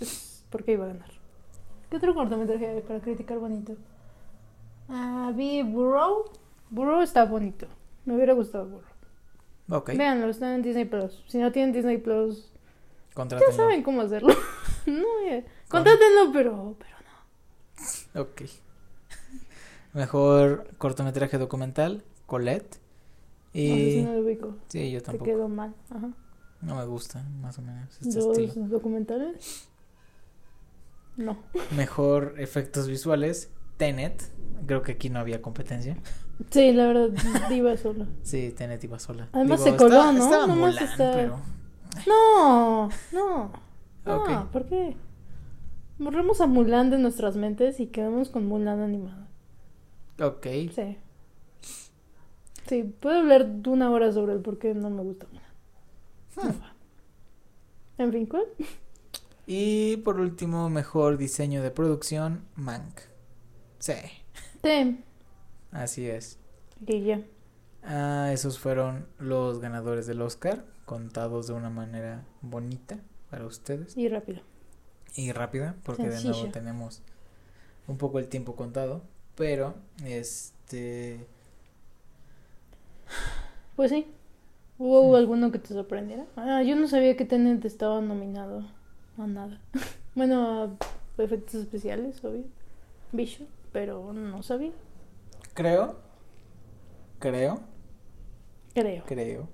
por 0.51 0.65
qué 0.65 0.73
iba 0.73 0.85
a 0.85 0.89
ganar. 0.89 1.11
¿Qué 1.89 1.97
otro 1.97 2.15
cortometraje 2.15 2.67
hay 2.69 2.81
para 2.83 3.01
criticar 3.01 3.39
bonito? 3.39 3.75
Ah, 4.89 5.33
vi 5.35 5.63
Burrow. 5.63 6.31
Burrow 6.69 7.01
está 7.01 7.25
bonito. 7.25 7.67
Me 8.05 8.15
hubiera 8.15 8.35
gustado 8.35 8.67
Burrow. 8.67 8.91
Ok, 9.71 9.95
Véanlo, 9.95 10.29
está 10.29 10.55
en 10.55 10.63
Disney 10.63 10.85
Plus. 10.85 11.25
Si 11.29 11.39
no 11.39 11.53
tienen 11.53 11.73
Disney 11.73 11.99
Plus, 11.99 12.53
ya 13.17 13.53
saben 13.53 13.83
cómo 13.83 14.03
hacerlo. 14.03 14.35
no, 14.87 15.07
ya. 15.29 15.45
Contrátenlo, 15.69 16.33
pero, 16.33 16.77
pero 16.79 18.23
Ok. 18.23 18.43
Mejor 19.93 20.69
cortometraje 20.79 21.39
documental, 21.39 22.05
Colette. 22.27 22.77
no. 23.55 23.61
No 23.61 23.75
sé 23.75 23.91
si 23.91 23.99
Y. 23.99 24.03
no 24.05 24.13
lo 24.15 24.21
ubico. 24.21 24.57
Sí, 24.69 24.91
yo 24.91 25.01
Te 25.01 25.07
tampoco. 25.07 25.25
quedó 25.25 25.49
mal. 25.49 25.75
Ajá. 25.91 26.11
No 26.63 26.77
me 26.77 26.85
gusta, 26.85 27.23
más 27.41 27.59
o 27.59 27.63
menos, 27.63 27.91
este 28.01 28.19
¿Dos 28.21 28.37
estilo. 28.39 28.67
documentales? 28.69 29.69
No. 31.17 31.39
Mejor 31.77 32.35
efectos 32.39 32.87
visuales, 32.87 33.51
Tenet. 33.77 34.23
Creo 34.67 34.83
que 34.83 34.93
aquí 34.93 35.11
no 35.11 35.19
había 35.19 35.43
competencia. 35.43 35.97
Sí, 36.51 36.73
la 36.73 36.87
verdad, 36.87 37.09
iba 37.51 37.77
solo. 37.77 38.07
Sí, 38.23 38.53
Tenet 38.57 38.83
iba 38.85 38.99
sola. 38.99 39.29
Además 39.33 39.65
Digo, 39.65 39.73
se 39.73 39.83
coló, 39.83 39.95
estaba- 39.97 40.13
¿no? 40.13 40.25
Estaba 40.25 40.47
Nomás 40.47 40.75
Mulan, 40.75 40.85
está- 40.85 41.13
pero. 41.13 41.41
No, 42.07 42.89
no. 43.13 43.53
No, 44.07 44.17
Ok. 44.17 44.51
¿por 44.53 44.67
qué? 44.67 44.97
Borremos 45.99 46.41
a 46.41 46.47
Mulan 46.47 46.91
de 46.91 46.99
nuestras 46.99 47.37
mentes 47.37 47.81
y 47.81 47.89
quedamos 47.89 48.29
con 48.31 48.47
Mulan 48.47 48.81
animada. 48.81 49.29
Ok. 50.21 50.47
Sí. 50.75 50.99
Sí, 52.69 52.83
puedo 52.85 53.19
hablar 53.21 53.47
de 53.47 53.71
una 53.71 53.91
hora 53.91 54.13
sobre 54.13 54.35
el 54.35 54.41
por 54.41 54.59
qué 54.59 54.75
no 54.75 54.91
me 54.91 55.03
gusta. 55.03 55.27
No 56.37 56.43
Hmm. 56.43 56.61
va. 56.61 56.75
En 57.99 58.13
fin, 58.13 58.27
¿cuál? 58.27 58.45
Y 59.47 59.97
por 59.99 60.21
último, 60.21 60.71
mejor 60.71 61.17
diseño 61.17 61.63
de 61.63 61.71
producción, 61.71 62.45
Mank. 62.55 63.01
Sí, 63.79 63.95
Sí, 64.63 64.99
así 65.73 66.07
es. 66.09 66.39
que 66.87 67.03
ya. 67.03 67.23
Ah, 67.83 68.31
esos 68.33 68.59
fueron 68.59 69.07
los 69.19 69.59
ganadores 69.61 70.07
del 70.07 70.21
Oscar, 70.23 70.65
contados 70.85 71.47
de 71.47 71.55
una 71.55 71.71
manera 71.71 72.25
bonita 72.43 73.01
para 73.31 73.47
ustedes 73.47 73.97
Y 73.97 74.09
rápido. 74.09 74.43
y 75.17 75.33
rápida, 75.33 75.77
porque 75.83 76.09
de 76.09 76.23
nuevo 76.23 76.49
tenemos 76.51 77.03
un 77.89 77.97
poco 77.99 78.19
el 78.19 78.29
tiempo 78.29 78.55
contado, 78.55 79.03
pero 79.37 79.75
este 80.05 81.27
Pues 83.77 83.91
sí. 83.91 84.07
¿Hubo 84.79 85.15
alguno 85.17 85.53
que 85.53 85.59
te 85.59 85.69
sorprendiera? 85.75 86.25
Ah, 86.37 86.63
yo 86.63 86.75
no 86.75 86.89
sabía 86.89 87.17
que 87.17 87.27
Tenet 87.27 87.65
estaba 87.65 88.01
nominado 88.01 88.67
a 89.19 89.27
nada. 89.27 89.61
bueno, 90.15 90.63
a 91.19 91.23
efectos 91.23 91.55
especiales, 91.57 92.25
obvio. 92.25 92.45
Visual, 93.13 93.49
pero 93.73 94.13
no 94.13 94.43
sabía. 94.43 94.73
creo, 95.55 95.97
creo, 97.19 97.61
Creo. 98.73 99.05
creo 99.05 99.49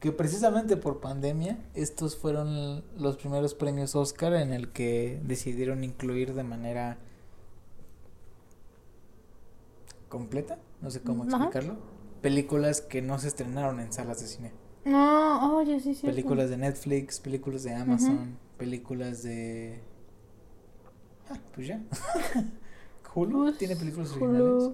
que 0.00 0.12
precisamente 0.12 0.76
por 0.76 1.00
pandemia 1.00 1.58
estos 1.74 2.16
fueron 2.16 2.82
los 2.98 3.16
primeros 3.18 3.54
premios 3.54 3.94
Oscar 3.94 4.32
en 4.34 4.52
el 4.52 4.72
que 4.72 5.20
decidieron 5.24 5.84
incluir 5.84 6.34
de 6.34 6.42
manera 6.42 6.96
completa, 10.10 10.58
no 10.82 10.90
sé 10.90 11.00
cómo 11.00 11.22
Ajá. 11.22 11.36
explicarlo, 11.36 11.78
películas 12.20 12.82
que 12.82 13.00
no 13.00 13.18
se 13.18 13.28
estrenaron 13.28 13.80
en 13.80 13.90
salas 13.94 14.20
de 14.20 14.26
cine. 14.26 14.52
No, 14.84 15.56
oye, 15.56 15.80
sí, 15.80 15.94
sí. 15.94 16.06
Películas 16.06 16.50
de 16.50 16.58
Netflix, 16.58 17.18
películas 17.20 17.62
de 17.62 17.74
Amazon, 17.74 18.36
películas 18.58 19.22
de 19.22 19.80
Ah, 21.30 21.38
pues 21.54 21.68
ya. 21.68 21.80
Hulu 23.14 23.38
Pues, 23.44 23.58
tiene 23.58 23.76
películas 23.76 24.10
Hulu. 24.16 24.24
originales. 24.24 24.70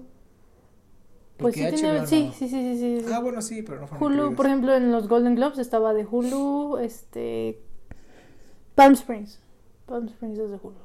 Pues 1.37 1.53
sí, 1.53 1.61
tiene, 1.69 1.99
no. 1.99 2.07
sí, 2.07 2.31
sí, 2.35 2.49
sí, 2.49 2.77
sí. 2.79 3.05
Ah, 3.13 3.19
bueno, 3.19 3.41
sí, 3.43 3.61
pero 3.61 3.79
no 3.81 3.87
fueron 3.87 4.19
Hulu, 4.19 4.35
por 4.35 4.47
ejemplo, 4.47 4.75
en 4.75 4.91
los 4.91 5.07
Golden 5.07 5.35
Globes 5.35 5.59
estaba 5.59 5.93
de 5.93 6.03
Hulu, 6.05 6.77
este... 6.79 7.61
Palm 8.73 8.93
Springs. 8.93 9.39
Palm 9.85 10.07
Springs 10.07 10.39
es 10.39 10.49
de 10.49 10.55
Hulu. 10.57 10.75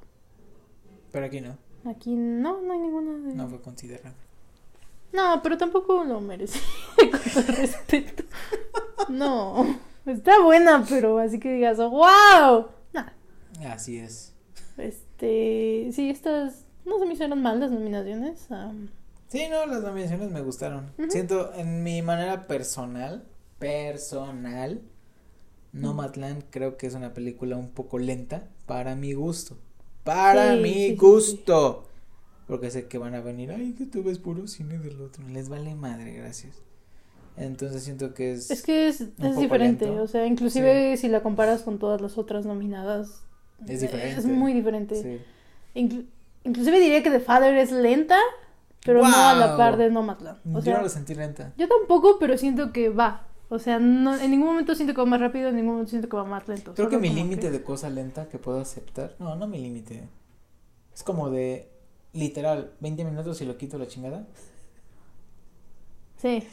Pero 1.10 1.26
aquí 1.26 1.40
no, 1.40 1.56
Aquí 1.84 2.14
no, 2.16 2.60
no 2.60 2.72
hay 2.72 2.78
ninguna 2.80 3.12
de... 3.28 3.34
no 3.34 3.48
fue 3.48 3.60
considerado. 3.62 4.14
No, 5.12 5.40
pero 5.42 5.58
tampoco 5.58 6.04
lo 6.04 6.20
merece. 6.20 6.58
Con 6.96 7.10
todo 7.10 7.52
respeto. 7.54 8.24
No. 9.08 9.78
Está 10.06 10.40
buena, 10.42 10.84
pero 10.88 11.18
así 11.18 11.38
que 11.38 11.52
digas, 11.52 11.78
wow. 11.78 12.68
Nah. 12.92 13.08
Así 13.68 13.98
es. 13.98 14.32
Este. 14.76 15.90
Sí, 15.92 16.10
estas. 16.10 16.64
No 16.84 16.98
se 16.98 17.06
me 17.06 17.14
hicieron 17.14 17.40
mal 17.42 17.60
las 17.60 17.70
nominaciones. 17.70 18.50
am, 18.50 18.88
Sí, 19.28 19.46
no, 19.48 19.64
las 19.66 19.82
nominaciones 19.82 20.30
me 20.30 20.40
gustaron. 20.42 20.92
Siento, 21.08 21.52
en 21.54 21.82
mi 21.82 22.02
manera 22.02 22.46
personal, 22.46 23.24
personal, 23.58 24.82
Mm. 25.74 25.80
Nomadland 25.80 26.44
creo 26.50 26.76
que 26.76 26.86
es 26.86 26.92
una 26.94 27.14
película 27.14 27.56
un 27.56 27.70
poco 27.70 27.98
lenta 27.98 28.46
para 28.66 28.94
mi 28.94 29.14
gusto. 29.14 29.56
Para 30.04 30.54
Sí, 30.56 30.60
mi 30.60 30.74
sí, 30.74 30.88
sí, 30.90 30.96
gusto. 30.96 31.88
Porque 32.46 32.70
sé 32.70 32.88
que 32.88 32.98
van 32.98 33.14
a 33.14 33.20
venir, 33.20 33.50
ay, 33.52 33.72
que 33.72 33.86
tú 33.86 34.02
ves 34.02 34.18
puro 34.18 34.46
cine 34.46 34.78
del 34.78 35.00
otro. 35.00 35.26
Les 35.28 35.48
vale 35.48 35.74
madre, 35.74 36.12
gracias. 36.12 36.62
Entonces 37.36 37.82
siento 37.82 38.12
que 38.14 38.32
es... 38.32 38.50
Es 38.50 38.62
que 38.62 38.88
es, 38.88 39.00
es 39.00 39.36
diferente. 39.38 39.86
lento. 39.86 40.02
O 40.02 40.06
sea, 40.06 40.26
inclusive 40.26 40.96
si 40.96 41.08
la 41.08 41.22
comparas 41.22 41.62
con 41.62 41.78
todas 41.78 42.00
las 42.00 42.18
otras 42.18 42.44
nominadas. 42.44 43.22
Es 43.66 43.80
diferente. 43.80 44.18
Es 44.20 44.26
muy 44.26 44.52
diferente. 44.52 44.96
Sí. 45.00 45.80
Inclu- 45.80 46.06
inclusive 46.44 46.78
diría 46.78 47.02
que 47.02 47.10
The 47.10 47.20
Father 47.20 47.56
es 47.56 47.72
lenta, 47.72 48.18
pero 48.84 49.00
no 49.02 49.14
a 49.14 49.34
la 49.34 49.56
par 49.56 49.76
de 49.78 49.90
Nomadland. 49.90 50.38
O 50.46 50.58
Yo 50.58 50.62
sea, 50.62 50.76
no 50.76 50.82
lo 50.82 50.88
sentí 50.88 51.14
lenta. 51.14 51.54
Yo 51.56 51.68
tampoco, 51.68 52.18
pero 52.18 52.36
siento 52.36 52.72
que 52.72 52.90
va. 52.90 53.28
O 53.48 53.58
sea, 53.58 53.78
no, 53.78 54.16
en 54.18 54.30
ningún 54.30 54.48
momento 54.48 54.74
siento 54.74 54.92
que 54.94 55.00
va 55.00 55.06
más 55.06 55.20
rápido, 55.20 55.48
en 55.48 55.56
ningún 55.56 55.72
momento 55.72 55.90
siento 55.90 56.08
que 56.08 56.16
va 56.16 56.24
más 56.24 56.48
lento. 56.48 56.74
Creo 56.74 56.88
que 56.88 56.98
mi 56.98 57.10
límite 57.10 57.50
de 57.50 57.62
cosa 57.62 57.88
lenta 57.88 58.28
que 58.28 58.38
puedo 58.38 58.60
aceptar. 58.60 59.14
No, 59.18 59.36
no 59.36 59.46
mi 59.46 59.58
límite. 59.58 60.08
Es 60.94 61.02
como 61.02 61.30
de. 61.30 61.70
Literal 62.12 62.72
20 62.80 63.04
minutos 63.04 63.40
y 63.40 63.46
lo 63.46 63.56
quito 63.56 63.78
la 63.78 63.86
chingada. 63.86 64.26
Sí. 66.16 66.46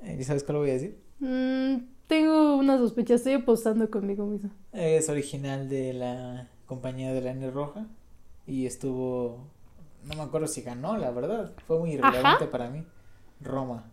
Eh, 0.00 0.16
¿Y 0.18 0.24
sabes 0.24 0.44
cuál 0.44 0.58
voy 0.58 0.70
a 0.70 0.74
decir? 0.74 0.98
Mm, 1.20 1.86
tengo 2.06 2.56
una 2.56 2.76
sospecha, 2.78 3.14
estoy 3.14 3.34
apostando 3.34 3.90
conmigo 3.90 4.26
mismo. 4.26 4.50
Es 4.72 5.08
original 5.08 5.68
de 5.68 5.94
la 5.94 6.48
compañía 6.66 7.12
de 7.12 7.20
la 7.20 7.30
N 7.30 7.50
Roja 7.50 7.86
y 8.46 8.66
estuvo, 8.66 9.46
no 10.04 10.14
me 10.16 10.22
acuerdo 10.22 10.46
si 10.46 10.62
ganó, 10.62 10.96
la 10.98 11.10
verdad, 11.10 11.54
fue 11.66 11.78
muy 11.78 11.92
irrelevante 11.92 12.46
para 12.46 12.68
mí. 12.68 12.84
Roma. 13.40 13.90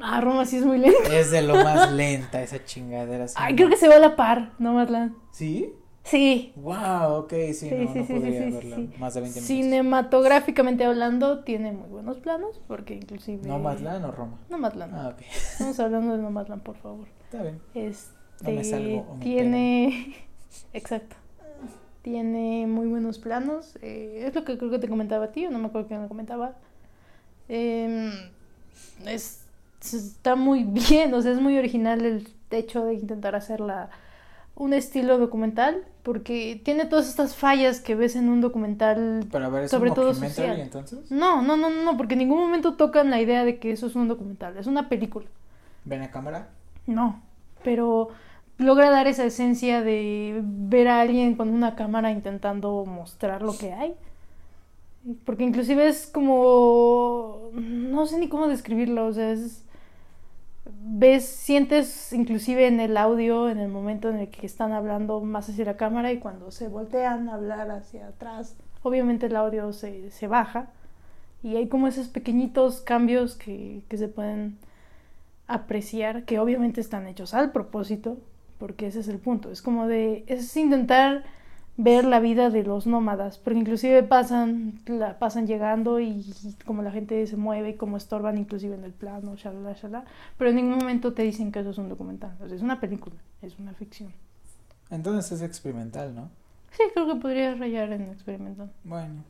Ah, 0.00 0.20
Roma 0.20 0.44
sí 0.44 0.56
es 0.56 0.64
muy 0.64 0.78
lenta. 0.78 1.16
Es 1.16 1.30
de 1.30 1.42
lo 1.42 1.54
más 1.62 1.92
lenta 1.92 2.42
esa 2.42 2.64
chingadera. 2.64 3.26
Ay, 3.34 3.56
creo 3.56 3.68
que 3.68 3.76
se 3.76 3.88
va 3.88 3.96
a 3.96 4.00
la 4.00 4.16
par, 4.16 4.52
no 4.58 4.72
Matlan. 4.72 5.16
¿Sí? 5.32 5.72
Sí. 6.10 6.52
Wow, 6.56 7.18
ok, 7.20 7.30
sí, 7.30 7.52
Sí, 7.54 7.70
no, 7.70 7.92
sí, 7.92 7.98
no 7.98 8.04
sí, 8.06 8.12
podría 8.14 8.40
verla 8.50 8.76
más 8.98 9.14
de 9.14 9.20
20 9.20 9.40
minutos. 9.40 9.42
Cinematográficamente 9.42 10.84
hablando, 10.84 11.40
tiene 11.44 11.72
muy 11.72 11.88
buenos 11.88 12.18
planos, 12.18 12.60
porque 12.66 12.94
inclusive... 12.94 13.46
¿No 13.46 13.58
Matlán 13.58 14.04
o 14.04 14.12
Roma? 14.12 14.38
Nomadland. 14.48 14.94
Ah, 14.94 15.08
ok, 15.14 15.20
Estamos 15.30 15.78
hablando 15.80 16.16
de 16.16 16.22
Nomadland, 16.22 16.62
por 16.62 16.76
favor. 16.76 17.06
está 17.24 17.42
bien. 17.42 17.60
Este, 17.74 18.12
No 18.42 18.50
me 18.52 18.64
salgo 18.64 19.00
o 19.00 19.14
me 19.16 19.24
tiene... 19.24 20.16
Exacto. 20.72 21.16
Tiene 22.02 22.66
muy 22.66 22.86
buenos 22.86 23.18
planos. 23.18 23.76
eh, 23.82 24.24
es 24.26 24.34
lo 24.34 24.44
que 24.44 24.56
creo 24.56 24.70
que 24.70 24.78
te 24.78 24.88
comentaba 24.88 25.26
a 25.26 25.32
ti, 25.32 25.46
o 25.46 25.50
no 25.50 25.58
me 25.58 25.66
acuerdo 25.66 25.88
quién 25.88 26.00
me 26.00 26.08
comentaba. 26.08 26.56
Em, 27.48 28.10
es, 29.06 29.44
está 29.82 30.36
muy 30.36 30.64
bien, 30.64 31.12
o 31.12 31.20
sea, 31.20 31.32
es 31.32 31.40
muy 31.40 31.58
original 31.58 32.04
el 32.04 32.28
hecho 32.50 32.84
de 32.84 32.94
intentar 32.94 33.34
hacerla 33.34 33.90
un 34.54 34.72
estilo 34.72 35.18
documental, 35.18 35.84
porque 36.08 36.58
tiene 36.64 36.86
todas 36.86 37.06
estas 37.06 37.36
fallas 37.36 37.80
que 37.80 37.94
ves 37.94 38.16
en 38.16 38.30
un 38.30 38.40
documental 38.40 39.26
Pero 39.30 39.44
a 39.44 39.48
ver, 39.50 39.64
¿es 39.64 39.70
Sobre 39.70 39.90
un 39.90 39.94
todo 39.94 40.14
social. 40.14 40.58
entonces? 40.58 41.10
No, 41.10 41.42
no, 41.42 41.58
no, 41.58 41.68
no, 41.68 41.98
porque 41.98 42.14
en 42.14 42.20
ningún 42.20 42.38
momento 42.38 42.76
tocan 42.76 43.10
la 43.10 43.20
idea 43.20 43.44
de 43.44 43.58
que 43.58 43.72
eso 43.72 43.88
es 43.88 43.94
un 43.94 44.08
documental, 44.08 44.56
es 44.56 44.66
una 44.66 44.88
película. 44.88 45.26
¿Ven 45.84 46.00
a 46.00 46.10
cámara? 46.10 46.48
No, 46.86 47.20
pero 47.62 48.08
logra 48.56 48.88
dar 48.88 49.06
esa 49.06 49.26
esencia 49.26 49.82
de 49.82 50.40
ver 50.42 50.88
a 50.88 51.02
alguien 51.02 51.34
con 51.34 51.50
una 51.50 51.74
cámara 51.74 52.10
intentando 52.10 52.86
mostrar 52.86 53.42
lo 53.42 53.54
que 53.58 53.74
hay. 53.74 53.94
Porque 55.26 55.44
inclusive 55.44 55.88
es 55.88 56.06
como... 56.06 57.50
No 57.52 58.06
sé 58.06 58.18
ni 58.18 58.30
cómo 58.30 58.48
describirlo, 58.48 59.04
o 59.08 59.12
sea, 59.12 59.30
es... 59.30 59.62
Ves, 60.90 61.26
sientes 61.26 62.14
inclusive 62.14 62.66
en 62.66 62.80
el 62.80 62.96
audio, 62.96 63.50
en 63.50 63.58
el 63.58 63.68
momento 63.68 64.08
en 64.08 64.16
el 64.16 64.28
que 64.28 64.46
están 64.46 64.72
hablando 64.72 65.20
más 65.20 65.46
hacia 65.50 65.66
la 65.66 65.76
cámara 65.76 66.12
y 66.12 66.18
cuando 66.18 66.50
se 66.50 66.68
voltean 66.68 67.28
a 67.28 67.34
hablar 67.34 67.70
hacia 67.70 68.08
atrás, 68.08 68.56
obviamente 68.82 69.26
el 69.26 69.36
audio 69.36 69.74
se, 69.74 70.10
se 70.10 70.26
baja 70.28 70.70
y 71.42 71.56
hay 71.56 71.68
como 71.68 71.88
esos 71.88 72.08
pequeñitos 72.08 72.80
cambios 72.80 73.34
que, 73.34 73.82
que 73.88 73.98
se 73.98 74.08
pueden 74.08 74.56
apreciar, 75.46 76.24
que 76.24 76.38
obviamente 76.38 76.80
están 76.80 77.06
hechos 77.06 77.34
al 77.34 77.52
propósito, 77.52 78.16
porque 78.58 78.86
ese 78.86 79.00
es 79.00 79.08
el 79.08 79.18
punto. 79.18 79.50
Es 79.50 79.60
como 79.60 79.88
de, 79.88 80.24
es 80.26 80.56
intentar 80.56 81.24
ver 81.78 82.04
la 82.04 82.18
vida 82.18 82.50
de 82.50 82.64
los 82.64 82.86
nómadas, 82.88 83.38
porque 83.38 83.60
inclusive 83.60 84.02
pasan, 84.02 84.80
la 84.86 85.18
pasan 85.18 85.46
llegando 85.46 86.00
y, 86.00 86.08
y 86.08 86.52
como 86.66 86.82
la 86.82 86.90
gente 86.90 87.24
se 87.26 87.36
mueve 87.36 87.70
y 87.70 87.74
como 87.74 87.96
estorban 87.96 88.36
inclusive 88.36 88.74
en 88.74 88.82
el 88.82 88.92
plano, 88.92 89.36
shalala, 89.36 89.74
shalala, 89.74 90.04
pero 90.36 90.50
en 90.50 90.56
ningún 90.56 90.78
momento 90.78 91.14
te 91.14 91.22
dicen 91.22 91.52
que 91.52 91.60
eso 91.60 91.70
es 91.70 91.78
un 91.78 91.88
documental, 91.88 92.36
o 92.40 92.48
sea, 92.48 92.56
es 92.56 92.62
una 92.62 92.80
película, 92.80 93.16
es 93.42 93.58
una 93.60 93.72
ficción. 93.74 94.12
Entonces 94.90 95.30
es 95.30 95.42
experimental, 95.42 96.14
¿no? 96.14 96.30
Sí, 96.72 96.82
creo 96.92 97.06
que 97.06 97.20
podría 97.20 97.54
rayar 97.54 97.92
en 97.92 98.10
experimental. 98.10 98.70
Bueno. 98.82 99.24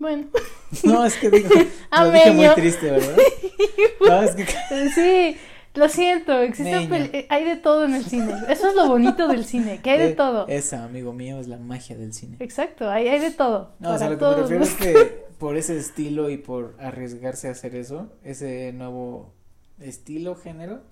Bueno, 0.00 0.26
No, 0.84 1.04
es 1.04 1.16
que 1.16 1.30
digo, 1.30 1.48
lo 1.92 2.10
dije 2.10 2.32
muy 2.32 2.48
triste, 2.54 2.90
¿verdad? 2.90 3.16
No, 4.00 4.22
es 4.22 4.34
que 4.34 4.46
sí, 4.94 5.36
lo 5.78 5.88
siento, 5.88 6.38
existe 6.40 6.72
eh, 7.18 7.26
hay 7.30 7.44
de 7.44 7.56
todo 7.56 7.84
en 7.84 7.94
el 7.94 8.04
cine. 8.04 8.32
Eso 8.48 8.68
es 8.68 8.74
lo 8.74 8.86
bonito 8.88 9.26
del 9.28 9.44
cine, 9.44 9.80
que 9.80 9.90
hay 9.90 9.98
de 9.98 10.08
Eh, 10.10 10.14
todo. 10.14 10.46
Esa, 10.48 10.84
amigo 10.84 11.12
mío, 11.12 11.38
es 11.40 11.48
la 11.48 11.56
magia 11.58 11.96
del 11.96 12.12
cine. 12.12 12.36
Exacto, 12.40 12.90
hay, 12.90 13.08
hay 13.08 13.20
de 13.20 13.30
todo. 13.30 13.72
No, 13.78 13.94
o 13.94 13.98
sea, 13.98 14.10
lo 14.10 14.18
que 14.18 14.24
me 14.24 14.34
refiero 14.36 14.62
es 14.64 14.70
los- 14.70 14.78
que 14.80 15.26
por 15.38 15.56
ese 15.56 15.78
estilo 15.78 16.28
y 16.30 16.36
por 16.36 16.76
arriesgarse 16.80 17.48
a 17.48 17.52
hacer 17.52 17.74
eso, 17.76 18.12
ese 18.24 18.72
nuevo 18.72 19.32
estilo, 19.80 20.34
género, 20.34 20.82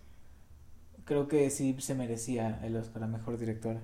creo 1.05 1.29
que 1.29 1.51
sí 1.51 1.75
se 1.79 1.95
merecía 1.95 2.61
el 2.65 2.77
Oscar 2.77 3.05
a 3.05 3.07
Mejor 3.07 3.39
Directora. 3.39 3.81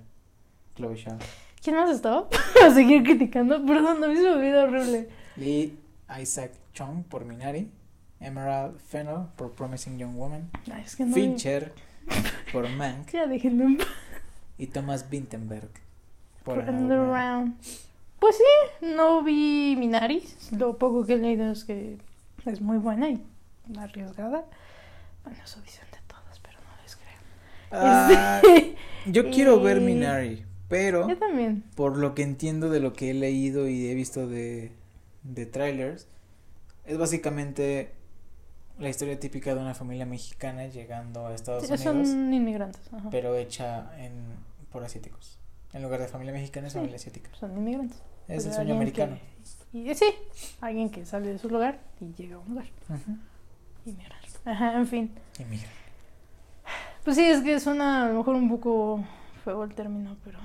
Chloe 0.76 0.96
Zhao. 0.96 1.18
¿Quién 1.62 1.76
más 1.76 1.90
estaba? 1.90 2.28
A 2.64 2.70
seguir 2.70 3.02
criticando. 3.04 3.64
Perdón, 3.64 4.02
a 4.02 4.08
mí 4.08 4.16
se 4.16 4.22
me 4.22 4.30
olvidó 4.32 4.62
horrible. 4.64 5.08
Lee 5.36 5.78
Isaac 6.20 6.52
Chung 6.72 7.04
por 7.04 7.24
Minari. 7.24 7.70
Emerald 8.24 8.78
Fennell 8.80 9.26
por 9.36 9.52
Promising 9.52 9.98
Young 9.98 10.16
Woman. 10.16 10.50
Ay, 10.72 10.82
es 10.84 10.96
que 10.96 11.04
no. 11.04 11.14
Fincher 11.14 11.72
por 12.52 12.68
Mank. 12.76 13.10
Ya. 13.12 13.26
Y 14.58 14.66
Thomas 14.68 15.08
Vinterberg 15.10 15.68
por 16.44 16.56
Por 16.56 16.68
Another 16.68 16.74
Another 16.98 16.98
Man. 16.98 17.10
Round. 17.10 17.54
Pues 18.18 18.36
sí, 18.36 18.86
no 18.86 19.22
vi 19.24 19.74
Minari. 19.76 20.22
Lo 20.56 20.78
poco 20.78 21.04
que 21.04 21.14
he 21.14 21.18
leído 21.18 21.50
es 21.52 21.64
que 21.64 21.98
es 22.46 22.60
muy 22.60 22.78
buena 22.78 23.10
y 23.10 23.20
arriesgada. 23.78 24.44
Bueno, 25.24 25.38
eso 25.44 25.60
dicen 25.62 25.84
de 25.90 25.98
todas, 26.06 26.38
pero 26.40 26.58
no 26.60 26.82
les 26.82 26.96
creo. 26.96 27.18
Ah, 27.72 28.40
Este, 28.44 28.76
yo 29.10 29.30
quiero 29.30 29.60
ver 29.60 29.80
Minari, 29.80 30.44
pero 30.68 31.08
Yo 31.08 31.16
también. 31.18 31.64
por 31.74 31.96
lo 31.96 32.14
que 32.14 32.22
entiendo 32.22 32.70
de 32.70 32.80
lo 32.80 32.92
que 32.92 33.10
he 33.10 33.14
leído 33.14 33.68
y 33.68 33.88
he 33.88 33.94
visto 33.94 34.28
de, 34.28 34.70
de 35.24 35.46
trailers, 35.46 36.06
es 36.84 36.98
básicamente 36.98 37.92
la 38.82 38.88
historia 38.88 39.18
típica 39.18 39.54
de 39.54 39.60
una 39.60 39.74
familia 39.74 40.04
mexicana 40.06 40.66
llegando 40.66 41.26
a 41.26 41.34
Estados 41.34 41.66
Sí, 41.66 41.72
Unidos, 41.72 42.08
Son 42.08 42.34
inmigrantes. 42.34 42.92
ajá. 42.92 43.08
pero 43.10 43.34
hecha 43.36 43.90
en, 43.98 44.12
por 44.70 44.84
asiáticos. 44.84 45.38
En 45.72 45.82
lugar 45.82 46.00
de 46.00 46.08
familia 46.08 46.32
mexicana 46.34 46.66
es 46.66 46.72
Sí. 46.72 46.78
familia 46.78 46.96
asiática. 46.96 47.30
Son 47.34 47.56
inmigrantes. 47.56 47.96
Es 48.28 48.44
el 48.44 48.50
Pero 48.50 48.54
sueño 48.54 48.58
alguien 48.60 48.76
americano. 48.76 49.18
que- 49.72 49.78
y, 49.78 49.94
sí, 49.94 50.04
alguien 50.60 50.90
que 50.90 51.04
sale 51.06 51.30
de 51.32 51.38
su 51.38 51.48
lugar 51.48 51.80
y 52.00 52.12
llega 52.12 52.36
a 52.36 52.38
un 52.40 52.48
lugar. 52.50 52.66
Mira. 53.84 54.16
Ajá, 54.44 54.76
en 54.78 54.86
fin. 54.86 55.14
Y 55.38 55.44
mira. 55.44 55.68
Pues 57.04 57.16
sí, 57.16 57.24
es 57.24 57.40
que 57.42 57.58
suena 57.58 58.04
a 58.04 58.08
lo 58.08 58.18
mejor 58.18 58.34
un 58.36 58.48
poco 58.48 59.02
feo 59.44 59.64
el 59.64 59.74
término, 59.74 60.16
pero 60.24 60.38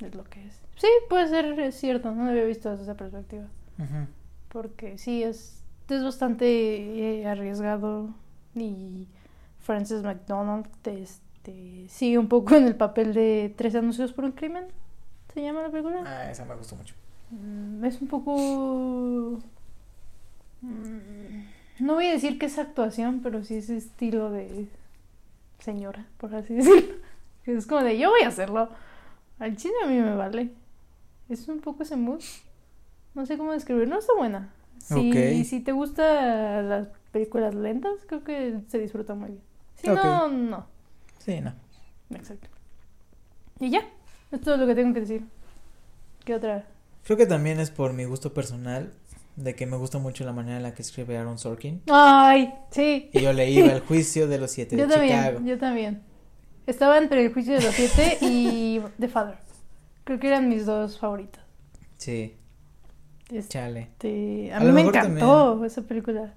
es 0.00 0.14
lo 0.14 0.24
que 0.24 0.46
es. 0.46 0.60
Sí, 0.76 0.88
puede 1.08 1.28
ser, 1.28 1.58
es 1.60 1.74
cierto, 1.78 2.10
no 2.12 2.24
lo 2.24 2.30
había 2.30 2.44
visto 2.44 2.70
desde 2.70 2.84
esa 2.84 2.94
perspectiva. 2.96 3.46
Ujú. 3.78 4.06
Porque 4.48 4.96
sí, 4.98 5.22
es, 5.22 5.59
es 5.96 6.04
bastante 6.04 6.46
eh, 7.20 7.26
arriesgado 7.26 8.10
y 8.54 9.06
Frances 9.60 10.02
McDonald 10.02 10.66
este, 10.86 11.86
sigue 11.88 12.18
un 12.18 12.28
poco 12.28 12.54
en 12.56 12.64
el 12.66 12.76
papel 12.76 13.14
de 13.14 13.52
Tres 13.56 13.74
anuncios 13.74 14.12
por 14.12 14.24
un 14.24 14.32
crimen. 14.32 14.64
¿Se 15.34 15.42
llama 15.42 15.62
la 15.62 15.70
película? 15.70 16.02
Ah, 16.06 16.30
esa 16.30 16.44
me 16.44 16.54
gustó 16.56 16.76
mucho. 16.76 16.94
Mm, 17.30 17.84
Es 17.84 18.00
un 18.02 18.08
poco... 18.08 19.38
mm, 20.62 21.40
No 21.80 21.94
voy 21.94 22.06
a 22.06 22.12
decir 22.12 22.38
que 22.38 22.46
es 22.46 22.58
actuación, 22.58 23.20
pero 23.22 23.44
sí 23.44 23.54
es 23.56 23.70
estilo 23.70 24.30
de 24.30 24.68
señora, 25.60 26.06
por 26.18 26.34
así 26.34 26.54
decirlo. 26.56 26.94
Es 27.46 27.66
como 27.66 27.82
de, 27.82 27.98
yo 27.98 28.10
voy 28.10 28.22
a 28.22 28.28
hacerlo. 28.28 28.68
Al 29.38 29.56
chile 29.56 29.74
a 29.84 29.86
mí 29.86 29.94
me 30.00 30.14
vale. 30.14 30.50
Es 31.28 31.48
un 31.48 31.60
poco 31.60 31.82
ese 31.84 31.96
mood. 31.96 32.22
No 33.14 33.24
sé 33.26 33.38
cómo 33.38 33.52
describir. 33.52 33.88
No 33.88 33.98
está 33.98 34.12
buena. 34.16 34.50
Si, 34.80 35.10
Ok. 35.10 35.44
si 35.46 35.60
te 35.60 35.72
gustan 35.72 36.68
las 36.68 36.88
películas 37.12 37.54
lentas, 37.54 37.92
creo 38.06 38.24
que 38.24 38.58
se 38.68 38.78
disfruta 38.78 39.14
muy 39.14 39.28
bien. 39.30 39.42
Si 39.76 39.86
no, 39.88 40.28
no. 40.28 40.66
Sí, 41.18 41.40
no. 41.40 41.52
Exacto. 42.10 42.48
Y 43.60 43.70
ya. 43.70 43.82
Es 44.32 44.40
todo 44.40 44.56
lo 44.56 44.66
que 44.66 44.74
tengo 44.74 44.94
que 44.94 45.00
decir. 45.00 45.22
¿Qué 46.24 46.34
otra? 46.34 46.66
Creo 47.04 47.16
que 47.16 47.26
también 47.26 47.60
es 47.60 47.70
por 47.70 47.92
mi 47.92 48.04
gusto 48.04 48.32
personal, 48.34 48.92
de 49.36 49.54
que 49.54 49.66
me 49.66 49.76
gusta 49.76 49.98
mucho 49.98 50.24
la 50.24 50.32
manera 50.32 50.56
en 50.58 50.62
la 50.62 50.74
que 50.74 50.82
escribe 50.82 51.16
Aaron 51.16 51.38
Sorkin. 51.38 51.82
Ay, 51.90 52.52
sí. 52.70 53.10
Y 53.12 53.20
yo 53.20 53.32
leí 53.32 53.58
El 53.58 53.80
juicio 53.80 54.28
de 54.28 54.38
los 54.38 54.50
siete 54.50 54.76
Yo 54.78 54.86
de 54.86 54.94
también, 54.94 55.18
Chicago. 55.18 55.40
yo 55.44 55.58
también. 55.58 56.02
Estaba 56.66 56.98
entre 56.98 57.24
el 57.24 57.32
juicio 57.32 57.54
de 57.54 57.62
los 57.62 57.74
siete 57.74 58.18
y 58.20 58.80
The 58.98 59.08
Father. 59.08 59.38
Creo 60.04 60.18
que 60.20 60.28
eran 60.28 60.48
mis 60.48 60.66
dos 60.66 60.98
favoritos. 60.98 61.42
Sí, 61.96 62.34
Este, 63.32 63.48
chale. 63.48 63.88
a, 64.52 64.60
mí 64.60 64.72
me 64.72 64.80
encantó 64.82 65.64
esa 65.64 65.82
película. 65.82 66.34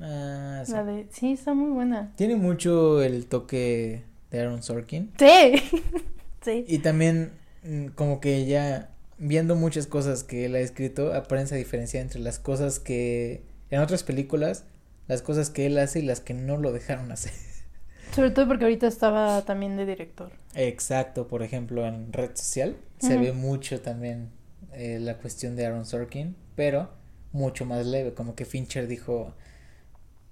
Ah, 0.00 0.62
sí. 0.64 0.72
La 0.72 0.84
de, 0.84 1.06
sí, 1.10 1.32
está 1.32 1.54
muy 1.54 1.70
buena. 1.70 2.12
Tiene 2.16 2.36
mucho 2.36 3.02
el 3.02 3.26
toque 3.26 4.02
de 4.30 4.40
Aaron 4.40 4.62
Sorkin. 4.62 5.12
Sí. 5.18 5.54
sí. 6.42 6.64
Y 6.66 6.78
también 6.78 7.32
mm, 7.64 7.88
como 7.88 8.20
que 8.20 8.46
ya 8.46 8.90
viendo 9.18 9.54
muchas 9.54 9.86
cosas 9.86 10.24
que 10.24 10.46
él 10.46 10.54
ha 10.54 10.60
escrito, 10.60 11.14
aparece 11.14 11.54
a 11.54 11.58
diferenciar 11.58 12.02
entre 12.02 12.20
las 12.20 12.38
cosas 12.38 12.78
que 12.78 13.42
en 13.70 13.80
otras 13.80 14.02
películas, 14.02 14.64
las 15.08 15.22
cosas 15.22 15.48
que 15.48 15.66
él 15.66 15.78
hace 15.78 16.00
y 16.00 16.02
las 16.02 16.20
que 16.20 16.34
no 16.34 16.56
lo 16.56 16.72
dejaron 16.72 17.12
hacer. 17.12 17.32
Sobre 18.14 18.30
todo 18.30 18.46
porque 18.48 18.64
ahorita 18.64 18.86
estaba 18.86 19.42
también 19.42 19.76
de 19.76 19.86
director. 19.86 20.32
Exacto, 20.54 21.28
por 21.28 21.42
ejemplo, 21.42 21.86
en 21.86 22.12
Red 22.12 22.32
Social 22.34 22.76
se 22.98 23.16
ve 23.16 23.32
mucho 23.32 23.80
también 23.80 24.28
eh, 24.74 24.98
la 25.00 25.18
cuestión 25.18 25.56
de 25.56 25.66
Aaron 25.66 25.84
Sorkin, 25.84 26.36
pero 26.56 26.90
mucho 27.32 27.64
más 27.64 27.86
leve, 27.86 28.14
como 28.14 28.34
que 28.34 28.44
Fincher 28.44 28.86
dijo, 28.86 29.34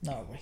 no, 0.03 0.24
güey. 0.26 0.41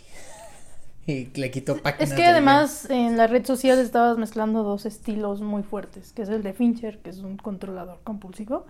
y 1.07 1.27
le 1.39 1.51
quitó 1.51 1.77
Es 1.99 2.13
que 2.13 2.25
además 2.25 2.89
en 2.91 3.17
la 3.17 3.27
red 3.27 3.45
social 3.45 3.79
estabas 3.79 4.19
mezclando 4.19 4.63
dos 4.63 4.87
estilos 4.87 5.41
muy 5.41 5.63
fuertes, 5.63 6.13
que 6.13 6.23
es 6.23 6.29
el 6.29 6.43
de 6.43 6.53
Fincher, 6.53 6.99
que 6.99 7.11
es 7.11 7.19
un 7.19 7.37
controlador 7.37 8.01
compulsivo, 8.05 8.67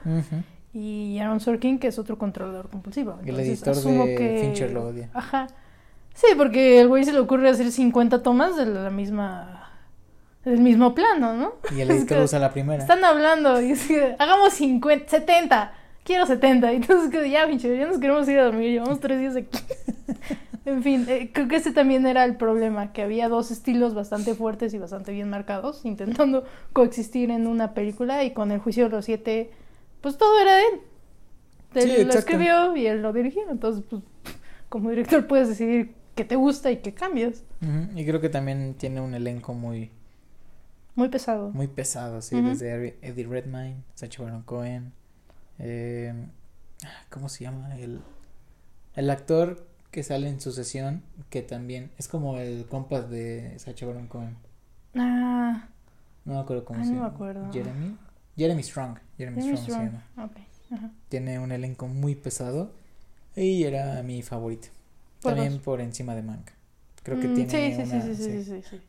y 0.73 1.19
Aaron 1.19 1.41
Sorkin, 1.41 1.79
que 1.79 1.89
es 1.89 1.99
otro 1.99 2.19
controlador 2.19 2.69
compulsivo. 2.69 3.19
el 3.25 3.41
editor 3.41 3.75
de 3.75 4.39
Fincher 4.43 4.73
lo 4.73 4.89
odia. 4.89 5.11
Ajá. 5.15 5.49
Sí, 6.15 6.27
porque 6.37 6.81
el 6.81 6.89
güey 6.89 7.05
se 7.05 7.13
le 7.13 7.21
ocurre 7.21 7.49
hacer 7.49 7.71
50 7.71 8.25
tomas 8.25 8.57
de 8.57 8.67
la 8.67 8.91
misma 8.91 9.68
del 10.49 10.61
mismo 10.61 10.95
plano, 10.95 11.35
¿no? 11.35 11.53
Y 11.77 11.81
el 11.81 11.91
editor 11.91 12.25
usa 12.25 12.39
la 12.39 12.53
primera. 12.53 12.83
Están 12.83 13.05
hablando 13.05 13.61
y 13.61 13.73
es 13.73 13.87
que 13.87 14.17
hagamos 14.19 14.55
50, 14.55 15.09
70, 15.09 15.73
quiero 16.05 16.27
70. 16.27 16.73
Y 16.73 16.77
entonces 16.77 17.31
ya, 17.31 17.47
pinche, 17.47 17.77
ya 17.77 17.87
nos 17.87 17.99
queremos 17.99 18.29
ir 18.29 18.39
a 18.39 18.45
dormir, 18.45 18.71
llevamos 18.71 19.01
tres 19.01 19.21
días 19.21 19.37
aquí. 19.37 19.59
en 20.65 20.83
fin, 20.83 21.07
eh, 21.09 21.31
creo 21.33 21.49
que 21.49 21.57
ese 21.57 21.73
también 21.73 22.07
era 22.07 22.25
el 22.25 22.37
problema, 22.37 22.93
que 22.93 23.03
había 23.03 23.29
dos 23.29 23.51
estilos 23.51 23.95
bastante 23.95 24.35
fuertes 24.35 24.75
y 24.75 24.79
bastante 24.79 25.13
bien 25.13 25.31
marcados, 25.31 25.85
intentando 25.85 26.45
coexistir 26.73 27.31
en 27.31 27.47
una 27.47 27.75
película 27.75 28.25
y 28.25 28.33
con 28.33 28.51
el 28.51 28.59
juicio 28.59 28.85
de 28.85 28.91
los 28.91 29.05
siete, 29.05 29.51
pues 30.01 30.17
todo 30.19 30.41
era 30.41 30.57
de 30.57 30.63
él. 30.63 30.81
Él 31.75 32.07
lo 32.07 32.15
escribió 32.15 32.75
y 32.77 32.87
él 32.87 33.03
lo 33.03 33.13
dirigió, 33.13 33.43
entonces 33.51 33.85
pues 33.89 34.03
como 34.69 34.91
director 34.91 35.27
puedes 35.27 35.49
decidir 35.49 35.95
qué 36.15 36.25
te 36.25 36.37
gusta 36.37 36.71
y 36.71 36.79
qué 36.79 36.95
cambias. 36.95 37.45
Y 37.95 38.05
creo 38.07 38.21
que 38.21 38.29
también 38.29 38.75
tiene 38.75 39.01
un 39.01 39.15
elenco 39.15 39.55
muy 39.55 39.91
muy 40.99 41.09
pesado. 41.09 41.51
Muy 41.51 41.69
pesado, 41.69 42.21
sí, 42.21 42.41
desde 42.41 42.99
Eddie 43.03 43.27
Redmayne, 43.27 43.85
Sacha 43.95 44.23
Baron 44.23 44.43
Cohen. 44.43 44.93
Eh, 45.61 46.13
¿Cómo 47.09 47.29
se 47.29 47.45
llama? 47.45 47.77
El, 47.79 48.01
el 48.95 49.11
actor 49.11 49.65
que 49.93 50.03
sale 50.03 50.29
en 50.29 50.41
sucesión, 50.41 51.03
que 51.31 51.43
también 51.43 51.93
es 51.99 52.09
como 52.09 52.39
el 52.39 52.67
compas 52.67 53.09
de 53.09 53.55
Sacha 53.59 53.87
Baron 53.87 54.09
Cohen. 54.09 54.37
Ah. 54.97 55.69
No 56.25 56.35
me 56.35 56.41
acuerdo 56.41 56.65
cómo 56.65 56.81
se 56.81 56.87
llama. 56.87 56.97
No 56.97 57.09
me 57.09 57.15
acuerdo. 57.15 57.53
Jeremy. 57.53 57.97
Jeremy 58.37 58.63
Strong. 58.63 58.99
Jeremy, 59.17 59.41
Strong, 59.41 59.59
se 59.59 59.71
llama. 59.71 60.05
Tiene 61.09 61.39
un 61.39 61.53
elenco 61.53 61.87
muy 61.87 62.17
pesado 62.17 62.73
y 63.37 63.63
era 63.63 64.03
mi 64.03 64.23
favorito. 64.23 64.69
También 65.23 65.61
por 65.61 65.81
encima 65.81 66.15
de 66.15 66.23
Mank. 66.23 66.51
Creo 67.03 67.21
que 67.21 67.29
mm, 67.29 67.35
tiene 67.35 67.51
sí, 67.51 67.87
sí, 67.87 68.15
sí, 68.17 68.45
sí, 68.45 68.63
sí. 68.63 68.81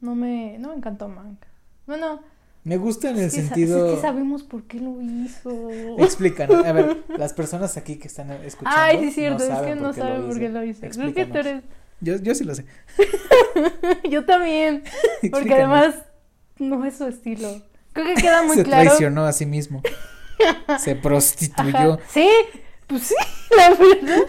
No 0.00 0.14
me, 0.14 0.58
no 0.58 0.68
me 0.68 0.76
encantó 0.76 1.08
Mank. 1.08 1.42
Bueno. 1.86 2.20
Me 2.64 2.76
gusta 2.76 3.10
en 3.10 3.18
el 3.18 3.30
sentido. 3.30 3.88
Es 3.88 3.94
que 3.96 4.00
sabemos 4.02 4.42
por 4.42 4.64
qué 4.64 4.78
lo 4.78 5.00
hizo. 5.00 5.70
Explícanos. 5.98 6.64
A 6.64 6.72
ver, 6.72 7.02
las 7.16 7.32
personas 7.32 7.76
aquí 7.76 7.96
que 7.96 8.08
están 8.08 8.30
escuchando. 8.44 8.78
Ay, 8.78 8.98
sí, 8.98 9.04
es 9.06 9.14
cierto. 9.14 9.44
es 9.44 9.58
que 9.60 9.74
no 9.74 9.92
saben 9.92 10.26
por 10.26 10.38
qué 10.38 10.48
lo 10.48 10.62
hizo. 10.62 10.84
Es 10.84 10.98
que 10.98 11.26
tú 11.26 11.38
eres. 11.38 11.62
Yo, 12.00 12.16
yo 12.16 12.34
sí 12.34 12.44
lo 12.44 12.54
sé. 12.54 12.64
yo 14.10 14.24
también. 14.24 14.84
Porque 15.30 15.54
además 15.54 15.94
no 16.58 16.84
es 16.84 16.96
su 16.96 17.06
estilo. 17.06 17.62
Creo 17.92 18.14
que 18.14 18.22
queda 18.22 18.42
muy 18.42 18.62
claro. 18.62 18.82
Se 18.82 18.86
traicionó 18.86 19.24
a 19.24 19.32
sí 19.32 19.46
mismo. 19.46 19.82
Se 20.78 20.94
prostituyó. 21.02 21.98
Sí, 22.08 22.28
pues 22.86 23.02
sí, 23.02 23.14
la 23.56 23.70
verdad. 23.70 24.26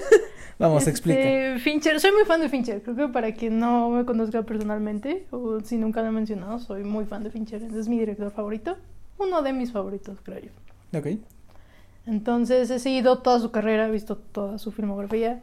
Vamos, 0.59 0.79
este, 0.85 0.91
explica. 0.91 1.59
Fincher, 1.59 1.99
soy 2.01 2.11
muy 2.11 2.25
fan 2.25 2.41
de 2.41 2.49
Fincher. 2.49 2.83
Creo 2.83 2.95
que 2.95 3.07
para 3.07 3.33
quien 3.33 3.59
no 3.59 3.89
me 3.89 4.03
conozca 4.03 4.43
personalmente, 4.43 5.25
o 5.31 5.61
si 5.61 5.77
nunca 5.77 6.01
lo 6.01 6.09
he 6.09 6.11
mencionado, 6.11 6.59
soy 6.59 6.83
muy 6.83 7.05
fan 7.05 7.23
de 7.23 7.31
Fincher. 7.31 7.63
Es 7.63 7.87
mi 7.87 7.97
director 7.97 8.29
favorito. 8.29 8.75
Uno 9.17 9.41
de 9.41 9.53
mis 9.53 9.71
favoritos, 9.71 10.19
creo 10.21 10.39
yo. 10.39 10.99
Ok. 10.99 11.07
Entonces 12.05 12.69
he 12.71 12.79
seguido 12.79 13.19
toda 13.19 13.39
su 13.39 13.51
carrera, 13.51 13.87
he 13.87 13.91
visto 13.91 14.17
toda 14.17 14.57
su 14.57 14.73
filmografía. 14.73 15.41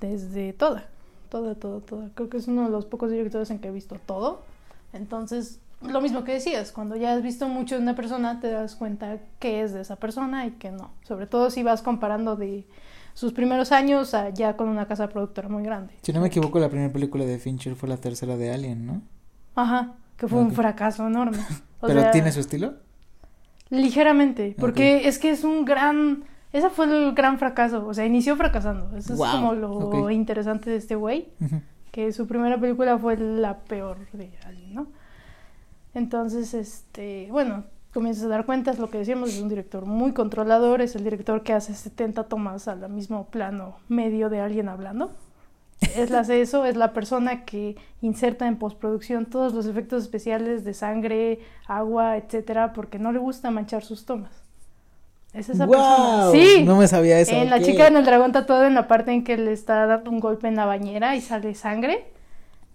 Desde 0.00 0.54
toda. 0.54 0.88
Toda, 1.28 1.54
toda, 1.54 1.80
toda. 1.80 2.08
Creo 2.14 2.30
que 2.30 2.38
es 2.38 2.48
uno 2.48 2.64
de 2.64 2.70
los 2.70 2.86
pocos 2.86 3.10
directores 3.10 3.50
en 3.50 3.58
que 3.58 3.68
he 3.68 3.72
visto 3.72 3.96
todo. 4.06 4.42
Entonces, 4.94 5.60
lo 5.82 6.00
mismo 6.00 6.24
que 6.24 6.32
decías, 6.32 6.72
cuando 6.72 6.96
ya 6.96 7.12
has 7.12 7.22
visto 7.22 7.46
mucho 7.46 7.74
de 7.74 7.82
una 7.82 7.94
persona, 7.94 8.40
te 8.40 8.50
das 8.50 8.74
cuenta 8.74 9.18
qué 9.38 9.60
es 9.60 9.74
de 9.74 9.82
esa 9.82 9.96
persona 9.96 10.46
y 10.46 10.52
qué 10.52 10.70
no. 10.70 10.92
Sobre 11.02 11.26
todo 11.26 11.50
si 11.50 11.62
vas 11.62 11.82
comparando 11.82 12.36
de 12.36 12.64
sus 13.14 13.32
primeros 13.32 13.72
años 13.72 14.14
ya 14.34 14.56
con 14.56 14.68
una 14.68 14.86
casa 14.86 15.08
productora 15.08 15.48
muy 15.48 15.62
grande. 15.62 15.94
Si 16.02 16.12
no 16.12 16.20
me 16.20 16.26
equivoco, 16.26 16.58
la 16.58 16.68
primera 16.68 16.92
película 16.92 17.24
de 17.24 17.38
Fincher 17.38 17.76
fue 17.76 17.88
la 17.88 17.96
tercera 17.96 18.36
de 18.36 18.52
Alien, 18.52 18.86
¿no? 18.86 19.02
Ajá, 19.54 19.94
que 20.16 20.28
fue 20.28 20.40
un 20.40 20.52
fracaso 20.52 21.06
enorme. 21.06 21.38
¿Pero 21.80 22.10
tiene 22.10 22.32
su 22.32 22.40
estilo? 22.40 22.74
Ligeramente, 23.70 24.54
porque 24.58 25.08
es 25.08 25.18
que 25.18 25.30
es 25.30 25.44
un 25.44 25.64
gran... 25.64 26.24
Ese 26.52 26.70
fue 26.70 26.86
el 26.86 27.14
gran 27.14 27.38
fracaso, 27.38 27.86
o 27.86 27.94
sea, 27.94 28.04
inició 28.04 28.36
fracasando. 28.36 28.96
Eso 28.96 29.14
es 29.14 29.18
como 29.18 29.54
lo 29.54 30.10
interesante 30.10 30.70
de 30.70 30.76
este 30.76 30.94
güey, 30.94 31.28
que 31.90 32.12
su 32.12 32.26
primera 32.26 32.60
película 32.60 32.98
fue 32.98 33.16
la 33.16 33.58
peor 33.60 33.98
de 34.12 34.30
Alien, 34.44 34.74
¿no? 34.74 34.86
Entonces, 35.94 36.54
este, 36.54 37.28
bueno, 37.30 37.64
comienzas 37.94 38.24
a 38.24 38.28
dar 38.28 38.44
cuenta, 38.44 38.72
es 38.72 38.78
lo 38.78 38.90
que 38.90 38.98
decíamos, 38.98 39.30
es 39.30 39.40
un 39.40 39.48
director 39.48 39.86
muy 39.86 40.12
controlador, 40.12 40.82
es 40.82 40.96
el 40.96 41.04
director 41.04 41.42
que 41.44 41.52
hace 41.52 41.72
70 41.72 42.24
tomas 42.24 42.66
al 42.68 42.90
mismo 42.90 43.26
plano 43.28 43.76
medio 43.88 44.28
de 44.28 44.40
alguien 44.40 44.68
hablando. 44.68 45.12
Es 45.96 46.10
la 46.10 46.20
eso, 46.28 46.64
es 46.64 46.76
la 46.76 46.92
persona 46.92 47.44
que 47.44 47.76
inserta 48.02 48.48
en 48.48 48.56
postproducción 48.56 49.26
todos 49.26 49.54
los 49.54 49.66
efectos 49.66 50.02
especiales 50.02 50.64
de 50.64 50.74
sangre, 50.74 51.38
agua, 51.66 52.16
etcétera, 52.16 52.72
porque 52.72 52.98
no 52.98 53.12
le 53.12 53.20
gusta 53.20 53.50
manchar 53.52 53.84
sus 53.84 54.04
tomas. 54.04 54.32
Es 55.32 55.48
esa 55.48 55.66
persona. 55.66 56.30
Sí. 56.32 56.62
No 56.64 56.76
me 56.76 56.86
sabía 56.86 57.18
eso. 57.18 57.32
En 57.32 57.50
La 57.50 57.60
chica 57.60 57.88
en 57.88 57.96
el 57.96 58.04
dragón 58.04 58.32
tatuado 58.32 58.66
en 58.66 58.74
la 58.74 58.86
parte 58.86 59.12
en 59.12 59.24
que 59.24 59.36
le 59.36 59.52
está 59.52 59.86
dando 59.86 60.10
un 60.10 60.20
golpe 60.20 60.46
en 60.48 60.56
la 60.56 60.64
bañera 60.64 61.16
y 61.16 61.20
sale 61.20 61.54
sangre. 61.54 62.04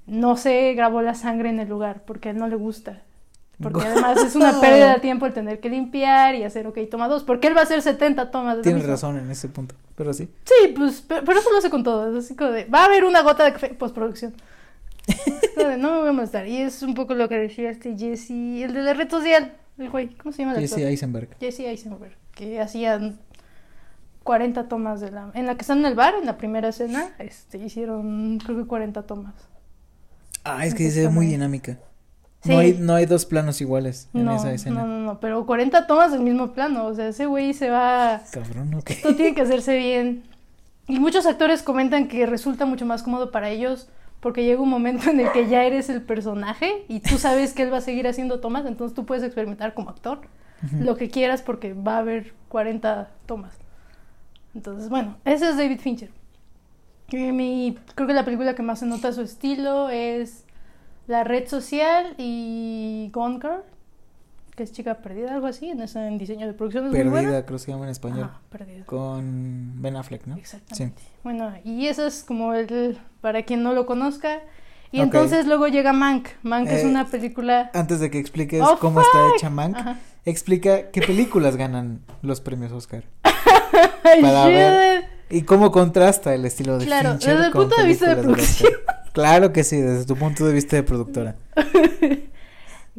No 0.07 0.36
se 0.36 0.74
grabó 0.74 1.01
la 1.01 1.13
sangre 1.13 1.49
en 1.49 1.59
el 1.59 1.70
lugar 1.70 2.03
porque 2.05 2.30
a 2.30 2.32
él 2.32 2.38
no 2.38 2.47
le 2.47 2.55
gusta. 2.55 3.01
Porque 3.62 3.82
además 3.82 4.18
es 4.24 4.36
una 4.36 4.60
pérdida 4.62 4.93
de 4.93 4.99
tiempo 5.01 5.26
el 5.26 5.34
tener 5.34 5.60
que 5.60 5.70
limpiar 5.70 6.36
y 6.36 6.43
hacer, 6.43 6.66
ok, 6.68 6.78
toma 6.89 7.07
dos. 7.07 7.24
Porque 7.24 7.47
él 7.47 7.55
va 7.55 7.62
a 7.62 7.64
hacer 7.64 7.82
70 7.82 8.32
tomas. 8.32 8.57
De 8.57 8.64
Tienes 8.64 8.86
razón 8.86 9.18
en 9.18 9.30
ese 9.30 9.49
punto, 9.49 9.76
pero 9.95 10.14
sí. 10.14 10.30
Sí, 10.45 10.74
pues, 10.76 11.03
pero, 11.07 11.39
eso 11.39 11.51
lo 11.51 11.57
hace 11.57 11.70
con 11.70 11.84
todo. 11.84 12.10
Es 12.10 12.26
así 12.26 12.36
como 12.36 12.51
de, 12.51 12.66
va 12.66 12.84
a 12.84 12.86
haber 12.86 13.03
una 13.03 13.22
gota 13.22 13.43
de 13.43 13.53
café 13.53 13.70
postproducción. 13.70 14.34
no 15.78 15.91
me 15.91 15.99
voy 15.99 16.10
a 16.10 16.14
molestar. 16.14 16.47
Y 16.47 16.57
es 16.57 16.82
un 16.84 16.93
poco 16.93 17.14
lo 17.16 17.28
que 17.28 17.38
decía 17.38 17.70
este 17.70 17.97
Jesse, 17.97 18.64
el 18.64 18.74
de 18.74 18.82
la 18.82 18.93
red 18.93 19.10
social, 19.10 19.53
el 19.78 19.89
güey, 19.89 20.16
¿cómo 20.16 20.32
se 20.32 20.43
llama? 20.43 20.55
Jesse 20.55 20.78
Eisenberg. 20.80 21.30
Jesse 21.39 21.62
Eisenberg, 21.62 22.16
que 22.36 22.62
hacían 22.62 23.20
40 24.24 24.70
tomas 24.70 25.01
de 25.01 25.12
la... 25.12 25.32
En 25.34 25.45
la 25.45 25.55
que 25.55 25.62
están 25.62 25.80
en 25.80 25.86
el 25.86 25.95
bar, 25.95 26.14
en 26.16 26.26
la 26.26 26.38
primera 26.38 26.70
escena, 26.70 27.14
este, 27.20 27.57
hicieron 27.57 28.38
creo 28.38 28.57
que 28.57 28.66
40 28.66 29.03
tomas. 29.03 29.34
Ah, 30.43 30.66
es 30.66 30.74
que 30.76 30.89
se 30.91 31.01
ve 31.01 31.10
muy 31.10 31.28
dinámica. 31.28 31.78
No, 32.45 32.57
hay, 32.57 32.73
no 32.73 32.95
hay 32.95 33.05
dos 33.05 33.25
planos 33.25 33.59
iguales 33.59 34.09
en 34.13 34.29
esa 34.29 34.53
escena. 34.53 34.81
No, 34.81 34.87
no, 34.87 34.99
no, 34.99 35.19
pero 35.19 35.45
40 35.45 35.87
tomas 35.87 36.11
del 36.11 36.21
mismo 36.21 36.53
plano. 36.53 36.85
O 36.85 36.93
sea, 36.93 37.09
ese 37.09 37.25
güey 37.25 37.53
se 37.53 37.69
va. 37.69 38.21
Cabrón, 38.31 38.73
ok. 38.75 38.91
Esto 38.91 39.15
tiene 39.15 39.35
que 39.35 39.41
hacerse 39.41 39.77
bien. 39.77 40.23
Y 40.87 40.99
muchos 40.99 41.25
actores 41.25 41.61
comentan 41.61 42.07
que 42.07 42.25
resulta 42.25 42.65
mucho 42.65 42.85
más 42.85 43.03
cómodo 43.03 43.31
para 43.31 43.49
ellos 43.49 43.89
porque 44.19 44.43
llega 44.43 44.61
un 44.61 44.69
momento 44.69 45.09
en 45.09 45.19
el 45.19 45.31
que 45.31 45.47
ya 45.47 45.63
eres 45.63 45.89
el 45.89 46.01
personaje 46.01 46.85
y 46.87 46.99
tú 46.99 47.17
sabes 47.17 47.53
que 47.53 47.63
él 47.63 47.73
va 47.73 47.77
a 47.77 47.81
seguir 47.81 48.07
haciendo 48.07 48.39
tomas, 48.39 48.65
entonces 48.65 48.95
tú 48.95 49.05
puedes 49.05 49.23
experimentar 49.23 49.73
como 49.73 49.89
actor 49.89 50.21
lo 50.77 50.97
que 50.97 51.09
quieras 51.09 51.41
porque 51.41 51.73
va 51.73 51.95
a 51.95 51.99
haber 51.99 52.33
40 52.49 53.09
tomas. 53.25 53.53
Entonces, 54.53 54.89
bueno, 54.89 55.15
ese 55.23 55.49
es 55.49 55.57
David 55.57 55.79
Fincher. 55.79 56.09
mi, 57.11 57.77
creo 57.95 58.07
que 58.07 58.13
la 58.13 58.25
película 58.25 58.55
que 58.55 58.63
más 58.63 58.79
se 58.79 58.85
nota 58.85 59.13
su 59.13 59.21
estilo 59.21 59.89
es 59.89 60.43
la 61.10 61.24
red 61.24 61.47
social 61.47 62.14
y 62.20 63.10
Gone 63.12 63.39
Girl, 63.41 63.64
que 64.55 64.62
es 64.62 64.72
chica 64.72 64.99
perdida, 64.99 65.34
algo 65.34 65.47
así, 65.47 65.68
en 65.70 65.82
ese 65.82 66.07
en 66.07 66.20
diseño 66.20 66.45
de 66.45 66.53
producción. 66.53 66.91
perdida, 66.91 67.45
creo 67.45 67.57
que 67.57 67.64
se 67.66 67.72
llama 67.72 67.86
en 67.86 67.91
español. 67.91 68.30
perdida. 68.51 68.86
Con 68.86 69.82
Ben 69.82 69.95
Affleck, 69.95 70.28
¿no? 70.28 70.36
Exactamente. 70.38 71.01
Bueno, 71.24 71.51
y 71.64 71.88
eso 71.88 72.05
es 72.05 72.24
como 72.24 72.53
el, 72.53 72.99
para 73.22 73.41
quien 73.41 73.64
no 73.64 73.74
lo 73.74 73.88
conozca. 73.88 74.39
Y 74.91 75.01
entonces 75.01 75.47
luego 75.47 75.68
llega 75.68 75.93
Mank. 75.93 76.30
Mank 76.43 76.68
es 76.68 76.84
eh, 76.84 76.88
una 76.88 77.07
película. 77.07 77.72
Antes 77.74 77.99
de 77.99 78.12
que 78.12 78.20
expliques 78.20 78.62
oh, 78.62 78.78
cómo 78.80 79.01
está 79.01 79.36
hecha 79.36 79.49
Mank, 79.49 79.78
explica 80.26 80.91
qué 80.91 81.01
películas 81.01 81.55
ganan 81.57 82.01
los 82.22 82.39
premios 82.39 82.72
Oscar. 82.72 83.03
para 84.22 84.45
ver. 84.45 85.05
Y 85.32 85.41
cómo 85.41 85.72
contrasta 85.72 86.36
el 86.36 86.45
estilo 86.45 86.78
de 86.78 86.86
Claro, 86.86 87.14
desde 87.16 87.47
el 87.47 87.51
punto 87.51 87.76
de 87.76 87.84
vista 87.86 88.14
de 88.14 88.22
producción. 88.22 88.74
Claro 89.14 89.51
que 89.53 89.64
sí, 89.64 89.78
desde 89.82 90.05
tu 90.05 90.16
punto 90.16 90.45
de 90.45 90.53
vista 90.53 90.76
de 90.76 90.84
productora. 90.84 91.36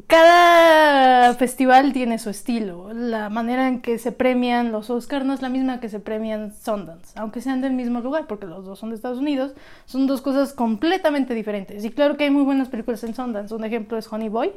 Cada 0.06 1.34
festival 1.34 1.92
tiene 1.92 2.18
su 2.18 2.30
estilo. 2.30 2.92
La 2.92 3.28
manera 3.28 3.68
en 3.68 3.80
que 3.80 3.98
se 3.98 4.12
premian 4.12 4.72
los 4.72 4.88
Oscars 4.88 5.24
no 5.24 5.34
es 5.34 5.42
la 5.42 5.48
misma 5.48 5.80
que 5.80 5.88
se 5.88 6.00
premian 6.00 6.54
Sundance, 6.54 7.12
aunque 7.16 7.40
sean 7.40 7.60
del 7.60 7.72
mismo 7.72 8.00
lugar, 8.00 8.26
porque 8.26 8.46
los 8.46 8.64
dos 8.64 8.78
son 8.78 8.90
de 8.90 8.96
Estados 8.96 9.18
Unidos. 9.18 9.52
Son 9.84 10.06
dos 10.06 10.22
cosas 10.22 10.52
completamente 10.52 11.34
diferentes. 11.34 11.84
Y 11.84 11.90
claro 11.90 12.16
que 12.16 12.24
hay 12.24 12.30
muy 12.30 12.44
buenas 12.44 12.68
películas 12.68 13.02
en 13.04 13.14
Sundance. 13.14 13.54
Un 13.54 13.64
ejemplo 13.64 13.98
es 13.98 14.10
Honey 14.10 14.28
Boy, 14.28 14.52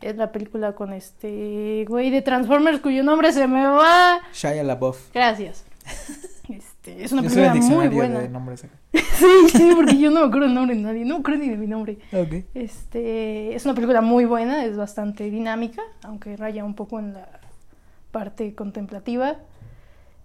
Es 0.00 0.16
la 0.16 0.30
película 0.30 0.72
con 0.72 0.92
este 0.92 1.84
güey 1.88 2.10
de 2.10 2.22
Transformers 2.22 2.80
cuyo 2.80 3.02
nombre 3.02 3.32
se 3.32 3.48
me 3.48 3.66
va. 3.66 4.20
Shia 4.32 4.62
LaBeouf. 4.62 5.12
Gracias. 5.12 5.64
Este, 6.90 7.04
es 7.04 7.12
una 7.12 7.22
Yo 7.22 7.28
película 7.28 7.54
muy 7.54 7.88
buena. 7.88 8.18
de 8.20 8.28
nombres 8.28 8.64
acá. 8.64 8.74
sí, 8.92 9.48
sí, 9.52 9.72
porque 9.74 9.98
yo 9.98 10.10
no 10.10 10.20
me 10.20 10.26
acuerdo 10.26 10.46
el 10.46 10.54
nombre 10.54 10.74
de 10.76 10.82
nadie, 10.82 11.04
no 11.04 11.14
me 11.16 11.20
acuerdo 11.20 11.40
ni 11.40 11.50
de 11.50 11.56
mi 11.56 11.66
nombre. 11.66 11.98
Este, 12.54 13.54
es 13.54 13.64
una 13.64 13.74
película 13.74 14.00
muy 14.00 14.24
buena, 14.24 14.64
es 14.64 14.76
bastante 14.76 15.30
dinámica, 15.30 15.82
aunque 16.02 16.36
raya 16.36 16.64
un 16.64 16.74
poco 16.74 16.98
en 16.98 17.14
la 17.14 17.28
parte 18.10 18.54
contemplativa. 18.54 19.36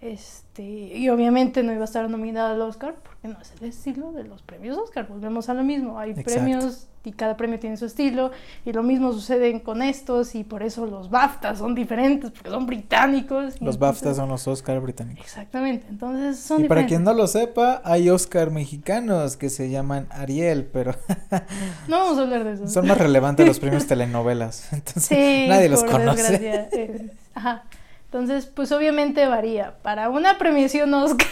Este, 0.01 0.63
y 0.63 1.07
obviamente 1.09 1.63
no 1.63 1.71
iba 1.71 1.81
a 1.81 1.85
estar 1.85 2.09
nominada 2.09 2.51
al 2.51 2.61
Oscar 2.61 2.95
porque 3.03 3.29
no 3.29 3.39
es 3.41 3.53
el 3.61 3.69
estilo 3.69 4.11
de 4.11 4.25
los 4.25 4.41
premios 4.41 4.77
Oscar. 4.77 5.07
Volvemos 5.07 5.47
a 5.47 5.53
lo 5.53 5.63
mismo, 5.63 5.97
hay 5.97 6.11
Exacto. 6.11 6.33
premios 6.33 6.87
y 7.05 7.11
cada 7.11 7.35
premio 7.35 7.59
tiene 7.59 7.75
su 7.75 7.85
estilo 7.85 8.31
y 8.65 8.71
lo 8.71 8.81
mismo 8.81 9.11
sucede 9.11 9.61
con 9.61 9.81
estos 9.81 10.35
y 10.35 10.43
por 10.45 10.63
eso 10.63 10.85
los 10.85 11.09
BAFTA 11.09 11.55
son 11.55 11.75
diferentes 11.75 12.31
porque 12.31 12.49
son 12.49 12.65
británicos. 12.65 13.61
Los 13.61 13.77
BAFTA 13.77 14.13
son 14.13 14.29
los 14.29 14.47
Oscar 14.47 14.79
británicos. 14.79 15.25
Exactamente, 15.25 15.85
entonces 15.89 16.39
son 16.39 16.63
Y 16.63 16.67
para 16.69 16.85
quien 16.85 17.03
no 17.03 17.13
lo 17.13 17.27
sepa, 17.27 17.81
hay 17.83 18.09
Oscar 18.09 18.51
mexicanos 18.51 19.35
que 19.35 19.49
se 19.49 19.69
llaman 19.69 20.07
Ariel, 20.11 20.65
pero 20.71 20.95
No 21.89 21.99
vamos 21.99 22.17
a 22.17 22.21
hablar 22.21 22.43
de 22.45 22.53
eso. 22.53 22.67
son 22.69 22.87
más 22.87 22.97
relevantes 22.97 23.45
los 23.45 23.59
premios 23.59 23.85
telenovelas. 23.87 24.67
Entonces, 24.73 25.03
Sí, 25.03 25.45
nadie 25.49 25.67
los 25.69 25.81
por 25.83 25.91
conoce. 25.91 26.21
desgracia, 26.23 26.69
eh, 26.71 27.11
ajá. 27.33 27.63
Entonces, 28.05 28.45
pues 28.45 28.71
obviamente 28.71 29.25
varía. 29.27 29.75
Para 29.81 30.09
una 30.09 30.37
premiación 30.37 30.93
Oscar, 30.93 31.27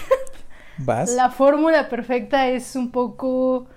¿Vas? 0.79 1.11
la 1.11 1.29
fórmula 1.29 1.87
perfecta 1.89 2.47
es 2.49 2.75
un 2.75 2.91
poco... 2.91 3.67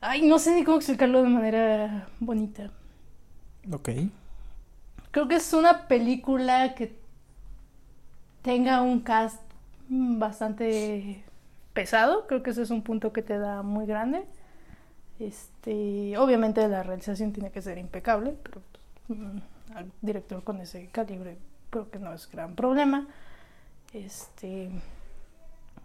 Ay, 0.00 0.22
no 0.22 0.38
sé 0.38 0.54
ni 0.54 0.64
cómo 0.64 0.76
explicarlo 0.76 1.22
de 1.22 1.28
manera 1.28 2.08
bonita. 2.20 2.70
Ok. 3.72 3.90
Creo 5.10 5.26
que 5.26 5.36
es 5.36 5.52
una 5.52 5.88
película 5.88 6.74
que 6.74 6.96
tenga 8.42 8.80
un 8.82 9.00
cast 9.00 9.42
bastante 9.88 11.24
pesado. 11.72 12.26
Creo 12.26 12.42
que 12.42 12.50
ese 12.50 12.62
es 12.62 12.70
un 12.70 12.82
punto 12.82 13.12
que 13.12 13.22
te 13.22 13.38
da 13.38 13.62
muy 13.62 13.86
grande. 13.86 14.24
Este, 15.18 16.16
obviamente 16.16 16.66
la 16.68 16.84
realización 16.84 17.32
tiene 17.32 17.50
que 17.50 17.60
ser 17.60 17.76
impecable, 17.78 18.36
pero 18.42 18.62
mm, 19.08 19.38
al 19.74 19.90
director 20.00 20.44
con 20.44 20.60
ese 20.60 20.86
calibre 20.88 21.38
creo 21.70 21.90
que 21.90 21.98
no 21.98 22.12
es 22.12 22.30
gran 22.30 22.54
problema. 22.54 23.08
Este, 23.92 24.70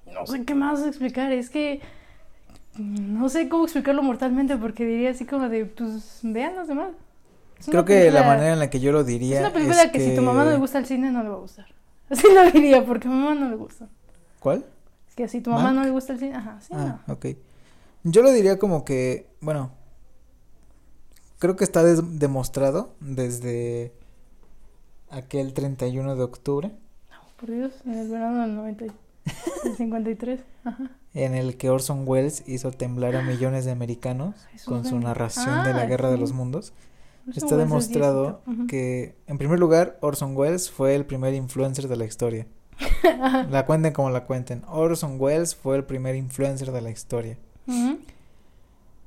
no 0.06 0.28
sé 0.28 0.46
qué 0.46 0.54
más 0.54 0.86
explicar, 0.86 1.32
es 1.32 1.50
que 1.50 1.82
no 2.78 3.30
sé 3.30 3.50
cómo 3.50 3.64
explicarlo 3.66 4.02
mortalmente 4.04 4.58
porque 4.58 4.86
diría 4.86 5.12
así 5.12 5.26
como 5.26 5.50
de, 5.50 5.66
pues 5.66 6.20
vean 6.24 6.56
los 6.56 6.68
demás. 6.68 6.92
Es 7.60 7.68
Creo 7.68 7.86
que 7.86 8.12
la 8.12 8.24
manera 8.24 8.54
en 8.54 8.60
la 8.60 8.70
que 8.70 8.80
yo 8.80 8.92
lo 8.92 9.04
diría 9.04 9.36
es 9.38 9.42
una 9.46 9.54
película 9.54 9.92
que... 9.92 10.00
si 10.00 10.16
tu 10.16 10.22
mamá 10.22 10.44
no 10.44 10.52
le 10.52 10.58
gusta 10.58 10.80
el 10.80 10.86
cine 10.86 11.12
no 11.12 11.24
le 11.24 11.30
va 11.30 11.36
a 11.36 11.40
gustar. 11.40 11.68
Así 12.10 12.28
lo 12.34 12.52
diría, 12.52 12.86
porque 12.86 13.08
a 13.08 13.12
mi 13.12 13.18
mamá 13.18 13.36
no 13.36 13.50
le 13.50 13.56
gusta. 13.56 13.88
¿Cuál? 14.40 14.66
Es 15.10 15.16
que 15.16 15.28
si 15.28 15.42
tu 15.42 15.50
mamá 15.52 15.72
no 15.72 15.84
le 15.84 15.92
gusta 15.92 16.14
el 16.14 16.20
cine, 16.20 16.36
ajá, 16.36 16.60
sí, 16.62 16.74
Ah, 16.76 17.00
no. 17.08 17.14
ok. 17.14 17.28
Yo 18.04 18.22
lo 18.22 18.32
diría 18.32 18.60
como 18.60 18.84
que, 18.84 19.28
bueno, 19.40 19.72
creo 21.40 21.56
que 21.56 21.64
está 21.64 21.84
des- 21.84 22.20
demostrado 22.20 22.96
desde 23.00 23.94
aquel 25.10 25.54
31 25.54 26.16
de 26.16 26.24
octubre 26.24 26.72
Por 27.40 27.52
Dios, 27.52 27.72
en 27.86 27.94
el 27.94 28.10
verano 28.10 28.42
del 28.42 28.56
90, 28.56 28.86
del 29.64 29.76
53, 29.76 30.42
ajá. 30.66 30.92
en 31.14 31.36
el 31.36 31.58
que 31.58 31.70
Orson 31.70 32.04
Welles 32.08 32.44
hizo 32.48 32.72
temblar 32.72 33.16
a 33.16 33.22
millones 33.22 33.66
de 33.66 33.72
americanos 33.72 34.36
Jesús 34.52 34.68
con 34.68 34.86
su 34.86 35.00
narración 35.00 35.64
de 35.64 35.74
la 35.74 35.82
Ah, 35.82 35.86
Guerra 35.86 36.10
de 36.12 36.18
los 36.18 36.34
Mundos. 36.34 36.74
Orson 37.28 37.44
Está 37.44 37.46
Welles 37.46 37.52
es 37.52 37.58
demostrado 37.70 38.42
que, 38.68 39.16
en 39.28 39.38
primer 39.38 39.60
lugar, 39.60 39.98
Orson 40.02 40.36
Welles 40.36 40.70
fue 40.70 40.96
el 40.96 41.06
primer 41.06 41.34
influencer 41.34 41.88
de 41.88 41.96
la 41.96 42.06
historia. 42.06 42.48
La 43.50 43.66
cuenten 43.66 43.94
como 43.94 44.10
la 44.10 44.26
cuenten. 44.26 44.64
Orson 44.68 45.18
Welles 45.20 45.56
fue 45.56 45.76
el 45.78 45.84
primer 45.86 46.16
influencer 46.16 46.72
de 46.72 46.82
la 46.82 46.90
historia. 46.90 47.38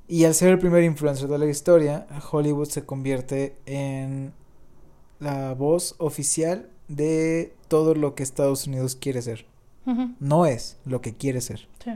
Y 0.08 0.24
al 0.24 0.34
ser 0.34 0.50
el 0.50 0.58
primer 0.58 0.84
influencer 0.84 1.28
de 1.28 1.38
la 1.38 1.46
historia, 1.46 2.06
Hollywood 2.30 2.68
se 2.68 2.84
convierte 2.86 3.56
en 3.66 4.32
la 5.18 5.52
voz 5.54 5.94
oficial 5.98 6.70
de 6.88 7.54
todo 7.68 7.94
lo 7.94 8.14
que 8.14 8.22
Estados 8.22 8.66
Unidos 8.66 8.96
quiere 8.96 9.20
ser. 9.20 9.46
No 10.18 10.46
es 10.46 10.78
lo 10.84 11.00
que 11.00 11.14
quiere 11.14 11.40
ser. 11.40 11.68
Sí. 11.82 11.92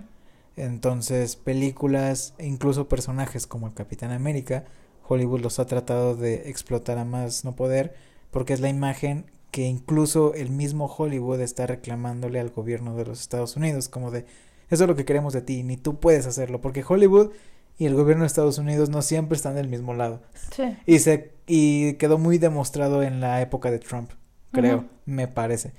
Entonces, 0.56 1.36
películas 1.36 2.34
incluso 2.38 2.88
personajes 2.88 3.46
como 3.46 3.66
el 3.66 3.74
Capitán 3.74 4.12
América, 4.12 4.64
Hollywood 5.08 5.40
los 5.40 5.58
ha 5.58 5.66
tratado 5.66 6.14
de 6.14 6.50
explotar 6.50 6.98
a 6.98 7.04
más 7.04 7.44
no 7.44 7.56
poder, 7.56 7.94
porque 8.30 8.52
es 8.52 8.60
la 8.60 8.68
imagen 8.68 9.24
que 9.50 9.66
incluso 9.66 10.34
el 10.34 10.50
mismo 10.50 10.86
Hollywood 10.86 11.40
está 11.40 11.66
reclamándole 11.66 12.38
al 12.38 12.50
gobierno 12.50 12.94
de 12.94 13.06
los 13.06 13.20
Estados 13.20 13.56
Unidos, 13.56 13.88
como 13.88 14.10
de, 14.10 14.26
eso 14.68 14.84
es 14.84 14.88
lo 14.88 14.94
que 14.94 15.04
queremos 15.04 15.32
de 15.32 15.42
ti, 15.42 15.62
ni 15.64 15.76
tú 15.76 15.98
puedes 15.98 16.26
hacerlo, 16.26 16.60
porque 16.60 16.84
Hollywood 16.86 17.30
y 17.76 17.86
el 17.86 17.94
gobierno 17.94 18.22
de 18.22 18.28
Estados 18.28 18.58
Unidos 18.58 18.90
no 18.90 19.02
siempre 19.02 19.36
están 19.36 19.54
del 19.54 19.68
mismo 19.68 19.94
lado. 19.94 20.20
Sí. 20.52 20.76
Y 20.86 20.98
se 21.00 21.32
y 21.46 21.94
quedó 21.94 22.18
muy 22.18 22.38
demostrado 22.38 23.02
en 23.02 23.20
la 23.20 23.40
época 23.40 23.70
de 23.70 23.80
Trump, 23.80 24.10
creo, 24.52 24.84
me 25.06 25.26
parece. 25.26 25.72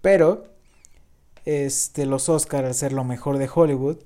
Pero 0.00 0.51
este 1.44 2.06
los 2.06 2.28
Oscar 2.28 2.64
al 2.64 2.74
ser 2.74 2.92
lo 2.92 3.04
mejor 3.04 3.38
de 3.38 3.48
Hollywood 3.52 3.98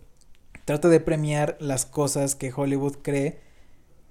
trata 0.64 0.88
de 0.88 1.00
premiar 1.00 1.56
las 1.60 1.86
cosas 1.86 2.34
que 2.34 2.52
Hollywood 2.54 2.96
cree 3.02 3.40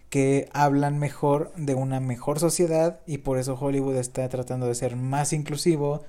que 0.09 0.49
hablan 0.53 0.99
mejor 0.99 1.51
de 1.55 1.75
una 1.75 1.99
mejor 1.99 2.39
sociedad 2.39 3.01
y 3.05 3.19
por 3.19 3.37
eso 3.37 3.57
Hollywood 3.59 3.97
está 3.97 4.29
tratando 4.29 4.67
de 4.67 4.75
ser 4.75 4.95
más 4.95 5.33
inclusivo, 5.33 6.03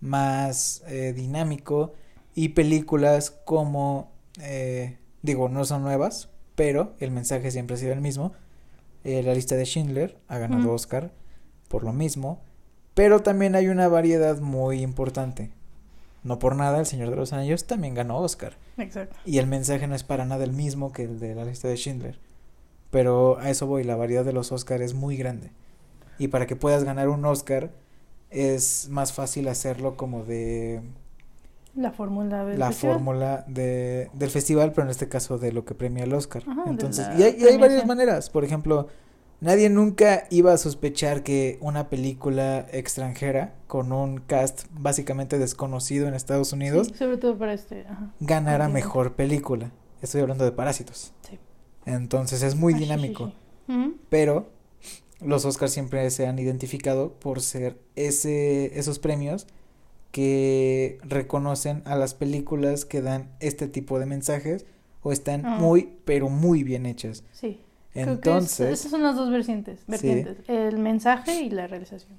más 0.00 0.82
eh, 0.86 1.12
dinámico 1.12 1.94
y 2.34 2.50
películas 2.50 3.30
como 3.44 4.12
eh, 4.40 4.98
digo 5.22 5.48
no 5.48 5.64
son 5.64 5.82
nuevas, 5.82 6.28
pero 6.54 6.94
el 7.00 7.10
mensaje 7.10 7.50
siempre 7.50 7.74
ha 7.74 7.78
sido 7.78 7.92
el 7.92 8.00
mismo. 8.00 8.32
Eh, 9.04 9.22
la 9.22 9.34
lista 9.34 9.56
de 9.56 9.64
Schindler 9.64 10.18
ha 10.28 10.38
ganado 10.38 10.66
Ujú. 10.66 10.74
Oscar 10.74 11.12
por 11.68 11.84
lo 11.84 11.92
mismo, 11.92 12.40
pero 12.94 13.20
también 13.20 13.54
hay 13.54 13.68
una 13.68 13.88
variedad 13.88 14.40
muy 14.40 14.80
importante. 14.82 15.50
No 16.24 16.38
por 16.38 16.56
nada, 16.56 16.78
El 16.80 16.86
Señor 16.86 17.10
de 17.10 17.16
los 17.16 17.32
Anillos 17.32 17.66
también 17.66 17.94
ganó 17.94 18.18
Oscar. 18.18 18.56
Exacto. 18.76 19.16
Y 19.24 19.38
el 19.38 19.46
mensaje 19.46 19.86
no 19.86 19.94
es 19.94 20.02
para 20.04 20.24
nada 20.24 20.44
el 20.44 20.52
mismo 20.52 20.92
que 20.92 21.04
el 21.04 21.20
de 21.20 21.34
la 21.34 21.44
lista 21.44 21.68
de 21.68 21.76
Schindler. 21.76 22.18
Pero 22.90 23.38
a 23.38 23.50
eso 23.50 23.66
voy, 23.66 23.84
la 23.84 23.96
variedad 23.96 24.24
de 24.24 24.32
los 24.32 24.50
Oscar 24.52 24.82
es 24.82 24.94
muy 24.94 25.16
grande. 25.16 25.52
Y 26.18 26.28
para 26.28 26.46
que 26.46 26.56
puedas 26.56 26.84
ganar 26.84 27.08
un 27.08 27.24
Oscar 27.24 27.70
es 28.30 28.88
más 28.90 29.12
fácil 29.12 29.48
hacerlo 29.48 29.96
como 29.96 30.24
de 30.24 30.82
La 31.74 31.92
fórmula 31.92 32.44
del 32.44 32.58
la 32.58 32.68
festival. 32.68 32.96
fórmula 32.96 33.44
de, 33.46 34.10
del 34.14 34.30
festival, 34.30 34.72
pero 34.72 34.84
en 34.84 34.90
este 34.90 35.08
caso 35.08 35.38
de 35.38 35.52
lo 35.52 35.64
que 35.64 35.74
premia 35.74 36.04
el 36.04 36.12
Oscar. 36.14 36.42
Ajá, 36.48 36.64
Entonces, 36.66 37.06
y 37.18 37.22
hay, 37.22 37.36
y 37.38 37.44
hay 37.44 37.56
varias 37.58 37.86
maneras. 37.86 38.30
Por 38.30 38.44
ejemplo, 38.44 38.88
nadie 39.40 39.68
nunca 39.70 40.24
iba 40.30 40.52
a 40.52 40.58
sospechar 40.58 41.22
que 41.22 41.58
una 41.60 41.88
película 41.88 42.66
extranjera 42.72 43.54
con 43.66 43.92
un 43.92 44.18
cast 44.20 44.64
básicamente 44.72 45.38
desconocido 45.38 46.08
en 46.08 46.14
Estados 46.14 46.52
Unidos 46.52 46.88
Sí, 46.88 46.94
sobre 46.98 47.16
todo 47.18 47.36
para 47.38 47.52
este. 47.54 47.82
Ajá. 47.88 48.12
ganara 48.20 48.68
mejor 48.68 49.14
película. 49.14 49.70
Estoy 50.02 50.20
hablando 50.22 50.44
de 50.44 50.52
Parásitos. 50.52 51.12
Sí. 51.28 51.38
Entonces 51.86 52.42
es 52.42 52.54
muy 52.54 52.74
Ah, 52.74 52.78
dinámico. 52.78 53.32
Pero 54.08 54.48
los 55.20 55.44
Oscars 55.44 55.72
siempre 55.72 56.10
se 56.10 56.26
han 56.26 56.38
identificado 56.38 57.12
por 57.12 57.40
ser 57.42 57.78
ese, 57.96 58.78
esos 58.78 58.98
premios 58.98 59.46
que 60.10 60.98
reconocen 61.02 61.82
a 61.84 61.94
las 61.96 62.14
películas 62.14 62.84
que 62.84 63.02
dan 63.02 63.30
este 63.40 63.68
tipo 63.68 63.98
de 63.98 64.06
mensajes 64.06 64.64
o 65.02 65.12
están 65.12 65.44
Ah. 65.44 65.58
muy, 65.58 65.90
pero 66.04 66.28
muy 66.30 66.62
bien 66.64 66.86
hechas. 66.86 67.24
Sí. 67.32 67.60
Entonces, 67.98 68.80
esas 68.80 68.90
son 68.90 69.02
las 69.02 69.16
dos 69.16 69.30
vertientes, 69.30 69.80
vertientes, 69.86 70.36
el 70.48 70.78
mensaje 70.78 71.42
y 71.42 71.50
la 71.50 71.66
realización. 71.66 72.12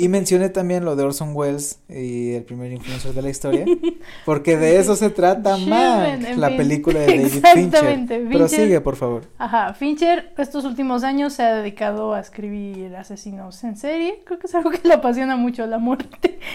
y 0.00 0.08
mencioné 0.08 0.48
también 0.48 0.84
lo 0.84 0.94
de 0.94 1.02
Orson 1.02 1.34
Welles 1.34 1.80
y 1.88 2.34
el 2.34 2.44
primer 2.44 2.70
influencer 2.70 3.12
de 3.14 3.20
la 3.22 3.30
historia, 3.30 3.64
porque 4.24 4.56
de 4.56 4.78
eso 4.78 4.94
se 4.94 5.10
trata 5.10 5.56
Sí, 5.56 5.64
en 5.64 6.40
la 6.40 6.48
fin. 6.48 6.56
película 6.56 7.00
de 7.00 7.06
David 7.16 7.24
Fincher. 7.30 7.58
Exactamente, 7.58 8.20
Fincher- 8.28 8.48
sigue, 8.48 8.80
por 8.80 8.94
favor. 8.94 9.22
Ajá, 9.38 9.74
Fincher 9.74 10.32
estos 10.38 10.64
últimos 10.64 11.02
años 11.02 11.32
se 11.32 11.42
ha 11.42 11.54
dedicado 11.56 12.14
a 12.14 12.20
escribir 12.20 12.94
asesinos 12.94 13.64
en 13.64 13.76
serie. 13.76 14.20
Creo 14.24 14.38
que 14.38 14.46
es 14.46 14.54
algo 14.54 14.70
que 14.70 14.86
le 14.86 14.94
apasiona 14.94 15.36
mucho 15.36 15.66
la 15.66 15.78
muerte. 15.78 16.38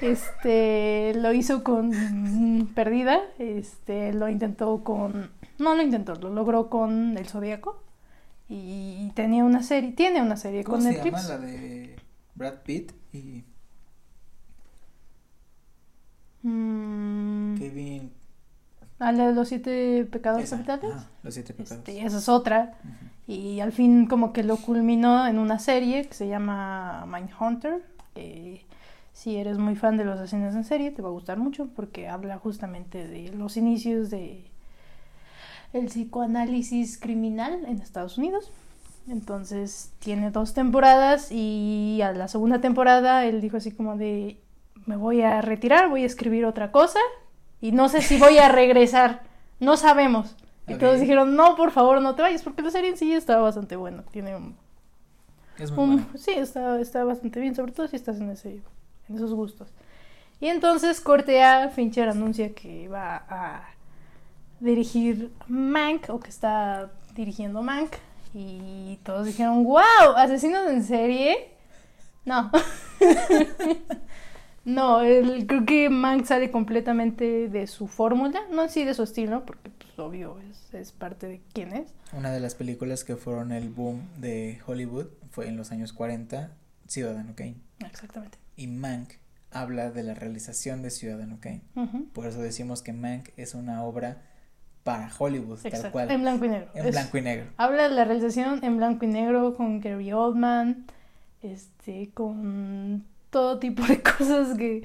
Este, 0.00 1.12
lo 1.14 1.32
hizo 1.32 1.62
con 1.62 2.68
Perdida, 2.74 3.20
este, 3.38 4.12
lo 4.12 4.28
intentó 4.28 4.82
con, 4.82 5.30
no 5.58 5.74
lo 5.74 5.82
intentó, 5.82 6.14
lo 6.16 6.30
logró 6.30 6.68
con 6.70 7.16
El 7.18 7.26
Zodíaco 7.28 7.82
y 8.48 9.10
tenía 9.14 9.44
una 9.44 9.62
serie, 9.62 9.92
tiene 9.92 10.20
una 10.22 10.36
serie 10.36 10.64
con 10.64 10.82
Netflix. 10.84 11.28
de 11.40 11.96
Brad 12.34 12.62
Pitt 12.64 12.92
y 13.12 13.44
Mm, 16.42 17.56
Kevin 17.56 18.12
Ah, 18.98 19.10
la 19.12 19.28
de 19.28 19.34
los 19.34 19.48
siete 19.48 20.06
pecados 20.10 20.42
Esa, 20.42 20.56
capitales. 20.56 20.92
ajá, 20.94 21.10
los 21.22 21.34
siete 21.34 21.52
pecados. 21.52 21.78
Este, 21.78 22.04
esa 22.04 22.18
es 22.18 22.28
otra. 22.28 22.78
Y 23.26 23.60
al 23.60 23.72
fin 23.72 24.06
como 24.06 24.32
que 24.32 24.44
lo 24.44 24.56
culminó 24.56 25.26
en 25.26 25.38
una 25.38 25.58
serie 25.58 26.06
que 26.06 26.14
se 26.14 26.28
llama 26.28 27.04
Mindhunter. 27.06 27.82
que 28.14 28.64
si 29.12 29.36
eres 29.36 29.58
muy 29.58 29.74
fan 29.74 29.96
de 29.96 30.04
los 30.04 30.18
asesinos 30.20 30.54
en 30.54 30.64
serie, 30.64 30.90
te 30.92 31.02
va 31.02 31.08
a 31.08 31.12
gustar 31.12 31.38
mucho 31.38 31.66
porque 31.74 32.08
habla 32.08 32.38
justamente 32.38 33.06
de 33.08 33.30
los 33.30 33.56
inicios 33.56 34.10
de 34.10 34.44
el 35.74 35.86
psicoanálisis 35.86 36.98
criminal 36.98 37.64
en 37.66 37.80
Estados 37.80 38.18
Unidos. 38.18 38.50
Entonces 39.08 39.92
tiene 39.98 40.30
dos 40.30 40.54
temporadas 40.54 41.30
y 41.30 42.00
a 42.02 42.12
la 42.12 42.28
segunda 42.28 42.60
temporada 42.60 43.26
él 43.26 43.40
dijo 43.40 43.58
así 43.58 43.70
como 43.70 43.96
de 43.96 44.38
me 44.86 44.96
voy 44.96 45.22
a 45.22 45.40
retirar, 45.42 45.88
voy 45.90 46.02
a 46.04 46.06
escribir 46.06 46.46
otra 46.46 46.72
cosa 46.72 46.98
y 47.60 47.72
no 47.72 47.88
sé 47.88 48.00
si 48.02 48.18
voy 48.18 48.38
a 48.38 48.48
regresar, 48.48 49.22
no 49.60 49.76
sabemos. 49.76 50.36
Y 50.66 50.74
Ok. 50.74 50.80
todos 50.80 51.00
dijeron, 51.00 51.36
no, 51.36 51.56
por 51.56 51.70
favor, 51.70 52.00
no 52.00 52.14
te 52.14 52.22
vayas, 52.22 52.42
porque 52.42 52.62
la 52.62 52.70
serie 52.70 52.90
en 52.90 52.96
sí 52.96 53.12
está 53.12 53.38
bastante 53.38 53.76
buena. 53.76 54.02
Tiene 54.10 54.34
un... 54.36 54.56
Es 55.58 55.70
muy 55.70 55.80
un- 55.84 55.86
bueno. 55.86 56.06
sí, 56.16 56.32
está, 56.32 56.80
está 56.80 57.04
bastante 57.04 57.40
bien, 57.40 57.54
sobre 57.54 57.72
todo 57.72 57.86
si 57.86 57.96
estás 57.96 58.18
en, 58.20 58.30
ese, 58.30 58.62
en 59.08 59.16
esos 59.16 59.32
gustos. 59.34 59.68
Y 60.40 60.48
entonces 60.48 61.00
corte 61.00 61.42
A, 61.42 61.68
Fincher 61.68 62.08
anuncia 62.08 62.54
que 62.54 62.88
va 62.88 63.24
a 63.28 63.73
dirigir 64.60 65.32
Mank, 65.48 66.08
o 66.10 66.20
que 66.20 66.30
está 66.30 66.92
dirigiendo 67.14 67.62
Mank. 67.62 67.92
Y 68.32 68.98
todos 69.04 69.26
dijeron, 69.26 69.62
wow, 69.64 70.16
asesinos 70.16 70.68
en 70.70 70.82
serie. 70.82 71.50
No. 72.24 72.50
no, 74.64 75.00
el- 75.02 75.46
creo 75.46 75.64
que 75.66 75.90
Mank 75.90 76.24
sale 76.24 76.50
completamente 76.50 77.48
de 77.48 77.66
su 77.66 77.86
fórmula, 77.86 78.40
no 78.50 78.68
sí 78.68 78.84
de 78.84 78.94
su 78.94 79.02
estilo, 79.02 79.44
porque 79.44 79.70
pues 79.70 79.98
obvio 79.98 80.38
es, 80.50 80.72
es 80.74 80.92
parte 80.92 81.26
de 81.28 81.42
quién 81.52 81.72
es. 81.74 81.92
Una 82.12 82.32
de 82.32 82.40
las 82.40 82.54
películas 82.54 83.04
que 83.04 83.16
fueron 83.16 83.52
el 83.52 83.68
boom 83.68 84.08
de 84.18 84.58
Hollywood 84.66 85.06
fue 85.30 85.48
en 85.48 85.56
los 85.56 85.70
años 85.70 85.92
40, 85.92 86.52
Ciudadano 86.86 87.34
Kane. 87.34 87.56
Exactamente. 87.80 88.38
Y 88.56 88.68
Mank 88.68 89.14
habla 89.50 89.90
de 89.90 90.02
la 90.02 90.14
realización 90.14 90.82
de 90.82 90.90
Ciudadano 90.90 91.38
Kane. 91.40 91.62
Por 92.12 92.26
eso 92.26 92.40
decimos 92.40 92.82
que 92.82 92.92
Mank 92.92 93.28
es 93.36 93.54
una 93.54 93.84
obra 93.84 94.22
para 94.84 95.10
Hollywood, 95.18 95.58
tal 95.68 95.90
cual. 95.90 96.10
En 96.10 96.20
blanco 96.20 96.44
y 96.44 96.48
negro. 96.50 96.68
En 96.74 96.84
Es- 96.86 96.92
blanco 96.92 97.18
y 97.18 97.22
negro. 97.22 97.46
Habla 97.56 97.88
de 97.88 97.94
la 97.94 98.04
realización 98.04 98.62
en 98.62 98.76
blanco 98.76 99.04
y 99.06 99.08
negro 99.08 99.54
con 99.54 99.80
Gary 99.80 100.12
Oldman, 100.12 100.84
este, 101.42 102.10
con 102.14 103.04
todo 103.30 103.58
tipo 103.58 103.82
de 103.84 104.00
cosas 104.18 104.56
que, 104.56 104.82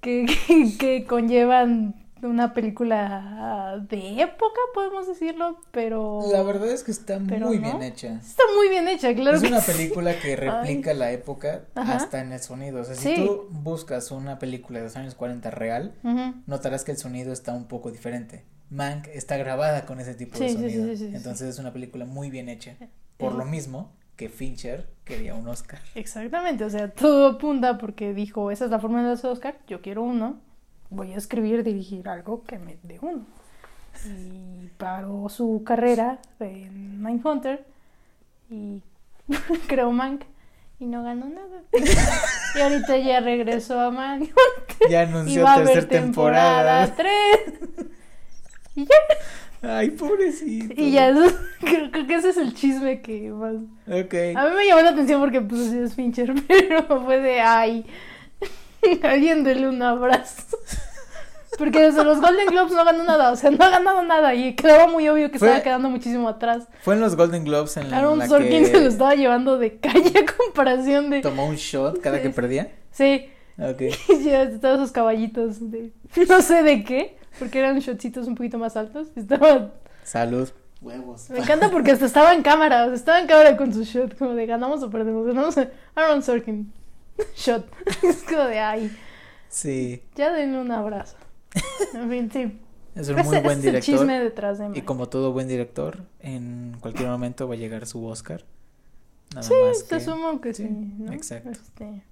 que, 0.00 0.26
que, 0.46 0.76
que 0.78 1.04
conllevan 1.04 1.94
una 2.22 2.52
película 2.52 3.78
de 3.88 4.20
época, 4.20 4.58
podemos 4.74 5.06
decirlo, 5.06 5.60
pero... 5.70 6.20
La 6.32 6.42
verdad 6.42 6.68
es 6.68 6.82
que 6.82 6.90
está 6.90 7.18
muy 7.20 7.38
no. 7.38 7.50
bien 7.50 7.82
hecha. 7.82 8.14
Está 8.14 8.42
muy 8.56 8.68
bien 8.70 8.88
hecha, 8.88 9.14
claro 9.14 9.36
es 9.36 9.42
que 9.42 9.48
una 9.48 9.60
sí. 9.60 9.70
película 9.72 10.18
que 10.18 10.34
replica 10.34 10.94
la 10.94 11.12
época 11.12 11.66
Ajá. 11.76 11.94
hasta 11.94 12.20
en 12.20 12.32
el 12.32 12.40
sonido. 12.40 12.80
O 12.80 12.84
sea, 12.84 12.96
si 12.96 13.14
tú 13.14 13.46
buscas 13.50 14.10
una 14.10 14.38
película 14.40 14.80
de 14.80 14.86
los 14.86 14.96
años 14.96 15.14
40 15.14 15.50
real, 15.52 15.94
notarás 16.46 16.82
que 16.82 16.90
el 16.92 16.98
sonido 16.98 17.32
está 17.32 17.52
un 17.52 17.66
poco 17.66 17.92
diferente. 17.92 18.42
Mank 18.70 19.06
está 19.08 19.36
grabada 19.36 19.86
con 19.86 20.00
ese 20.00 20.14
tipo 20.14 20.38
de 20.38 20.48
Sí, 20.48 20.54
sonido. 20.54 20.84
sí, 20.86 20.96
sí. 20.96 21.10
Entonces 21.14 21.48
es 21.48 21.58
una 21.58 21.72
película 21.72 22.04
muy 22.04 22.30
bien 22.30 22.48
hecha. 22.48 22.74
Por 23.16 23.32
Eh. 23.32 23.36
lo 23.36 23.44
mismo 23.44 23.92
que 24.16 24.28
Fincher 24.28 24.88
quería 25.04 25.34
un 25.34 25.46
Oscar. 25.48 25.80
Exactamente, 25.94 26.64
o 26.64 26.70
sea, 26.70 26.90
todo 26.90 27.28
apunta 27.28 27.78
porque 27.78 28.12
dijo, 28.14 28.50
esa 28.50 28.64
es 28.66 28.70
la 28.70 28.78
forma 28.80 29.02
de 29.02 29.10
los 29.10 29.24
Oscar, 29.24 29.56
yo 29.68 29.80
quiero 29.80 30.02
uno, 30.02 30.40
voy 30.90 31.12
a 31.12 31.16
escribir, 31.16 31.62
dirigir 31.62 32.08
algo 32.08 32.42
que 32.44 32.58
me 32.58 32.76
dé 32.82 32.98
uno. 33.00 33.24
Y 34.04 34.68
paró 34.76 35.28
su 35.28 35.62
carrera 35.64 36.18
en 36.40 37.02
Mindhunter 37.02 37.64
y 38.50 38.82
creó 39.68 39.90
Mank 39.92 40.22
y 40.80 40.86
no 40.86 41.02
ganó 41.02 41.26
nada. 41.28 41.62
y 42.54 42.60
ahorita 42.60 42.96
ya 42.98 43.20
regresó 43.20 43.78
a 43.80 43.90
Mank 43.90 44.30
Ya 44.90 45.02
y 45.02 45.06
anunció 45.06 45.42
va 45.44 45.54
a 45.54 45.56
tercera 45.56 45.78
haber 45.80 45.88
temporada 45.88 46.86
temporada. 46.86 46.96
3. 47.76 47.88
Y 48.78 48.84
ya, 48.86 49.76
Ay, 49.78 49.90
pobrecito. 49.90 50.72
y 50.76 50.92
ya, 50.92 51.08
eso- 51.08 51.36
creo, 51.60 51.90
creo 51.90 52.06
que 52.06 52.14
ese 52.14 52.28
es 52.30 52.36
el 52.36 52.54
chisme 52.54 53.00
que 53.02 53.30
más... 53.30 53.54
A 53.54 54.44
mí 54.44 54.54
me 54.56 54.66
llamó 54.66 54.82
la 54.82 54.90
atención 54.90 55.20
porque 55.20 55.40
pues 55.40 55.72
es 55.72 55.94
Fincher, 55.94 56.32
pero 56.48 57.02
fue 57.04 57.20
de 57.20 57.40
ay, 57.40 57.84
alguien 59.02 59.42
dele 59.44 59.68
un 59.68 59.82
abrazo. 59.82 60.56
Porque 61.56 61.80
desde 61.82 62.04
los 62.04 62.20
Golden 62.20 62.46
Globes 62.46 62.72
no 62.72 62.84
ganó 62.84 63.02
nada, 63.02 63.32
o 63.32 63.36
sea, 63.36 63.50
no 63.50 63.64
ha 63.64 63.70
ganado 63.70 64.04
nada 64.04 64.32
y 64.34 64.54
quedaba 64.54 64.86
muy 64.86 65.08
obvio 65.08 65.28
que 65.32 65.40
Fue- 65.40 65.48
estaba 65.48 65.64
quedando 65.64 65.90
muchísimo 65.90 66.28
atrás. 66.28 66.68
Fue 66.82 66.94
en 66.94 67.00
los 67.00 67.16
Golden 67.16 67.42
Globes 67.44 67.76
en 67.78 67.90
la, 67.90 67.98
Aaron 67.98 68.28
Sorkin 68.28 68.62
que 68.62 68.66
se 68.66 68.80
lo 68.80 68.88
estaba 68.88 69.16
llevando 69.16 69.58
de 69.58 69.78
calle 69.78 70.12
a 70.20 70.36
comparación 70.36 71.10
de... 71.10 71.20
tomó 71.20 71.46
un 71.46 71.56
shot 71.56 72.00
cada 72.00 72.22
que 72.22 72.30
perdía. 72.30 72.70
Sí, 72.92 73.28
Ok. 73.58 73.82
y 74.20 74.22
ya 74.24 74.48
todos 74.60 74.76
esos 74.78 74.92
caballitos 74.92 75.68
de... 75.72 75.92
No 76.28 76.42
sé 76.42 76.62
de 76.62 76.84
qué, 76.84 77.17
porque 77.38 77.58
eran 77.58 77.78
shotcitos 77.78 78.26
un 78.26 78.34
poquito 78.34 78.58
más 78.58 78.76
altos. 78.76 79.08
y 79.16 79.20
Estaba... 79.20 79.72
Salud. 80.04 80.48
Huevos. 80.80 81.28
Me 81.30 81.40
encanta 81.40 81.70
porque 81.70 81.90
hasta 81.90 82.06
estaba 82.06 82.32
en 82.34 82.42
cámara, 82.42 82.84
o 82.84 82.86
sea, 82.86 82.94
estaba 82.94 83.20
en 83.20 83.26
cámara 83.26 83.56
con 83.56 83.72
su 83.74 83.82
shot, 83.82 84.16
como 84.16 84.34
de 84.34 84.46
ganamos 84.46 84.80
o 84.82 84.90
perdemos, 84.90 85.26
ganamos 85.26 85.58
a 85.58 85.68
Aaron 85.96 86.22
Sorkin. 86.22 86.72
Shot. 87.36 87.66
Es 88.04 88.22
como 88.22 88.44
de 88.44 88.60
ay. 88.60 88.96
Sí. 89.48 90.02
Ya 90.14 90.32
denle 90.32 90.60
un 90.60 90.70
abrazo. 90.70 91.16
En 91.94 92.08
fin, 92.08 92.30
sí. 92.32 92.60
Es 92.94 93.08
un 93.08 93.16
muy 93.16 93.22
ese 93.22 93.40
buen 93.40 93.58
es 93.58 93.64
el 93.64 93.72
director. 93.72 93.94
chisme 93.98 94.20
detrás 94.20 94.58
de 94.58 94.66
Y 94.66 94.68
Mank. 94.68 94.84
como 94.84 95.08
todo 95.08 95.32
buen 95.32 95.48
director, 95.48 96.04
en 96.20 96.76
cualquier 96.80 97.08
momento 97.08 97.48
va 97.48 97.54
a 97.54 97.56
llegar 97.58 97.86
su 97.86 98.04
Oscar. 98.06 98.44
Nada 99.34 99.42
Sí, 99.42 99.54
más 99.66 99.80
se 99.80 99.86
que 99.88 99.94
asumo 99.96 100.40
que 100.40 100.54
sí, 100.54 100.64
sí, 100.64 100.94
¿no? 100.98 101.12
exacto. 101.12 101.50
Este, 101.50 102.02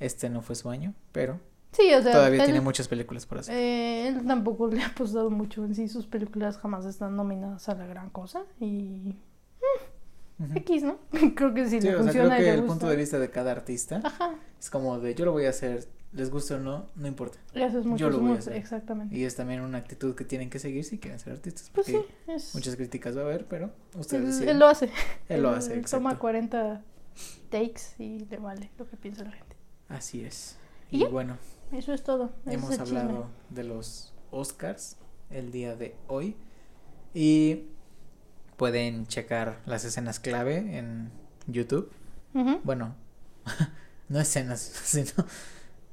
este 0.00 0.30
no 0.30 0.40
fue 0.42 0.54
su 0.56 0.70
año, 0.70 0.94
pero 1.12 1.38
Sí, 1.72 1.92
o 1.94 2.02
sea, 2.02 2.12
todavía 2.12 2.40
él, 2.40 2.44
tiene 2.46 2.60
muchas 2.60 2.88
películas 2.88 3.26
por 3.26 3.38
hacer. 3.38 3.54
eh, 3.54 4.08
él 4.08 4.26
tampoco 4.26 4.68
le 4.68 4.82
ha 4.82 4.86
apostado 4.88 5.30
mucho 5.30 5.64
en 5.64 5.74
sí. 5.74 5.86
Sus 5.88 6.06
películas 6.06 6.58
jamás 6.58 6.84
están 6.86 7.14
nominadas 7.16 7.68
a 7.68 7.74
la 7.74 7.86
gran 7.86 8.10
cosa. 8.10 8.42
Y 8.58 9.16
Ujú. 10.38 10.52
X, 10.56 10.82
¿no? 10.84 10.98
Creo 11.34 11.52
que 11.52 11.68
Sí, 11.68 11.80
le 11.80 11.88
o 11.96 12.02
sea, 12.02 12.02
funciona 12.04 12.36
creo 12.36 12.40
y 12.40 12.44
que 12.44 12.44
le 12.44 12.54
el 12.54 12.60
gusta. 12.62 12.72
punto 12.72 12.88
de 12.88 12.96
vista 12.96 13.18
de 13.18 13.30
cada 13.30 13.50
artista 13.50 14.00
Ajá, 14.04 14.34
es 14.58 14.70
como 14.70 14.98
de 15.00 15.14
yo 15.16 15.24
lo 15.24 15.32
voy 15.32 15.46
a 15.46 15.50
hacer, 15.50 15.88
les 16.12 16.30
guste 16.30 16.54
o 16.54 16.58
no, 16.60 16.86
no 16.94 17.08
importa. 17.08 17.38
eso 17.54 17.80
es 17.80 17.84
mucho. 17.86 18.04
Yo 18.04 18.10
lo 18.10 18.20
voy 18.20 18.32
a 18.32 18.38
hacer. 18.38 18.54
Exactamente. 18.54 19.16
Y 19.16 19.24
es 19.24 19.34
también 19.34 19.60
una 19.62 19.78
actitud 19.78 20.14
que 20.14 20.24
tienen 20.24 20.48
que 20.48 20.58
seguir 20.60 20.84
si 20.84 20.98
quieren 20.98 21.18
ser 21.18 21.32
artistas. 21.34 21.70
Pues 21.74 21.86
sí, 21.86 21.98
es... 22.28 22.54
muchas 22.54 22.76
críticas 22.76 23.16
va 23.16 23.22
a 23.22 23.24
haber, 23.24 23.46
pero 23.46 23.70
ustedes 23.98 24.40
Él, 24.40 24.50
él 24.50 24.58
lo 24.60 24.66
hace. 24.68 24.90
Él 25.28 25.42
lo 25.42 25.50
hace, 25.50 25.70
toma 25.70 25.80
exacto. 26.12 26.18
40 26.20 26.82
takes 27.50 27.80
y 27.98 28.20
le 28.26 28.36
vale 28.38 28.70
lo 28.78 28.88
que 28.88 28.96
piensa 28.96 29.24
la 29.24 29.32
gente. 29.32 29.56
Así 29.88 30.24
es. 30.24 30.56
¿Y 30.90 31.04
bueno, 31.04 31.36
Eso 31.72 31.92
es 31.92 32.02
todo. 32.02 32.30
Hemos 32.46 32.70
es 32.70 32.80
hablado 32.80 33.26
de 33.50 33.64
los 33.64 34.14
Oscars 34.30 34.96
el 35.30 35.52
día 35.52 35.76
de 35.76 35.94
hoy 36.06 36.36
y 37.12 37.64
pueden 38.56 39.06
checar 39.06 39.60
las 39.66 39.84
escenas 39.84 40.18
clave 40.20 40.78
en 40.78 41.10
YouTube. 41.46 41.90
Bueno, 42.64 42.94
no 44.08 44.20
escenas, 44.20 44.60
sino 44.84 45.10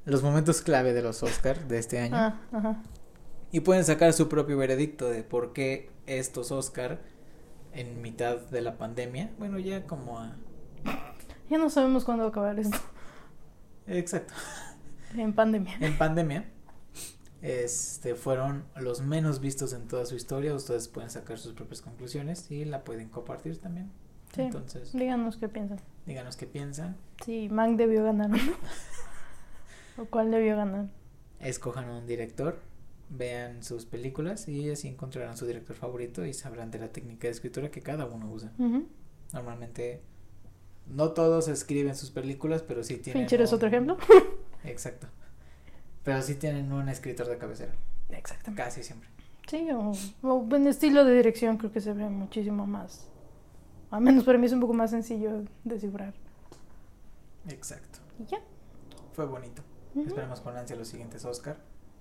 los 0.04 0.22
momentos 0.22 0.62
clave 0.62 0.92
de 0.92 1.02
los 1.02 1.22
Oscars 1.22 1.68
de 1.68 1.78
este 1.78 1.98
año. 1.98 2.16
Ah, 2.16 2.40
ajá. 2.52 2.82
Y 3.52 3.60
pueden 3.60 3.84
sacar 3.84 4.12
su 4.12 4.28
propio 4.28 4.56
veredicto 4.56 5.08
de 5.08 5.22
por 5.22 5.52
qué 5.52 5.90
estos 6.06 6.52
Oscar 6.52 7.00
en 7.72 8.00
mitad 8.00 8.36
de 8.36 8.60
la 8.62 8.78
pandemia, 8.78 9.30
bueno, 9.38 9.58
ya 9.58 9.84
como 9.86 10.18
a... 10.18 10.36
Ya 11.50 11.58
no 11.58 11.70
sabemos 11.70 12.04
cuándo 12.04 12.24
va 12.24 12.28
a 12.28 12.30
acabar 12.30 12.58
esto. 12.58 12.78
Exacto. 13.86 14.34
En 15.16 15.32
pandemia. 15.34 15.76
En 15.80 15.96
pandemia, 15.96 16.44
este, 17.42 18.14
fueron 18.14 18.64
los 18.76 19.00
menos 19.00 19.40
vistos 19.40 19.72
en 19.72 19.86
toda 19.88 20.04
su 20.06 20.14
historia. 20.16 20.54
Ustedes 20.54 20.88
pueden 20.88 21.10
sacar 21.10 21.38
sus 21.38 21.52
propias 21.54 21.80
conclusiones 21.82 22.50
y 22.50 22.64
la 22.64 22.84
pueden 22.84 23.08
compartir 23.08 23.58
también. 23.58 23.90
Sí. 24.34 24.42
Entonces, 24.42 24.92
Díganos 24.92 25.36
qué 25.36 25.48
piensan. 25.48 25.78
díganos 26.04 26.36
qué 26.36 26.46
piensan. 26.46 26.96
Si 27.24 27.48
Mank 27.48 27.78
debió 27.78 28.04
ganar 28.04 28.30
o 29.96 30.04
cuál 30.06 30.30
debió 30.30 30.56
ganar. 30.56 30.86
Escojan 31.40 31.88
un 31.88 32.06
director, 32.06 32.60
vean 33.08 33.62
sus 33.62 33.86
películas 33.86 34.48
y 34.48 34.70
así 34.70 34.88
encontrarán 34.88 35.36
su 35.36 35.46
director 35.46 35.76
favorito 35.76 36.24
y 36.26 36.32
sabrán 36.34 36.70
de 36.70 36.78
la 36.80 36.88
técnica 36.88 37.28
de 37.28 37.32
escritura 37.32 37.70
que 37.70 37.80
cada 37.80 38.06
uno 38.06 38.30
usa. 38.30 38.52
Normalmente, 39.32 40.02
no 40.86 41.10
todos 41.12 41.48
escriben 41.48 41.94
sus 41.94 42.10
películas, 42.10 42.62
pero 42.62 42.82
sí 42.82 42.96
tienen. 42.96 43.22
Fincher 43.22 43.42
es 43.42 43.52
otro 43.52 43.68
ejemplo. 43.68 43.96
Exacto. 44.66 45.06
Pero 46.02 46.22
sí 46.22 46.34
tienen 46.36 46.72
un 46.72 46.88
escritor 46.88 47.26
de 47.28 47.38
cabecera, 47.38 47.72
Exactamente. 48.10 48.62
casi 48.62 48.82
siempre. 48.82 49.08
Sí, 49.48 49.68
o, 49.70 49.92
o 50.22 50.56
en 50.56 50.66
estilo 50.66 51.04
de 51.04 51.14
dirección 51.16 51.56
creo 51.56 51.72
que 51.72 51.80
se 51.80 51.92
ve 51.92 52.08
muchísimo 52.08 52.66
más. 52.66 53.08
Al 53.90 54.00
menos 54.00 54.24
para 54.24 54.38
mí 54.38 54.46
es 54.46 54.52
un 54.52 54.60
poco 54.60 54.74
más 54.74 54.90
sencillo 54.90 55.44
descifrar. 55.64 56.14
Exacto. 57.48 57.98
Y 58.18 58.24
ya. 58.26 58.38
Fue 59.12 59.24
bonito. 59.26 59.62
Esperemos 59.96 60.40
con 60.40 60.56
ansia 60.56 60.76
los 60.76 60.88
siguientes 60.88 61.24
Oscar, 61.24 61.56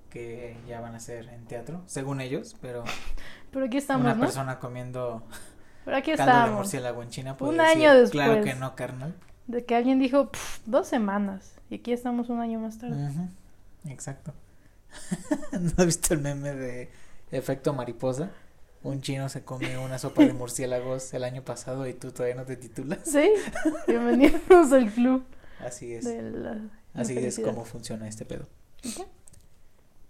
que 0.09 0.57
ya 0.67 0.81
van 0.81 0.95
a 0.95 0.99
ser 0.99 1.29
en 1.29 1.45
teatro, 1.45 1.81
según 1.85 2.19
ellos, 2.19 2.57
pero 2.61 2.83
Pero 3.51 3.65
aquí 3.65 3.77
estamos, 3.77 4.03
una 4.05 4.15
¿no? 4.15 4.21
persona 4.21 4.59
comiendo 4.59 5.23
Pero 5.85 5.95
aquí 5.97 6.11
caldo 6.15 6.25
de 6.25 6.31
estamos. 6.31 6.57
murciélago 6.57 7.03
en 7.03 7.09
China 7.09 7.37
Un 7.39 7.57
decir, 7.57 7.61
año 7.61 7.93
después. 7.93 8.11
Claro 8.11 8.43
que 8.43 8.53
no, 8.55 8.75
carnal. 8.75 9.15
De 9.47 9.63
que 9.65 9.75
alguien 9.75 9.99
dijo, 9.99 10.29
"Pff, 10.31 10.59
dos 10.65 10.87
semanas. 10.87 11.54
Y 11.69 11.75
aquí 11.75 11.91
estamos 11.91 12.29
un 12.29 12.39
año 12.39 12.59
más 12.59 12.77
tarde. 12.77 13.09
Exacto. 13.87 14.33
¿No 15.51 15.71
has 15.77 15.85
visto 15.85 16.13
el 16.13 16.21
meme 16.21 16.53
de 16.53 16.89
efecto 17.31 17.73
mariposa? 17.73 18.31
Un 18.83 19.01
chino 19.01 19.29
se 19.29 19.43
comió 19.43 19.83
una 19.83 19.97
sopa 19.97 20.23
de 20.23 20.33
murciélagos 20.33 21.13
el 21.13 21.23
año 21.23 21.43
pasado 21.43 21.87
y 21.87 21.93
tú 21.93 22.11
todavía 22.11 22.35
no 22.35 22.45
te 22.45 22.55
titulas. 22.55 22.99
Sí, 23.03 23.29
bienvenidos 23.87 24.71
al 24.71 24.91
club 24.91 25.25
Así 25.59 25.93
es. 25.93 26.07
Así 26.93 27.17
es 27.17 27.39
como 27.39 27.65
funciona 27.65 28.07
este 28.07 28.25
pedo. 28.25 28.47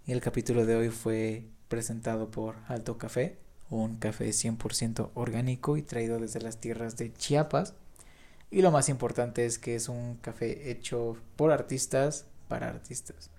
Y 0.06 0.12
el 0.12 0.20
capítulo 0.20 0.66
de 0.66 0.76
hoy 0.76 0.90
fue 0.90 1.46
presentado 1.68 2.30
por 2.30 2.56
Alto 2.68 2.98
Café, 2.98 3.38
un 3.70 3.96
café 3.96 4.28
100% 4.28 5.10
orgánico 5.14 5.76
y 5.76 5.82
traído 5.82 6.20
desde 6.20 6.40
las 6.40 6.60
tierras 6.60 6.96
de 6.96 7.12
Chiapas. 7.12 7.74
Y 8.50 8.62
lo 8.62 8.70
más 8.70 8.88
importante 8.88 9.44
es 9.44 9.58
que 9.58 9.74
es 9.74 9.88
un 9.88 10.16
café 10.16 10.70
hecho 10.70 11.16
por 11.36 11.50
artistas 11.50 12.26
para 12.48 12.68
artistas. 12.68 13.30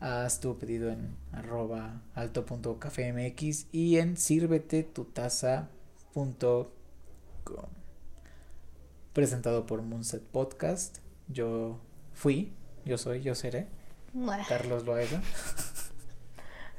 Haz 0.00 0.40
tu 0.40 0.58
pedido 0.58 0.90
en 0.90 1.16
arroba 1.32 2.02
alto.cafemx 2.14 3.66
y 3.72 3.98
en 3.98 4.16
sírvetetutaza.com. 4.16 6.66
Presentado 9.12 9.66
por 9.66 9.82
Moonset 9.82 10.22
Podcast. 10.22 10.98
Yo 11.28 11.80
fui, 12.12 12.52
yo 12.84 12.98
soy, 12.98 13.22
yo 13.22 13.34
seré. 13.34 13.68
Carlos 14.48 14.84
Loaiza. 14.84 15.20